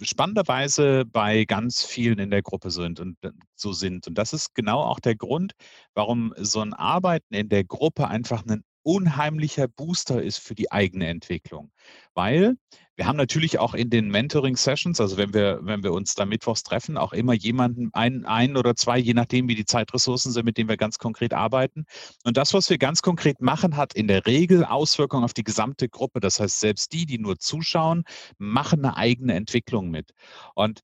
spannenderweise 0.03 1.05
bei 1.05 1.45
ganz 1.45 1.85
vielen 1.85 2.19
in 2.19 2.31
der 2.31 2.43
Gruppe 2.43 2.71
sind 2.71 3.01
und 3.01 3.17
so 3.55 3.73
sind. 3.73 4.07
Und 4.09 4.17
das 4.19 4.33
ist 4.33 4.55
genau 4.55 4.83
auch 4.83 5.01
der 5.01 5.15
Grund, 5.17 5.53
warum 5.95 6.35
so 6.37 6.61
ein 6.61 6.75
Arbeiten 6.75 7.35
in 7.35 7.49
der 7.49 7.65
Gruppe 7.65 8.09
einfach 8.09 8.45
ein 8.47 8.65
unheimlicher 8.83 9.69
Booster 9.69 10.23
ist 10.23 10.39
für 10.39 10.55
die 10.55 10.73
eigene 10.73 11.09
Entwicklung. 11.09 11.71
Weil 12.15 12.57
wir 12.99 13.07
haben 13.07 13.17
natürlich 13.17 13.61
auch 13.61 13.75
in 13.75 13.91
den 13.91 14.09
Mentoring-Sessions, 14.09 15.01
also 15.01 15.17
wenn 15.17 15.33
wir, 15.33 15.61
wenn 15.63 15.85
wir 15.85 15.93
uns 15.93 16.15
da 16.15 16.27
mittwochs 16.27 16.65
treffen, 16.65 16.99
auch 16.99 17.13
immer 17.13 17.33
jemanden, 17.33 17.91
einen, 17.93 18.25
einen 18.25 18.57
oder 18.57 18.75
zwei, 18.75 18.99
je 18.99 19.15
nachdem, 19.15 19.49
wie 19.49 19.55
die 19.55 19.65
Zeitressourcen 19.65 20.33
sind, 20.33 20.45
mit 20.45 20.59
denen 20.59 20.69
wir 20.69 20.77
ganz 20.77 20.99
konkret 20.99 21.33
arbeiten. 21.33 21.85
Und 22.25 22.37
das, 22.37 22.55
was 22.55 22.69
wir 22.71 22.79
ganz 22.79 23.01
konkret 23.01 23.41
machen, 23.41 23.77
hat 23.77 23.95
in 23.95 24.09
der 24.09 24.27
Regel 24.27 24.65
Auswirkungen 24.65 25.23
auf 25.23 25.33
die 25.33 25.45
gesamte 25.45 25.89
Gruppe. 25.89 26.19
Das 26.19 26.41
heißt, 26.41 26.59
selbst 26.59 26.93
die, 26.93 27.07
die 27.07 27.19
nur 27.19 27.39
zuschauen, 27.39 28.03
machen 28.37 28.85
eine 28.85 28.97
eigene 28.97 29.35
Entwicklung 29.35 29.91
mit. 29.91 30.11
Und 30.57 30.81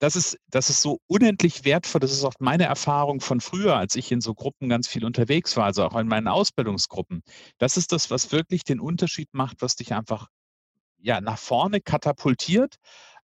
das 0.00 0.16
ist, 0.16 0.38
das 0.48 0.70
ist 0.70 0.80
so 0.80 0.98
unendlich 1.06 1.64
wertvoll. 1.64 2.00
Das 2.00 2.10
ist 2.10 2.24
auch 2.24 2.32
meine 2.40 2.64
Erfahrung 2.64 3.20
von 3.20 3.40
früher, 3.40 3.76
als 3.76 3.94
ich 3.94 4.10
in 4.10 4.22
so 4.22 4.34
Gruppen 4.34 4.68
ganz 4.68 4.88
viel 4.88 5.04
unterwegs 5.04 5.56
war, 5.56 5.66
also 5.66 5.84
auch 5.84 5.96
in 5.96 6.08
meinen 6.08 6.26
Ausbildungsgruppen. 6.26 7.22
Das 7.58 7.76
ist 7.76 7.92
das, 7.92 8.10
was 8.10 8.32
wirklich 8.32 8.64
den 8.64 8.80
Unterschied 8.80 9.28
macht, 9.32 9.60
was 9.60 9.76
dich 9.76 9.92
einfach 9.92 10.28
ja, 10.98 11.20
nach 11.20 11.38
vorne 11.38 11.82
katapultiert. 11.82 12.76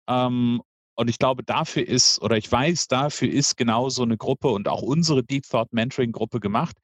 Ähm, 0.07 0.61
und 0.97 1.09
ich 1.09 1.19
glaube, 1.19 1.45
dafür 1.45 1.87
ist, 1.87 2.21
oder 2.23 2.37
ich 2.37 2.51
weiß, 2.51 2.89
dafür 2.89 3.29
ist 3.29 3.57
genau 3.57 3.89
so 3.89 4.03
eine 4.03 4.17
Gruppe 4.19 4.49
und 4.49 4.69
auch 4.69 4.83
unsere 4.83 5.25
Deep 5.25 5.49
Thought 5.49 5.73
Mentoring 5.73 6.13
Gruppe 6.13 6.41
gemacht. 6.41 6.77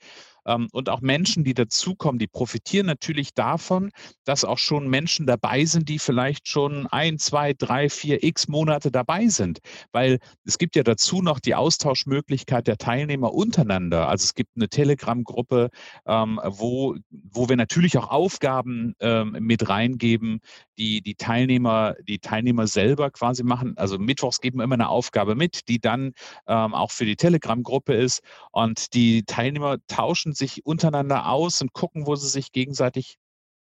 Ähm, 0.47 0.69
und 0.73 0.89
auch 0.89 1.01
Menschen, 1.01 1.45
die 1.45 1.55
dazukommen, 1.55 2.19
die 2.19 2.27
profitieren 2.27 2.87
natürlich 2.87 3.35
davon, 3.35 3.91
dass 4.25 4.45
auch 4.45 4.59
schon 4.59 4.89
Menschen 4.89 5.27
dabei 5.27 5.65
sind, 5.65 5.89
die 5.89 5.99
vielleicht 5.99 6.49
schon 6.49 6.87
ein, 6.89 7.19
zwei, 7.19 7.53
drei, 7.55 7.89
vier 7.89 8.23
x 8.23 8.49
Monate 8.49 8.91
dabei 8.91 9.29
sind. 9.29 9.61
Weil 9.93 10.19
es 10.45 10.59
gibt 10.59 10.77
ja 10.77 10.83
dazu 10.83 11.23
noch 11.23 11.41
die 11.41 11.55
Austauschmöglichkeit 11.55 12.67
der 12.67 12.79
Teilnehmer 12.79 13.33
untereinander. 13.33 14.09
Also 14.09 14.25
es 14.25 14.35
gibt 14.35 14.51
eine 14.57 14.69
Telegram-Gruppe, 14.69 15.71
ähm, 16.07 16.41
wo, 16.45 16.97
wo 17.11 17.49
wir 17.49 17.57
natürlich 17.57 17.97
auch 17.99 18.09
Aufgaben 18.11 18.95
ähm, 19.01 19.37
mit 19.41 19.69
reingeben, 19.69 20.41
die 20.79 21.03
die 21.03 21.15
Teilnehmer, 21.15 21.95
die 22.09 22.19
Teilnehmer 22.19 22.67
selber 22.67 23.11
quasi 23.11 23.43
machen. 23.43 23.75
Also 23.77 23.99
mittwochs 23.99 24.41
geben 24.41 24.59
wir 24.59 24.65
immer 24.65 24.75
eine 24.75 24.89
Aufgabe 24.89 25.35
mit, 25.35 25.69
die 25.69 25.81
dann 25.81 26.13
auch 26.47 26.91
für 26.91 27.05
die 27.05 27.17
Telegram-Gruppe 27.17 27.95
ist. 27.95 28.23
Und 28.51 28.95
die 28.95 29.25
Teilnehmer 29.25 29.79
tauschen 29.87 30.23
tauschen 30.23 30.35
sich 30.35 30.65
untereinander 30.67 31.29
aus 31.29 31.61
und 31.61 31.73
gucken, 31.73 32.07
wo 32.07 32.17
sie 32.17 32.29
sich 32.29 32.53
gegenseitig 32.53 33.17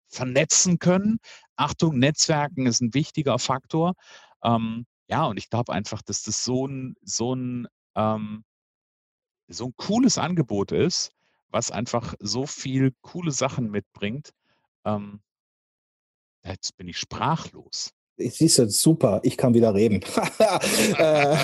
vernetzen 0.08 0.80
können. 0.80 1.20
Achtung, 1.56 1.98
Netzwerken 1.98 2.66
ist 2.68 2.82
ein 2.82 2.94
wichtiger 2.94 3.40
Faktor. 3.40 3.94
Ähm, 4.44 4.86
ja, 5.08 5.26
und 5.26 5.38
ich 5.38 5.50
glaube 5.50 5.74
einfach, 5.74 6.02
dass 6.02 6.24
das 6.24 6.44
so 6.44 6.68
ein, 6.68 6.96
so 7.04 7.34
ein, 7.34 7.68
ähm, 7.96 8.44
so 9.48 9.68
ein 9.68 9.74
cooles 9.78 10.18
Angebot 10.18 10.72
ist, 10.72 11.12
was 11.50 11.72
einfach 11.72 12.16
so 12.20 12.46
viel 12.46 12.94
coole 13.02 13.32
Sachen 13.32 13.72
mitbringt. 13.72 14.32
Ähm, 14.86 15.22
jetzt 16.44 16.78
bin 16.78 16.88
ich 16.88 16.98
sprachlos. 16.98 17.92
Siehst 18.18 18.60
du, 18.60 18.70
super, 18.70 19.20
ich 19.24 19.38
kann 19.38 19.54
wieder 19.54 19.74
reden. 19.74 20.02
Äh, 20.98 21.36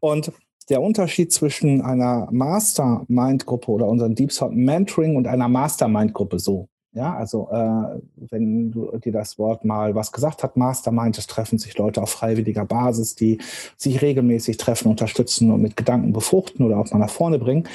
und 0.00 0.32
der 0.68 0.82
Unterschied 0.82 1.32
zwischen 1.32 1.80
einer 1.82 2.28
Mastermind-Gruppe 2.30 3.70
oder 3.70 3.86
unserem 3.86 4.14
Deep 4.14 4.30
Thought 4.30 4.52
Mentoring 4.52 5.16
und 5.16 5.26
einer 5.26 5.48
Mastermind-Gruppe 5.48 6.38
so. 6.38 6.68
Ja, 6.92 7.14
also 7.14 7.48
äh, 7.52 8.00
wenn 8.30 8.72
du 8.72 8.96
dir 8.98 9.12
das 9.12 9.38
Wort 9.38 9.64
mal 9.64 9.94
was 9.94 10.10
gesagt 10.10 10.42
hat, 10.42 10.56
Mastermind, 10.56 11.16
es 11.18 11.28
treffen 11.28 11.58
sich 11.58 11.78
Leute 11.78 12.02
auf 12.02 12.10
freiwilliger 12.10 12.64
Basis, 12.64 13.14
die 13.14 13.38
sich 13.76 14.02
regelmäßig 14.02 14.56
treffen, 14.56 14.88
unterstützen 14.88 15.52
und 15.52 15.62
mit 15.62 15.76
Gedanken 15.76 16.12
befruchten 16.12 16.66
oder 16.66 16.78
auch 16.78 16.90
mal 16.90 16.98
nach 16.98 17.10
vorne 17.10 17.38
bringen, 17.38 17.68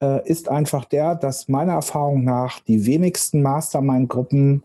äh, 0.00 0.28
ist 0.28 0.48
einfach 0.48 0.84
der, 0.84 1.16
dass 1.16 1.48
meiner 1.48 1.72
Erfahrung 1.72 2.22
nach 2.22 2.60
die 2.60 2.86
wenigsten 2.86 3.42
Mastermind-Gruppen 3.42 4.62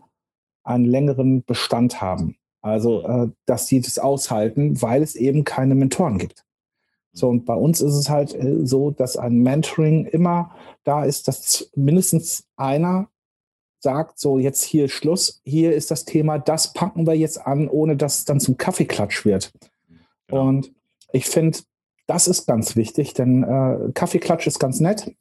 einen 0.68 0.84
längeren 0.84 1.44
Bestand 1.44 2.00
haben. 2.00 2.36
Also, 2.60 3.02
äh, 3.06 3.28
dass 3.46 3.66
sie 3.66 3.80
das 3.80 3.98
aushalten, 3.98 4.80
weil 4.82 5.02
es 5.02 5.14
eben 5.14 5.44
keine 5.44 5.74
Mentoren 5.74 6.18
gibt. 6.18 6.44
So, 7.12 7.28
und 7.28 7.46
bei 7.46 7.54
uns 7.54 7.80
ist 7.80 7.94
es 7.94 8.10
halt 8.10 8.34
äh, 8.34 8.66
so, 8.66 8.90
dass 8.90 9.16
ein 9.16 9.38
Mentoring 9.38 10.06
immer 10.06 10.54
da 10.84 11.04
ist, 11.04 11.28
dass 11.28 11.70
mindestens 11.74 12.44
einer 12.56 13.08
sagt, 13.80 14.18
so 14.18 14.38
jetzt 14.38 14.62
hier 14.62 14.88
Schluss, 14.88 15.40
hier 15.44 15.72
ist 15.74 15.90
das 15.90 16.04
Thema, 16.04 16.38
das 16.38 16.72
packen 16.72 17.06
wir 17.06 17.14
jetzt 17.14 17.44
an, 17.46 17.68
ohne 17.68 17.96
dass 17.96 18.18
es 18.18 18.24
dann 18.24 18.40
zum 18.40 18.56
Kaffeeklatsch 18.56 19.24
wird. 19.24 19.52
Genau. 20.26 20.48
Und 20.48 20.72
ich 21.12 21.26
finde, 21.26 21.58
das 22.06 22.26
ist 22.26 22.46
ganz 22.46 22.76
wichtig, 22.76 23.14
denn 23.14 23.44
äh, 23.44 23.92
Kaffeeklatsch 23.94 24.46
ist 24.46 24.58
ganz 24.58 24.80
nett, 24.80 25.14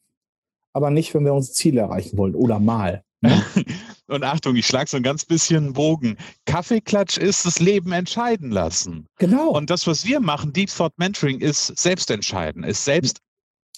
aber 0.73 0.89
nicht, 0.89 1.13
wenn 1.13 1.23
wir 1.23 1.33
unsere 1.33 1.53
Ziele 1.53 1.81
erreichen 1.81 2.17
wollen 2.17 2.35
oder 2.35 2.59
mal. 2.59 3.03
Und 4.07 4.23
Achtung, 4.23 4.55
ich 4.55 4.65
schlage 4.65 4.89
so 4.89 4.97
ein 4.97 5.03
ganz 5.03 5.25
bisschen 5.25 5.73
Bogen. 5.73 6.17
Kaffeeklatsch 6.45 7.17
ist 7.17 7.45
das 7.45 7.59
Leben 7.59 7.91
entscheiden 7.91 8.51
lassen. 8.51 9.07
Genau. 9.17 9.49
Und 9.49 9.69
das, 9.69 9.85
was 9.85 10.05
wir 10.05 10.19
machen, 10.19 10.53
Deep 10.53 10.69
Thought 10.69 10.93
Mentoring, 10.97 11.39
ist 11.39 11.77
selbst 11.77 12.09
entscheiden, 12.09 12.63
ist 12.63 12.85
selbst 12.85 13.19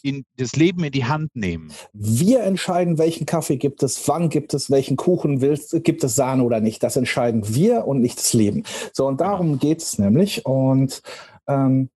in 0.01 0.25
das 0.37 0.55
Leben 0.55 0.83
in 0.83 0.91
die 0.91 1.05
Hand 1.05 1.35
nehmen. 1.35 1.73
Wir 1.93 2.43
entscheiden, 2.43 2.97
welchen 2.97 3.25
Kaffee 3.25 3.57
gibt 3.57 3.83
es, 3.83 4.07
wann 4.07 4.29
gibt 4.29 4.53
es, 4.53 4.69
welchen 4.69 4.97
Kuchen 4.97 5.41
willst, 5.41 5.83
gibt 5.83 6.03
es 6.03 6.15
Sahne 6.15 6.43
oder 6.43 6.61
nicht. 6.61 6.83
Das 6.83 6.95
entscheiden 6.95 7.53
wir 7.53 7.85
und 7.85 8.01
nicht 8.01 8.17
das 8.17 8.33
Leben. 8.33 8.63
So, 8.93 9.07
und 9.07 9.19
darum 9.19 9.47
genau. 9.47 9.59
geht 9.59 9.81
es 9.81 9.99
nämlich. 9.99 10.45
Und 10.45 11.01
ähm, 11.47 11.89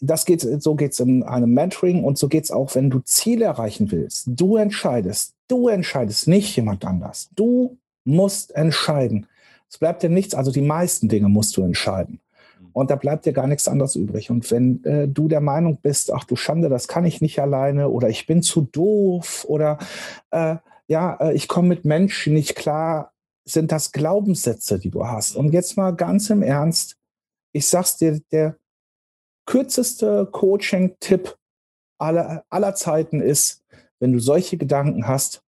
das 0.00 0.24
geht, 0.24 0.40
so 0.40 0.74
geht 0.74 0.92
es 0.92 1.00
in 1.00 1.22
einem 1.22 1.52
Mentoring 1.52 2.04
und 2.04 2.18
so 2.18 2.28
geht 2.28 2.44
es 2.44 2.50
auch, 2.50 2.74
wenn 2.74 2.90
du 2.90 3.00
Ziele 3.00 3.46
erreichen 3.46 3.90
willst. 3.90 4.24
Du 4.28 4.56
entscheidest. 4.56 5.34
Du 5.48 5.68
entscheidest, 5.68 6.28
nicht 6.28 6.54
jemand 6.56 6.84
anders. 6.84 7.30
Du 7.34 7.78
musst 8.04 8.54
entscheiden. 8.54 9.26
Es 9.70 9.78
bleibt 9.78 10.02
dir 10.02 10.10
nichts, 10.10 10.34
also 10.34 10.50
die 10.50 10.62
meisten 10.62 11.08
Dinge 11.08 11.28
musst 11.28 11.56
du 11.56 11.62
entscheiden. 11.62 12.20
Und 12.72 12.90
da 12.90 12.96
bleibt 12.96 13.26
dir 13.26 13.32
gar 13.32 13.46
nichts 13.46 13.66
anderes 13.66 13.96
übrig. 13.96 14.30
Und 14.30 14.50
wenn 14.50 14.84
äh, 14.84 15.08
du 15.08 15.28
der 15.28 15.40
Meinung 15.40 15.78
bist, 15.80 16.12
ach 16.12 16.24
du 16.24 16.36
Schande, 16.36 16.68
das 16.68 16.86
kann 16.86 17.04
ich 17.04 17.20
nicht 17.20 17.40
alleine 17.40 17.88
oder 17.88 18.08
ich 18.08 18.26
bin 18.26 18.42
zu 18.42 18.62
doof 18.62 19.44
oder 19.48 19.78
äh, 20.30 20.56
ja, 20.86 21.16
äh, 21.20 21.34
ich 21.34 21.48
komme 21.48 21.68
mit 21.68 21.84
Menschen 21.84 22.34
nicht 22.34 22.54
klar, 22.54 23.12
sind 23.44 23.72
das 23.72 23.92
Glaubenssätze, 23.92 24.78
die 24.78 24.90
du 24.90 25.06
hast. 25.06 25.36
Und 25.36 25.52
jetzt 25.52 25.76
mal 25.76 25.92
ganz 25.92 26.30
im 26.30 26.42
Ernst, 26.42 26.96
ich 27.52 27.66
sag's 27.68 27.96
dir, 27.96 28.20
der 28.30 28.56
kürzeste 29.46 30.26
Coaching-Tipp 30.30 31.36
aller, 31.98 32.44
aller 32.50 32.74
Zeiten 32.74 33.20
ist, 33.20 33.64
wenn 34.00 34.12
du 34.12 34.18
solche 34.18 34.56
Gedanken 34.56 35.06
hast, 35.06 35.42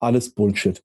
alles 0.00 0.30
Bullshit. 0.30 0.82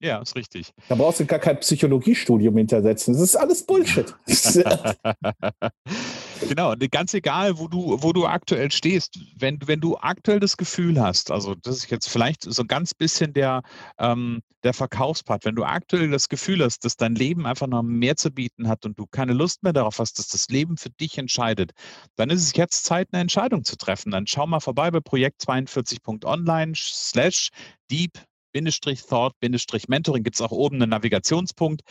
Ja, 0.00 0.20
ist 0.20 0.36
richtig. 0.36 0.74
Da 0.88 0.94
brauchst 0.94 1.20
du 1.20 1.26
gar 1.26 1.38
kein 1.38 1.58
Psychologiestudium 1.58 2.56
hintersetzen. 2.56 3.14
Das 3.14 3.22
ist 3.22 3.36
alles 3.36 3.64
Bullshit. 3.64 4.14
genau, 6.48 6.72
und 6.72 6.90
ganz 6.90 7.14
egal, 7.14 7.58
wo 7.58 7.68
du, 7.68 8.02
wo 8.02 8.12
du 8.12 8.26
aktuell 8.26 8.70
stehst, 8.70 9.18
wenn, 9.36 9.58
wenn 9.66 9.80
du 9.80 9.96
aktuell 9.96 10.40
das 10.40 10.56
Gefühl 10.56 11.00
hast, 11.00 11.30
also 11.30 11.54
das 11.54 11.76
ist 11.78 11.90
jetzt 11.90 12.08
vielleicht 12.08 12.42
so 12.42 12.62
ein 12.62 12.68
ganz 12.68 12.94
bisschen 12.94 13.32
der, 13.32 13.62
ähm, 13.98 14.42
der 14.62 14.74
Verkaufspart, 14.74 15.44
wenn 15.44 15.54
du 15.54 15.64
aktuell 15.64 16.10
das 16.10 16.28
Gefühl 16.28 16.64
hast, 16.64 16.84
dass 16.84 16.96
dein 16.96 17.14
Leben 17.14 17.46
einfach 17.46 17.66
noch 17.66 17.82
mehr 17.82 18.16
zu 18.16 18.30
bieten 18.30 18.68
hat 18.68 18.84
und 18.84 18.98
du 18.98 19.06
keine 19.06 19.32
Lust 19.32 19.62
mehr 19.62 19.72
darauf 19.72 19.98
hast, 19.98 20.18
dass 20.18 20.28
das 20.28 20.48
Leben 20.48 20.76
für 20.76 20.90
dich 20.90 21.18
entscheidet, 21.18 21.72
dann 22.16 22.30
ist 22.30 22.42
es 22.42 22.56
jetzt 22.56 22.84
Zeit, 22.84 23.08
eine 23.12 23.22
Entscheidung 23.22 23.64
zu 23.64 23.76
treffen. 23.76 24.10
Dann 24.10 24.26
schau 24.26 24.46
mal 24.46 24.60
vorbei 24.60 24.90
bei 24.90 25.00
Projekt 25.00 25.42
42.online 25.42 26.74
slash 26.74 27.50
deep 27.90 28.12
Thought-Mentoring 28.52 30.22
gibt 30.22 30.36
es 30.36 30.40
auch 30.40 30.50
oben 30.50 30.76
einen 30.76 30.90
Navigationspunkt. 30.90 31.82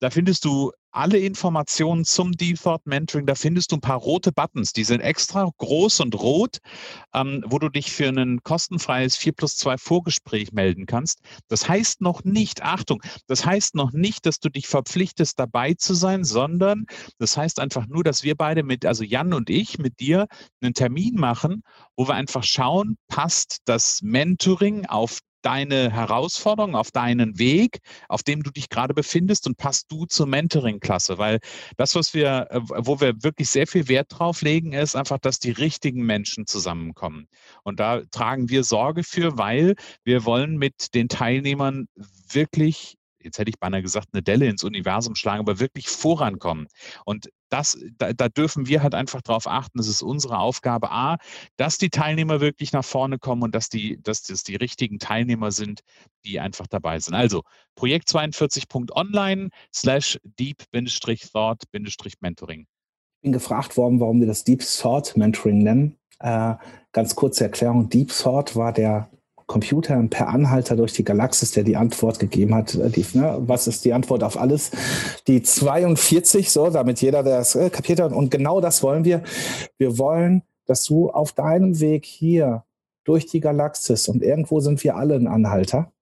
Da 0.00 0.10
findest 0.10 0.44
du 0.44 0.72
alle 0.96 1.18
Informationen 1.18 2.04
zum 2.04 2.32
Thought 2.32 2.86
Mentoring. 2.86 3.26
Da 3.26 3.34
findest 3.34 3.70
du 3.70 3.76
ein 3.76 3.80
paar 3.80 3.98
rote 3.98 4.32
Buttons, 4.32 4.72
die 4.72 4.84
sind 4.84 5.00
extra 5.00 5.48
groß 5.58 6.00
und 6.00 6.14
rot, 6.14 6.58
ähm, 7.14 7.44
wo 7.46 7.58
du 7.58 7.68
dich 7.68 7.92
für 7.92 8.08
ein 8.08 8.42
kostenfreies 8.42 9.16
4 9.16 9.32
plus 9.32 9.56
2 9.56 9.76
Vorgespräch 9.78 10.52
melden 10.52 10.86
kannst. 10.86 11.20
Das 11.48 11.68
heißt 11.68 12.00
noch 12.00 12.24
nicht, 12.24 12.62
Achtung, 12.62 13.02
das 13.26 13.44
heißt 13.44 13.74
noch 13.74 13.92
nicht, 13.92 14.26
dass 14.26 14.40
du 14.40 14.48
dich 14.48 14.66
verpflichtest, 14.66 15.38
dabei 15.38 15.74
zu 15.74 15.94
sein, 15.94 16.24
sondern 16.24 16.86
das 17.18 17.36
heißt 17.36 17.60
einfach 17.60 17.86
nur, 17.86 18.02
dass 18.02 18.22
wir 18.22 18.34
beide 18.34 18.62
mit, 18.62 18.86
also 18.86 19.04
Jan 19.04 19.34
und 19.34 19.50
ich, 19.50 19.78
mit 19.78 20.00
dir 20.00 20.26
einen 20.62 20.74
Termin 20.74 21.16
machen, 21.16 21.62
wo 21.96 22.08
wir 22.08 22.14
einfach 22.14 22.42
schauen, 22.42 22.96
passt 23.08 23.58
das 23.66 24.00
Mentoring 24.02 24.86
auf 24.86 25.18
deine 25.42 25.92
Herausforderung, 25.92 26.74
auf 26.74 26.90
deinen 26.90 27.38
Weg, 27.38 27.78
auf 28.08 28.22
dem 28.22 28.42
du 28.42 28.50
dich 28.50 28.68
gerade 28.68 28.94
befindest 28.94 29.46
und 29.46 29.56
passt 29.56 29.90
du 29.90 30.06
zur 30.06 30.26
Mentoring-Klasse. 30.26 31.18
Weil 31.18 31.40
das, 31.76 31.94
was 31.94 32.14
wir, 32.14 32.48
äh, 32.50 32.60
wo 32.62 33.00
wir 33.00 33.22
wirklich 33.22 33.48
sehr 33.48 33.66
viel 33.66 33.88
Wert 33.88 34.06
drauf 34.10 34.42
legen, 34.42 34.72
ist 34.72 34.96
einfach, 34.96 35.18
dass 35.18 35.38
die 35.38 35.50
richtigen 35.50 36.04
Menschen 36.04 36.46
zusammenkommen. 36.46 37.28
Und 37.62 37.80
da 37.80 38.02
tragen 38.10 38.48
wir 38.48 38.64
Sorge 38.64 39.02
für, 39.02 39.38
weil 39.38 39.74
wir 40.04 40.24
wollen 40.24 40.56
mit 40.56 40.94
den 40.94 41.08
Teilnehmern 41.08 41.88
wirklich 42.30 42.95
jetzt 43.26 43.38
hätte 43.38 43.50
ich 43.50 43.58
beinahe 43.58 43.82
gesagt, 43.82 44.08
eine 44.12 44.22
Delle 44.22 44.46
ins 44.46 44.64
Universum 44.64 45.14
schlagen, 45.14 45.40
aber 45.40 45.60
wirklich 45.60 45.88
vorankommen. 45.88 46.66
Und 47.04 47.30
das, 47.50 47.78
da, 47.98 48.12
da 48.12 48.28
dürfen 48.28 48.66
wir 48.66 48.82
halt 48.82 48.94
einfach 48.94 49.22
darauf 49.22 49.46
achten, 49.46 49.78
das 49.78 49.86
ist 49.88 50.02
unsere 50.02 50.38
Aufgabe, 50.38 50.90
A, 50.90 51.16
dass 51.56 51.78
die 51.78 51.90
Teilnehmer 51.90 52.40
wirklich 52.40 52.72
nach 52.72 52.84
vorne 52.84 53.18
kommen 53.18 53.42
und 53.42 53.54
dass, 53.54 53.68
die, 53.68 54.00
dass 54.02 54.22
das 54.22 54.42
die 54.42 54.56
richtigen 54.56 54.98
Teilnehmer 54.98 55.52
sind, 55.52 55.80
die 56.24 56.40
einfach 56.40 56.66
dabei 56.66 56.98
sind. 56.98 57.14
Also 57.14 57.42
Projekt 57.74 58.08
42.online 58.08 59.50
slash 59.72 60.18
deep-thought-mentoring. 60.24 62.66
Ich 63.18 63.22
bin 63.22 63.32
gefragt 63.32 63.76
worden, 63.76 64.00
warum 64.00 64.20
wir 64.20 64.26
das 64.26 64.44
Deep 64.44 64.62
Thought 64.62 65.16
Mentoring 65.16 65.58
nennen. 65.58 65.96
Äh, 66.20 66.54
ganz 66.92 67.16
kurze 67.16 67.44
Erklärung. 67.44 67.88
Deep 67.88 68.10
Thought 68.10 68.56
war 68.56 68.72
der 68.72 69.10
Computer 69.46 70.02
per 70.10 70.28
Anhalter 70.28 70.76
durch 70.76 70.92
die 70.92 71.04
Galaxis, 71.04 71.52
der 71.52 71.62
die 71.62 71.76
Antwort 71.76 72.18
gegeben 72.18 72.54
hat. 72.54 72.74
Äh, 72.74 72.90
die, 72.90 73.06
ne, 73.14 73.36
was 73.40 73.66
ist 73.66 73.84
die 73.84 73.92
Antwort 73.92 74.22
auf 74.22 74.38
alles? 74.38 74.70
Die 75.26 75.42
42, 75.42 76.50
so, 76.50 76.70
damit 76.70 77.00
jeder 77.00 77.22
das 77.22 77.54
äh, 77.54 77.70
kapiert 77.70 78.00
hat. 78.00 78.12
Und 78.12 78.30
genau 78.30 78.60
das 78.60 78.82
wollen 78.82 79.04
wir. 79.04 79.22
Wir 79.78 79.98
wollen, 79.98 80.42
dass 80.66 80.84
du 80.84 81.10
auf 81.10 81.32
deinem 81.32 81.80
Weg 81.80 82.04
hier 82.04 82.64
durch 83.04 83.26
die 83.26 83.40
Galaxis 83.40 84.08
und 84.08 84.22
irgendwo 84.22 84.58
sind 84.60 84.82
wir 84.82 84.96
alle 84.96 85.14
ein 85.14 85.28
Anhalter, 85.28 85.92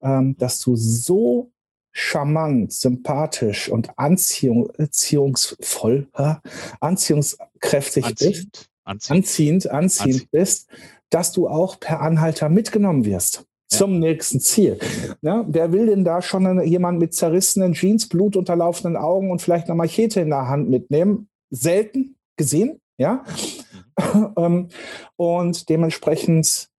ähm, 0.00 0.36
dass 0.38 0.60
du 0.60 0.76
so 0.76 1.50
charmant, 1.90 2.72
sympathisch 2.72 3.68
und 3.68 3.98
anziehung, 3.98 4.70
anziehungsvoll, 4.78 6.06
äh, 6.14 6.34
anziehungskräftig 6.78 8.04
anziehend. 8.04 8.52
bist, 8.52 8.70
anziehend, 8.84 9.16
anziehend, 9.16 9.66
anziehend, 9.66 9.70
anziehend 9.70 10.30
bist, 10.30 10.68
dass 11.10 11.32
du 11.32 11.48
auch 11.48 11.80
per 11.80 12.00
Anhalter 12.00 12.48
mitgenommen 12.48 13.04
wirst 13.04 13.44
zum 13.68 13.94
ja. 13.94 13.98
nächsten 13.98 14.40
Ziel. 14.40 14.78
Ja, 15.22 15.44
wer 15.46 15.72
will 15.72 15.86
denn 15.86 16.04
da 16.04 16.22
schon 16.22 16.62
jemand 16.64 16.98
mit 16.98 17.14
zerrissenen 17.14 17.74
Jeans, 17.74 18.08
blutunterlaufenden 18.08 18.96
Augen 18.96 19.30
und 19.30 19.42
vielleicht 19.42 19.66
eine 19.66 19.76
Machete 19.76 20.20
in 20.20 20.30
der 20.30 20.48
Hand 20.48 20.70
mitnehmen? 20.70 21.28
Selten 21.50 22.16
gesehen, 22.36 22.80
ja. 22.98 23.24
Mhm. 23.24 23.64
Ähm, 24.36 24.68
und 25.16 25.68
dementsprechend, 25.68 26.70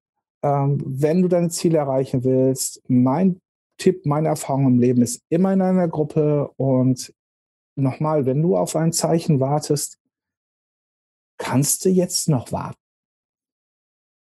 ähm, 0.41 0.81
wenn 0.85 1.21
du 1.21 1.27
deine 1.27 1.49
Ziele 1.49 1.77
erreichen 1.77 2.23
willst, 2.23 2.81
mein 2.87 3.41
Tipp, 3.77 4.05
meine 4.05 4.29
Erfahrung 4.29 4.67
im 4.67 4.79
Leben 4.79 5.01
ist 5.01 5.21
immer 5.27 5.51
in 5.51 5.61
einer 5.61 5.89
Gruppe 5.89 6.49
und 6.55 7.13
nochmal, 7.75 8.25
wenn 8.25 8.41
du 8.41 8.55
auf 8.55 8.77
ein 8.77 8.93
Zeichen 8.93 9.41
wartest, 9.41 9.99
kannst 11.37 11.83
du 11.83 11.89
jetzt 11.89 12.29
noch 12.29 12.53
warten. 12.53 12.78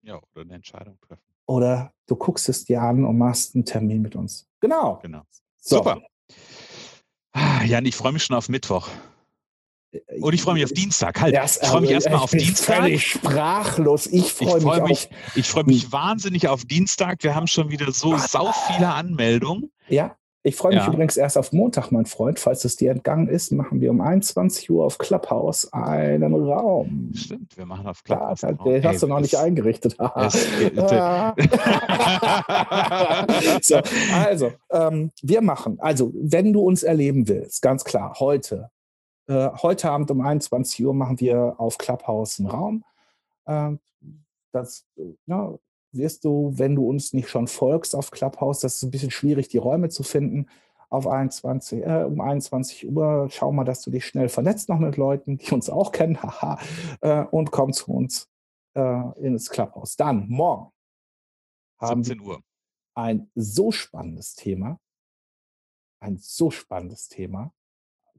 Ja, 0.10 0.16
oder 0.34 0.42
eine 0.42 0.56
Entscheidung 0.56 0.98
treffen. 1.02 1.22
Oder 1.46 1.94
du 2.08 2.16
guckst 2.16 2.50
es 2.50 2.66
dir 2.66 2.82
an 2.82 3.06
und 3.06 3.20
machst 3.20 3.54
einen 3.54 3.64
Termin 3.64 4.02
mit 4.02 4.16
uns. 4.16 4.48
Genau. 4.60 4.98
Genau. 5.04 5.22
So. 5.60 5.78
Super. 5.78 6.02
Ah, 7.32 7.64
Jan, 7.64 7.86
ich 7.86 7.96
freue 7.96 8.12
mich 8.14 8.24
schon 8.24 8.36
auf 8.36 8.50
Mittwoch. 8.50 8.90
Äh, 9.92 10.20
und 10.20 10.34
ich 10.34 10.42
freue 10.42 10.56
mich 10.56 10.64
auf 10.64 10.72
Dienstag. 10.72 11.22
Halt, 11.22 11.36
ich 11.36 11.68
freue 11.68 11.82
mich 11.82 11.92
erstmal 11.92 12.22
auf 12.22 12.32
Dienstag. 12.32 12.78
Völlig 12.78 13.06
sprachlos. 13.06 14.08
Ich 14.08 14.34
freue 14.34 14.82
mich, 14.82 14.82
mich. 14.82 15.10
Ich 15.36 15.48
freue 15.48 15.66
mich 15.66 15.92
wahnsinnig 15.92 16.48
auf 16.48 16.66
Dienstag. 16.66 17.22
Wir 17.24 17.36
haben 17.36 17.46
schon 17.46 17.70
wieder 17.70 17.92
so 17.92 18.18
sau 18.18 18.52
viele 18.68 18.92
Anmeldungen. 18.92 19.72
Ja. 19.90 20.16
Ich 20.42 20.56
freue 20.56 20.74
mich 20.74 20.86
ja. 20.86 20.94
übrigens 20.94 21.18
erst 21.18 21.38
auf 21.38 21.52
Montag, 21.52 21.92
mein 21.92 22.06
Freund. 22.06 22.40
Falls 22.40 22.64
es 22.64 22.78
dir 22.78 22.92
entgangen 22.92 23.28
ist, 23.28 23.52
machen 23.52 23.82
wir 23.82 23.92
um 23.92 24.00
21 24.00 24.72
Uhr 24.72 24.86
auf 24.86 24.98
Clubhouse 24.98 25.74
einen 25.74 26.34
Raum. 26.34 27.12
Stimmt, 27.14 27.58
wir 27.58 27.66
machen 27.66 27.88
auf 27.88 28.02
Clubhouse. 28.06 28.44
Ja, 28.44 28.54
den 28.54 28.82
hast 28.86 29.04
du 29.04 29.08
noch 29.08 29.20
nicht 29.20 29.36
eingerichtet. 29.36 29.94
so, 33.62 33.82
also, 34.14 34.54
ähm, 34.72 35.12
wir 35.22 35.42
machen, 35.42 35.78
also, 35.82 36.14
wenn 36.16 36.54
du 36.54 36.62
uns 36.62 36.84
erleben 36.84 37.28
willst, 37.28 37.62
ganz 37.62 37.84
klar, 37.84 38.16
heute, 38.20 38.70
äh, 39.28 39.50
heute 39.62 39.92
Abend 39.92 40.10
um 40.10 40.22
21 40.22 40.86
Uhr 40.86 40.94
machen 40.94 41.20
wir 41.20 41.56
auf 41.58 41.78
Clubhouse 41.78 42.40
einen 42.40 42.48
Raum. 42.48 42.86
Äh, 43.46 43.72
das, 44.54 44.86
ja, 45.26 45.54
wirst 45.92 46.26
du, 46.26 46.52
wenn 46.56 46.76
du 46.76 46.88
uns 46.88 47.14
nicht 47.14 47.30
schon 47.30 47.48
folgst 47.48 47.96
auf 47.96 48.12
Clubhouse, 48.12 48.60
das 48.60 48.76
ist 48.78 48.84
ein 48.84 48.92
bisschen 48.92 49.12
schwierig, 49.12 49.48
die 49.50 49.58
Räume 49.58 49.90
zu 49.90 50.04
finden. 50.04 50.48
Auf 50.90 51.08
21, 51.08 51.84
äh, 51.84 52.04
um 52.04 52.20
21 52.20 52.90
Uhr 52.92 53.28
schau 53.30 53.52
mal, 53.52 53.64
dass 53.64 53.82
du 53.82 53.92
dich 53.92 54.06
schnell 54.06 54.28
vernetzt 54.30 54.70
noch 54.70 54.80
mit 54.80 54.98
Leuten, 54.98 55.38
die 55.38 55.52
uns 55.52 55.70
auch 55.70 55.92
kennen, 55.92 56.18
haha, 56.24 56.60
äh, 57.02 57.24
und 57.26 57.52
komm 57.52 57.74
zu 57.74 57.92
uns 57.92 58.28
äh, 58.76 59.20
ins 59.20 59.50
Clubhouse. 59.50 59.96
Dann 59.96 60.28
morgen 60.30 60.72
haben 61.80 62.04
17 62.04 62.28
Uhr. 62.28 62.42
ein 62.96 63.30
so 63.36 63.72
spannendes 63.72 64.34
Thema, 64.34 64.80
ein 66.00 66.18
so 66.18 66.50
spannendes 66.50 67.08
Thema. 67.08 67.54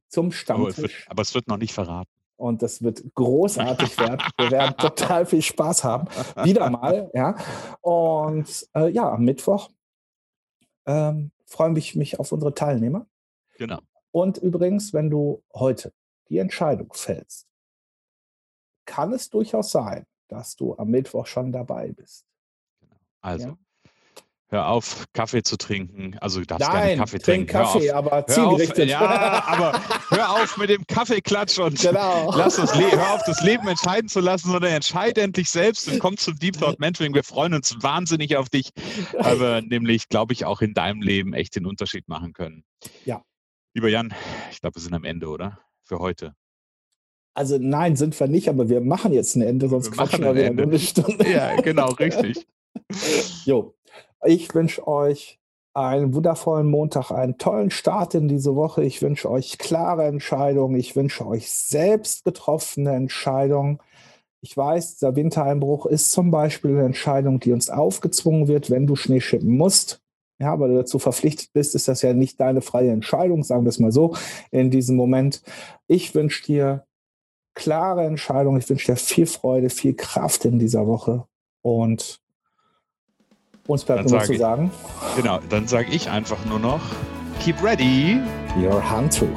zum 0.08 0.30
Stammtisch. 0.32 0.78
Wird, 0.78 1.10
aber 1.10 1.22
es 1.22 1.34
wird 1.34 1.48
noch 1.48 1.58
nicht 1.58 1.72
verraten. 1.72 2.10
Und 2.40 2.62
das 2.62 2.82
wird 2.82 3.02
großartig 3.14 3.98
werden. 3.98 4.18
Wir 4.38 4.50
werden 4.50 4.74
total 4.78 5.26
viel 5.26 5.42
Spaß 5.42 5.84
haben. 5.84 6.08
Wieder 6.42 6.70
mal, 6.70 7.10
ja. 7.12 7.36
Und 7.82 8.66
äh, 8.74 8.88
ja, 8.88 9.12
am 9.12 9.24
Mittwoch 9.24 9.68
ähm, 10.86 11.32
freue 11.44 11.76
ich 11.76 11.96
mich 11.96 12.18
auf 12.18 12.32
unsere 12.32 12.54
Teilnehmer. 12.54 13.06
Genau. 13.58 13.80
Und 14.10 14.38
übrigens, 14.38 14.94
wenn 14.94 15.10
du 15.10 15.42
heute 15.54 15.92
die 16.30 16.38
Entscheidung 16.38 16.90
fällst, 16.94 17.46
kann 18.86 19.12
es 19.12 19.28
durchaus 19.28 19.70
sein, 19.70 20.06
dass 20.28 20.56
du 20.56 20.74
am 20.78 20.88
Mittwoch 20.88 21.26
schon 21.26 21.52
dabei 21.52 21.92
bist. 21.92 22.24
Also, 23.20 23.48
ja? 23.48 23.58
Hör 24.50 24.68
auf, 24.68 25.04
Kaffee 25.12 25.42
zu 25.42 25.56
trinken. 25.56 26.16
Also, 26.20 26.40
du 26.40 26.46
darfst 26.46 26.68
Nein, 26.68 26.82
gerne 26.82 26.96
Kaffee 26.98 27.18
trink 27.18 27.48
trinken. 27.48 27.52
Kaffee, 27.52 27.88
hör 27.88 27.98
auf, 27.98 28.06
aber 28.06 28.10
hör 28.10 28.18
auf, 28.18 28.26
zielgerichtet. 28.58 28.88
ja, 28.90 29.44
aber 29.46 29.80
hör 30.10 30.30
auf 30.30 30.56
mit 30.56 30.70
dem 30.70 30.84
Kaffeeklatsch 30.86 31.58
und 31.58 31.80
Genau. 31.80 32.32
lass 32.36 32.56
das 32.56 32.74
Le 32.74 32.90
hör 32.90 33.14
auf, 33.14 33.22
das 33.26 33.42
Leben 33.42 33.66
entscheiden 33.68 34.08
zu 34.08 34.20
lassen, 34.20 34.50
sondern 34.50 34.72
entscheid 34.72 35.16
endlich 35.18 35.50
selbst 35.50 35.88
und 35.88 35.98
komm 36.00 36.16
zum 36.16 36.36
Deep 36.38 36.58
Thought 36.58 36.80
Mentoring. 36.80 37.14
Wir 37.14 37.24
freuen 37.24 37.54
uns 37.54 37.76
wahnsinnig 37.80 38.36
auf 38.36 38.48
dich, 38.48 38.70
weil 39.16 39.40
wir 39.40 39.62
nämlich, 39.62 40.08
glaube 40.08 40.32
ich, 40.32 40.44
auch 40.44 40.60
in 40.60 40.74
deinem 40.74 41.00
Leben 41.00 41.32
echt 41.32 41.56
den 41.56 41.66
Unterschied 41.66 42.08
machen 42.08 42.32
können. 42.32 42.64
Ja. 43.04 43.22
Lieber 43.74 43.88
Jan, 43.88 44.12
ich 44.50 44.60
glaube, 44.60 44.76
wir 44.76 44.82
sind 44.82 44.94
am 44.94 45.04
Ende, 45.04 45.28
oder? 45.28 45.60
Für 45.84 45.98
heute. 46.00 46.34
Also 47.34 47.56
nein, 47.60 47.94
sind 47.94 48.18
wir 48.18 48.26
nicht, 48.26 48.48
aber 48.48 48.68
wir 48.68 48.80
machen 48.80 49.12
jetzt 49.12 49.36
ein 49.36 49.42
Ende, 49.42 49.68
sonst 49.68 49.86
Wir 49.86 49.92
quatschen 49.92 50.24
machen 50.24 50.34
wir 50.36 50.50
wieder 50.52 50.62
eine 50.64 50.78
Stunde. 50.80 51.30
Ja, 51.30 51.54
genau, 51.60 51.90
richtig. 51.92 52.46
Jo, 53.44 53.74
ich 54.24 54.54
wünsche 54.54 54.86
euch 54.86 55.38
einen 55.74 56.14
wundervollen 56.14 56.68
Montag, 56.68 57.10
einen 57.10 57.38
tollen 57.38 57.70
Start 57.70 58.14
in 58.14 58.28
diese 58.28 58.56
Woche. 58.56 58.82
Ich 58.82 59.02
wünsche 59.02 59.30
euch 59.30 59.58
klare 59.58 60.04
Entscheidungen. 60.06 60.76
Ich 60.76 60.96
wünsche 60.96 61.26
euch 61.26 61.50
selbst 61.50 62.24
getroffene 62.24 62.92
Entscheidungen. 62.92 63.78
Ich 64.42 64.56
weiß, 64.56 64.98
der 64.98 65.16
Wintereinbruch 65.16 65.86
ist 65.86 66.12
zum 66.12 66.30
Beispiel 66.30 66.72
eine 66.72 66.86
Entscheidung, 66.86 67.40
die 67.40 67.52
uns 67.52 67.70
aufgezwungen 67.70 68.48
wird, 68.48 68.70
wenn 68.70 68.86
du 68.86 68.96
Schnee 68.96 69.20
schippen 69.20 69.56
musst. 69.56 70.00
Ja, 70.40 70.58
weil 70.58 70.70
du 70.70 70.76
dazu 70.76 70.98
verpflichtet 70.98 71.50
bist, 71.52 71.74
ist 71.74 71.86
das 71.86 72.00
ja 72.00 72.14
nicht 72.14 72.40
deine 72.40 72.62
freie 72.62 72.90
Entscheidung, 72.90 73.44
sagen 73.44 73.64
wir 73.64 73.68
es 73.68 73.78
mal 73.78 73.92
so, 73.92 74.16
in 74.50 74.70
diesem 74.70 74.96
Moment. 74.96 75.42
Ich 75.86 76.14
wünsche 76.14 76.42
dir 76.44 76.86
klare 77.54 78.06
Entscheidungen. 78.06 78.58
Ich 78.58 78.68
wünsche 78.70 78.92
dir 78.92 78.96
viel 78.96 79.26
Freude, 79.26 79.68
viel 79.68 79.94
Kraft 79.94 80.46
in 80.46 80.58
dieser 80.58 80.86
Woche. 80.86 81.26
Und 81.62 82.19
uns 83.70 83.84
bleibt 83.84 84.00
Dann 84.00 84.06
nur 84.06 84.18
sage 84.20 84.26
zu 84.26 84.32
ich- 84.34 84.38
sagen, 84.40 84.70
Genau, 85.16 85.38
dann 85.48 85.66
sage 85.68 85.90
ich 85.92 86.10
einfach 86.10 86.44
nur 86.46 86.58
noch, 86.58 86.80
keep 87.42 87.62
ready. 87.62 88.18
your 88.56 88.88
Handtuch. 88.90 89.28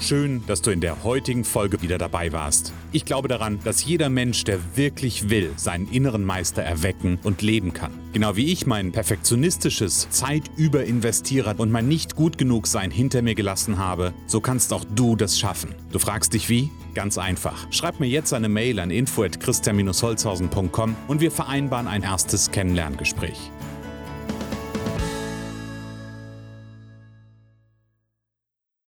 Schön, 0.00 0.42
dass 0.48 0.60
du 0.62 0.72
in 0.72 0.80
der 0.80 1.04
heutigen 1.04 1.44
Folge 1.44 1.80
wieder 1.80 1.96
dabei 1.96 2.32
warst. 2.32 2.72
Ich 2.90 3.04
glaube 3.04 3.28
daran, 3.28 3.60
dass 3.62 3.84
jeder 3.84 4.08
Mensch, 4.08 4.42
der 4.42 4.58
wirklich 4.74 5.30
will, 5.30 5.52
seinen 5.56 5.88
inneren 5.88 6.24
Meister 6.24 6.60
erwecken 6.62 7.20
und 7.22 7.40
leben 7.40 7.72
kann. 7.72 7.92
Genau 8.12 8.34
wie 8.34 8.50
ich 8.52 8.66
mein 8.66 8.90
perfektionistisches 8.90 10.08
Zeitüberinvestierer 10.10 11.54
und 11.56 11.70
mein 11.70 11.86
nicht 11.86 12.16
gut 12.16 12.36
genug 12.36 12.66
sein 12.66 12.90
hinter 12.90 13.22
mir 13.22 13.36
gelassen 13.36 13.78
habe, 13.78 14.12
so 14.26 14.40
kannst 14.40 14.72
auch 14.72 14.84
du 14.92 15.14
das 15.14 15.38
schaffen. 15.38 15.72
Du 15.92 16.00
fragst 16.00 16.34
dich 16.34 16.48
wie? 16.48 16.70
Ganz 16.94 17.18
einfach. 17.18 17.66
Schreib 17.70 18.00
mir 18.00 18.08
jetzt 18.08 18.32
eine 18.32 18.48
Mail 18.48 18.80
an 18.80 18.90
info@christian-holzhausen.com 18.90 20.96
und 21.08 21.20
wir 21.20 21.30
vereinbaren 21.30 21.86
ein 21.86 22.02
erstes 22.02 22.50
Kennenlerngespräch. 22.50 23.51